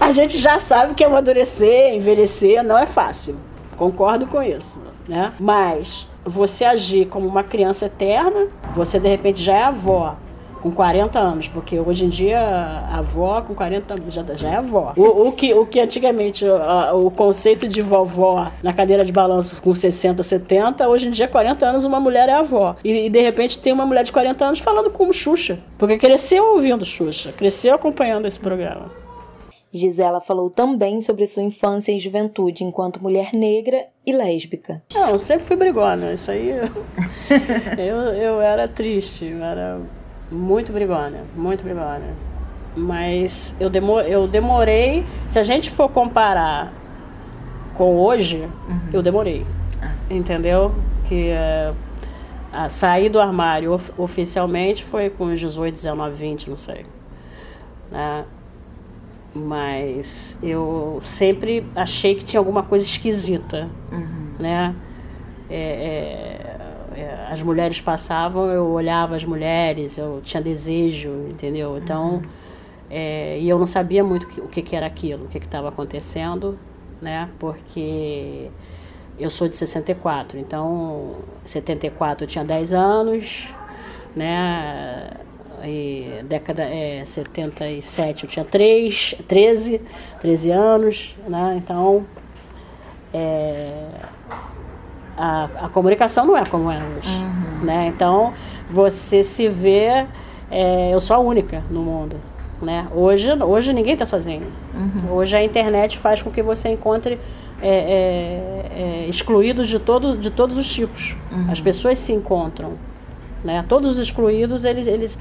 A 0.00 0.12
gente 0.12 0.38
já 0.38 0.58
sabe 0.58 0.94
que 0.94 1.04
amadurecer, 1.04 1.94
envelhecer 1.94 2.62
não 2.62 2.76
é 2.76 2.86
fácil. 2.86 3.36
Concordo 3.76 4.26
com 4.26 4.42
isso, 4.42 4.80
né? 5.08 5.32
Mas 5.38 6.06
você 6.24 6.64
agir 6.64 7.06
como 7.06 7.26
uma 7.26 7.42
criança 7.42 7.86
eterna, 7.86 8.46
você 8.74 8.98
de 8.98 9.08
repente 9.08 9.42
já 9.42 9.54
é 9.54 9.62
avó 9.64 10.16
com 10.62 10.72
40 10.72 11.18
anos, 11.20 11.46
porque 11.46 11.78
hoje 11.78 12.06
em 12.06 12.08
dia 12.08 12.40
a 12.40 12.98
avó 12.98 13.40
com 13.42 13.54
40 13.54 13.94
anos 13.94 14.12
já, 14.14 14.24
já 14.34 14.48
é 14.48 14.56
avó. 14.56 14.94
O, 14.96 15.28
o 15.28 15.32
que, 15.32 15.52
o 15.54 15.64
que 15.66 15.78
antigamente 15.78 16.44
a- 16.44 16.92
o 16.94 17.10
conceito 17.10 17.68
de 17.68 17.82
vovó 17.82 18.48
na 18.62 18.72
cadeira 18.72 19.04
de 19.04 19.12
balanço 19.12 19.60
com 19.62 19.72
60, 19.72 20.22
70, 20.22 20.88
hoje 20.88 21.06
em 21.08 21.10
dia 21.12 21.28
40 21.28 21.64
anos 21.66 21.84
uma 21.84 22.00
mulher 22.00 22.28
é 22.28 22.32
avó. 22.32 22.74
E, 22.82 23.06
e, 23.06 23.10
de 23.10 23.20
repente 23.20 23.58
tem 23.58 23.72
uma 23.72 23.86
mulher 23.86 24.02
de 24.02 24.10
40 24.10 24.44
anos 24.44 24.58
falando 24.58 24.90
como 24.90 25.12
Xuxa, 25.12 25.58
porque 25.78 25.98
cresceu 25.98 26.54
ouvindo 26.54 26.84
Xuxa, 26.84 27.30
cresceu 27.32 27.74
acompanhando 27.74 28.26
esse 28.26 28.40
programa. 28.40 28.86
Gisela 29.72 30.20
falou 30.20 30.48
também 30.48 31.00
sobre 31.00 31.26
sua 31.26 31.42
infância 31.42 31.92
e 31.92 31.98
juventude 31.98 32.64
enquanto 32.64 33.02
mulher 33.02 33.32
negra 33.34 33.84
e 34.06 34.12
lésbica. 34.12 34.82
Não, 34.94 35.10
eu 35.10 35.18
sempre 35.18 35.44
fui 35.44 35.56
brigona, 35.56 36.12
isso 36.12 36.30
aí. 36.30 36.50
eu, 37.78 37.96
eu 38.14 38.40
era 38.40 38.66
triste, 38.68 39.24
eu 39.26 39.42
era 39.42 39.80
muito 40.30 40.72
brigona, 40.72 41.18
muito 41.34 41.62
brigona. 41.62 42.14
Mas 42.76 43.54
eu, 43.58 43.68
demo, 43.70 44.00
eu 44.00 44.26
demorei, 44.28 45.04
se 45.28 45.38
a 45.38 45.42
gente 45.42 45.70
for 45.70 45.88
comparar 45.90 46.72
com 47.74 47.96
hoje, 47.96 48.48
eu 48.92 49.02
demorei. 49.02 49.44
Entendeu? 50.10 50.72
Que 51.08 51.32
a 52.52 52.68
sair 52.68 53.08
do 53.08 53.18
armário 53.20 53.72
of- 53.72 53.92
oficialmente 53.98 54.82
foi 54.84 55.10
com 55.10 55.24
os 55.24 55.38
18, 55.40 55.74
19, 55.74 56.14
20, 56.16 56.50
não 56.50 56.56
sei. 56.56 56.84
Né? 57.90 58.24
Mas 59.36 60.36
eu 60.42 60.98
sempre 61.02 61.66
achei 61.74 62.14
que 62.14 62.24
tinha 62.24 62.40
alguma 62.40 62.62
coisa 62.62 62.84
esquisita, 62.84 63.68
né? 64.40 64.74
É, 65.48 66.56
é, 66.96 67.00
é, 67.00 67.26
as 67.30 67.42
mulheres 67.42 67.80
passavam, 67.80 68.48
eu 68.48 68.66
olhava 68.66 69.14
as 69.14 69.24
mulheres, 69.24 69.98
eu 69.98 70.20
tinha 70.24 70.42
desejo, 70.42 71.10
entendeu? 71.28 71.76
Então, 71.78 72.22
é, 72.90 73.38
e 73.38 73.48
eu 73.48 73.58
não 73.58 73.66
sabia 73.66 74.02
muito 74.02 74.26
que- 74.26 74.40
o 74.40 74.46
que, 74.48 74.62
que 74.62 74.74
era 74.74 74.86
aquilo, 74.86 75.26
o 75.26 75.28
que 75.28 75.38
estava 75.38 75.68
acontecendo, 75.68 76.58
né? 77.00 77.28
Porque 77.38 78.48
eu 79.18 79.30
sou 79.30 79.48
de 79.48 79.56
64, 79.56 80.38
então 80.38 81.12
74 81.44 82.24
eu 82.24 82.28
tinha 82.28 82.44
10 82.44 82.72
anos, 82.72 83.54
né? 84.14 85.10
E 85.64 86.22
década 86.24 86.62
é, 86.62 87.04
77 87.04 88.24
eu 88.24 88.30
tinha 88.30 88.44
3, 88.44 89.16
13, 89.26 89.80
13 90.20 90.50
anos, 90.50 91.16
né? 91.26 91.56
Então 91.58 92.04
é, 93.12 93.88
a, 95.16 95.44
a 95.62 95.68
comunicação 95.68 96.26
não 96.26 96.36
é 96.36 96.44
como 96.44 96.70
é 96.70 96.78
hoje, 96.78 97.24
né? 97.62 97.86
Então 97.86 98.34
você 98.70 99.22
se 99.22 99.48
vê, 99.48 100.06
é, 100.50 100.92
eu 100.92 101.00
sou 101.00 101.16
a 101.16 101.18
única 101.18 101.62
no 101.70 101.82
mundo, 101.82 102.16
né? 102.60 102.86
Hoje, 102.94 103.32
hoje 103.32 103.72
ninguém 103.72 103.94
está 103.94 104.04
sozinho. 104.04 104.46
Hoje 105.10 105.36
a 105.36 105.42
internet 105.42 105.98
faz 105.98 106.20
com 106.20 106.30
que 106.30 106.42
você 106.42 106.68
encontre 106.68 107.18
é, 107.62 107.68
é, 107.68 109.04
é, 109.04 109.06
excluídos 109.08 109.68
de, 109.68 109.78
todo, 109.78 110.16
de 110.16 110.30
todos 110.30 110.58
os 110.58 110.70
tipos. 110.70 111.16
As 111.50 111.60
pessoas 111.60 111.98
se 111.98 112.12
encontram, 112.12 112.74
né? 113.42 113.64
Todos 113.66 113.92
os 113.92 113.98
excluídos, 113.98 114.64
eles, 114.64 114.86
eles 114.86 115.18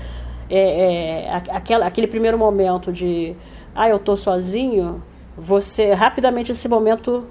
é, 0.50 1.26
é, 1.26 1.42
aquela, 1.52 1.86
aquele 1.88 2.08
primeiro 2.08 2.38
momento 2.38 2.92
de, 2.92 3.36
ah, 3.74 3.90
eu 3.90 3.98
tô 4.00 4.16
sozinho, 4.16 5.02
você 5.38 5.94
rapidamente 5.94 6.52
esse 6.52 6.68
momento 6.70 7.26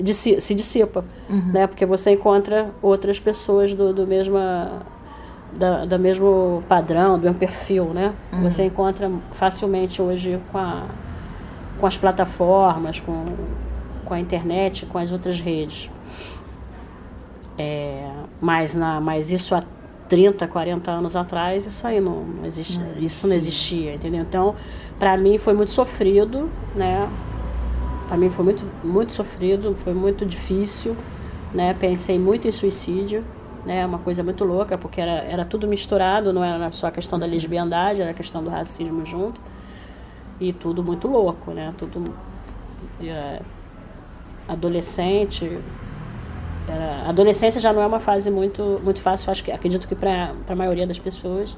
dissi- 0.00 0.40
se 0.40 0.54
dissipa, 0.54 1.04
né? 1.52 1.66
Porque 1.66 1.86
você 1.86 2.10
encontra 2.12 2.70
outras 2.82 3.20
pessoas 3.20 3.74
do, 3.74 3.92
do 3.92 4.06
mesma 4.06 4.82
da, 5.56 5.84
do 5.84 5.98
mesmo 6.00 6.64
padrão, 6.68 7.16
do 7.16 7.22
mesmo 7.24 7.38
perfil, 7.38 7.86
né? 7.94 8.12
Você 8.42 8.64
encontra 8.64 9.08
facilmente 9.32 10.02
hoje 10.02 10.38
com, 10.50 10.58
a, 10.58 10.82
com 11.78 11.86
as 11.86 11.96
plataformas, 11.96 12.98
com, 12.98 13.24
com 14.04 14.14
a 14.14 14.18
internet, 14.18 14.84
com 14.86 14.98
as 14.98 15.12
outras 15.12 15.38
redes. 15.38 15.88
É, 17.56 18.08
mas, 18.40 18.74
na, 18.74 19.00
mas 19.00 19.30
isso 19.30 19.54
há 19.54 19.62
30, 20.08 20.46
40 20.46 20.90
anos 20.90 21.16
atrás, 21.16 21.66
isso 21.66 21.86
aí 21.86 22.00
não, 22.00 22.24
não 22.24 22.46
existe, 22.46 22.80
isso 22.98 23.26
não 23.26 23.34
existia, 23.34 23.94
entendeu? 23.94 24.22
Então, 24.22 24.54
para 24.98 25.16
mim 25.16 25.38
foi 25.38 25.54
muito 25.54 25.70
sofrido, 25.70 26.50
né? 26.74 27.08
Para 28.06 28.16
mim 28.16 28.28
foi 28.28 28.44
muito, 28.44 28.64
muito 28.84 29.12
sofrido, 29.12 29.74
foi 29.76 29.94
muito 29.94 30.26
difícil, 30.26 30.96
né? 31.54 31.74
Pensei 31.74 32.18
muito 32.18 32.46
em 32.46 32.52
suicídio, 32.52 33.24
né? 33.64 33.84
Uma 33.86 33.98
coisa 33.98 34.22
muito 34.22 34.44
louca, 34.44 34.76
porque 34.76 35.00
era, 35.00 35.22
era 35.24 35.44
tudo 35.44 35.66
misturado, 35.66 36.32
não 36.32 36.44
era 36.44 36.70
só 36.70 36.88
a 36.88 36.90
questão 36.90 37.18
da 37.18 37.26
lesbiandade, 37.26 38.02
era 38.02 38.10
a 38.10 38.14
questão 38.14 38.42
do 38.44 38.50
racismo 38.50 39.06
junto. 39.06 39.40
E 40.38 40.52
tudo 40.52 40.82
muito 40.82 41.08
louco, 41.08 41.52
né? 41.52 41.72
Tudo 41.78 42.14
é, 43.00 43.40
adolescente. 44.48 45.58
Era, 46.68 47.06
a 47.06 47.08
adolescência 47.10 47.60
já 47.60 47.72
não 47.72 47.82
é 47.82 47.86
uma 47.86 48.00
fase 48.00 48.30
muito, 48.30 48.80
muito 48.82 49.00
fácil, 49.00 49.30
acho 49.30 49.44
que 49.44 49.52
acredito 49.52 49.86
que 49.86 49.94
para 49.94 50.34
a 50.48 50.56
maioria 50.56 50.86
das 50.86 50.98
pessoas. 50.98 51.56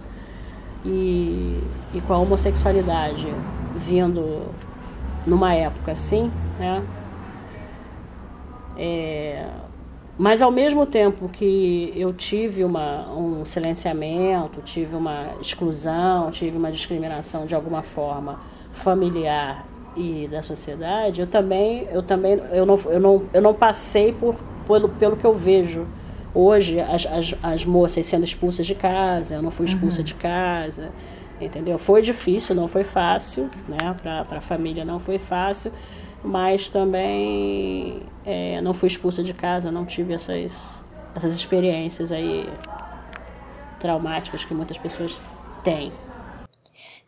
E, 0.84 1.60
e 1.92 2.00
com 2.06 2.12
a 2.12 2.18
homossexualidade 2.18 3.26
vindo 3.74 4.46
numa 5.26 5.52
época 5.52 5.92
assim, 5.92 6.30
né? 6.58 6.82
É, 8.78 9.46
mas 10.18 10.40
ao 10.40 10.50
mesmo 10.50 10.86
tempo 10.86 11.28
que 11.28 11.92
eu 11.94 12.12
tive 12.12 12.64
uma, 12.64 13.10
um 13.12 13.44
silenciamento, 13.44 14.62
tive 14.62 14.96
uma 14.96 15.32
exclusão, 15.40 16.30
tive 16.30 16.56
uma 16.56 16.70
discriminação 16.70 17.44
de 17.44 17.54
alguma 17.54 17.82
forma 17.82 18.40
familiar 18.72 19.66
e 19.94 20.28
da 20.28 20.42
sociedade, 20.42 21.20
eu 21.20 21.26
também, 21.26 21.86
eu 21.90 22.02
também, 22.02 22.40
eu 22.52 22.64
não, 22.64 22.76
eu 22.86 23.00
não, 23.00 23.24
eu 23.32 23.42
não 23.42 23.54
passei 23.54 24.12
por 24.12 24.36
pelo, 24.66 24.88
pelo 24.88 25.16
que 25.16 25.24
eu 25.24 25.34
vejo 25.34 25.86
hoje 26.34 26.80
as, 26.80 27.06
as, 27.06 27.34
as 27.42 27.64
moças 27.64 28.04
sendo 28.04 28.24
expulsas 28.24 28.66
de 28.66 28.74
casa, 28.74 29.36
eu 29.36 29.42
não 29.42 29.50
fui 29.50 29.64
expulsa 29.64 29.98
uhum. 29.98 30.04
de 30.04 30.14
casa, 30.14 30.92
entendeu? 31.40 31.78
Foi 31.78 32.02
difícil, 32.02 32.54
não 32.54 32.68
foi 32.68 32.84
fácil, 32.84 33.48
né? 33.66 33.96
Para 34.02 34.38
a 34.38 34.40
família 34.40 34.84
não 34.84 34.98
foi 34.98 35.18
fácil, 35.18 35.72
mas 36.22 36.68
também 36.68 38.02
é, 38.24 38.60
não 38.60 38.74
fui 38.74 38.88
expulsa 38.88 39.22
de 39.22 39.32
casa, 39.32 39.70
não 39.70 39.86
tive 39.86 40.12
essas, 40.12 40.84
essas 41.14 41.34
experiências 41.34 42.12
aí 42.12 42.48
traumáticas 43.80 44.44
que 44.44 44.52
muitas 44.52 44.76
pessoas 44.76 45.22
têm. 45.64 45.92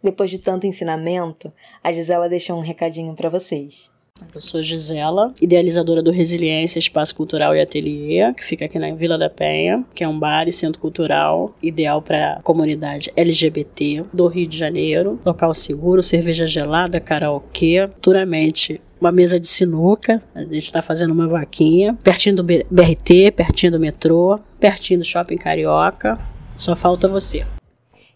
Depois 0.02 0.30
de 0.30 0.38
tanto 0.38 0.66
ensinamento, 0.66 1.52
a 1.82 1.92
Gisela 1.92 2.28
deixou 2.28 2.56
um 2.56 2.62
recadinho 2.62 3.14
para 3.14 3.28
vocês. 3.28 3.90
Eu 4.34 4.40
sou 4.40 4.62
Gisela, 4.62 5.34
idealizadora 5.40 6.02
do 6.02 6.10
Resiliência 6.10 6.78
Espaço 6.78 7.14
Cultural 7.14 7.54
e 7.54 7.60
Ateliê, 7.60 8.32
que 8.34 8.44
fica 8.44 8.64
aqui 8.66 8.78
na 8.78 8.94
Vila 8.94 9.18
da 9.18 9.28
Penha, 9.28 9.84
que 9.94 10.04
é 10.04 10.08
um 10.08 10.18
bar 10.18 10.48
e 10.48 10.52
centro 10.52 10.80
cultural 10.80 11.54
ideal 11.62 12.00
para 12.02 12.34
a 12.34 12.42
comunidade 12.42 13.10
LGBT 13.16 14.02
do 14.12 14.26
Rio 14.26 14.46
de 14.46 14.56
Janeiro. 14.56 15.18
Local 15.24 15.52
seguro, 15.54 16.02
cerveja 16.02 16.46
gelada, 16.46 17.00
karaokê, 17.00 17.88
futuramente 17.94 18.80
uma 19.00 19.12
mesa 19.12 19.38
de 19.38 19.46
sinuca. 19.46 20.20
A 20.34 20.40
gente 20.40 20.58
está 20.58 20.82
fazendo 20.82 21.12
uma 21.12 21.28
vaquinha, 21.28 21.96
pertinho 22.02 22.36
do 22.36 22.44
BRT, 22.44 23.32
pertinho 23.34 23.72
do 23.72 23.80
metrô, 23.80 24.38
pertinho 24.58 25.00
do 25.00 25.04
Shopping 25.04 25.36
Carioca. 25.36 26.18
Só 26.56 26.74
falta 26.74 27.06
você. 27.06 27.44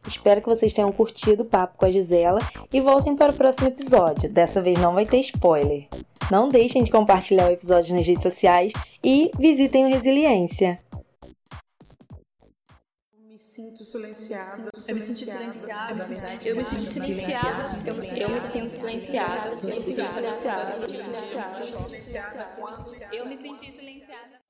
Espero 0.06 0.40
que 0.40 0.48
vocês 0.48 0.72
tenham 0.72 0.92
curtido 0.92 1.42
o 1.42 1.46
papo 1.46 1.78
com 1.78 1.84
a 1.84 1.90
Gisela 1.90 2.40
e 2.72 2.80
voltem 2.80 3.14
para 3.14 3.32
o 3.32 3.36
próximo 3.36 3.68
episódio. 3.68 4.28
Dessa 4.28 4.60
vez 4.60 4.78
não 4.78 4.94
vai 4.94 5.06
ter 5.06 5.20
spoiler. 5.20 5.88
Não 6.30 6.48
deixem 6.48 6.82
de 6.82 6.90
compartilhar 6.90 7.48
o 7.48 7.52
episódio 7.52 7.94
nas 7.94 8.06
redes 8.06 8.22
sociais 8.22 8.72
e 9.02 9.30
visitem 9.38 9.86
o 9.86 9.88
Resiliência. 9.88 10.80
Eu 13.12 13.28
me 13.28 13.38
sinto 13.38 13.84
silenciada. 13.84 14.70
Eu 14.88 14.94
me 14.94 15.00
sinto 15.00 15.26
silenciada. 15.26 15.90
Eu 16.44 16.56
me 16.56 16.62
sinto 16.64 16.84
silenciada. 16.84 17.62
Eu 18.16 18.28
me 18.30 18.40
sinto 18.40 18.70
silenciada. 18.70 19.48
Eu 19.50 19.68
me 19.68 19.80
sinto 19.80 19.90
silenciada. 19.90 20.68
Eu 23.12 23.26
me 23.26 23.36
sinto 23.36 23.58
silenciada. 23.58 24.41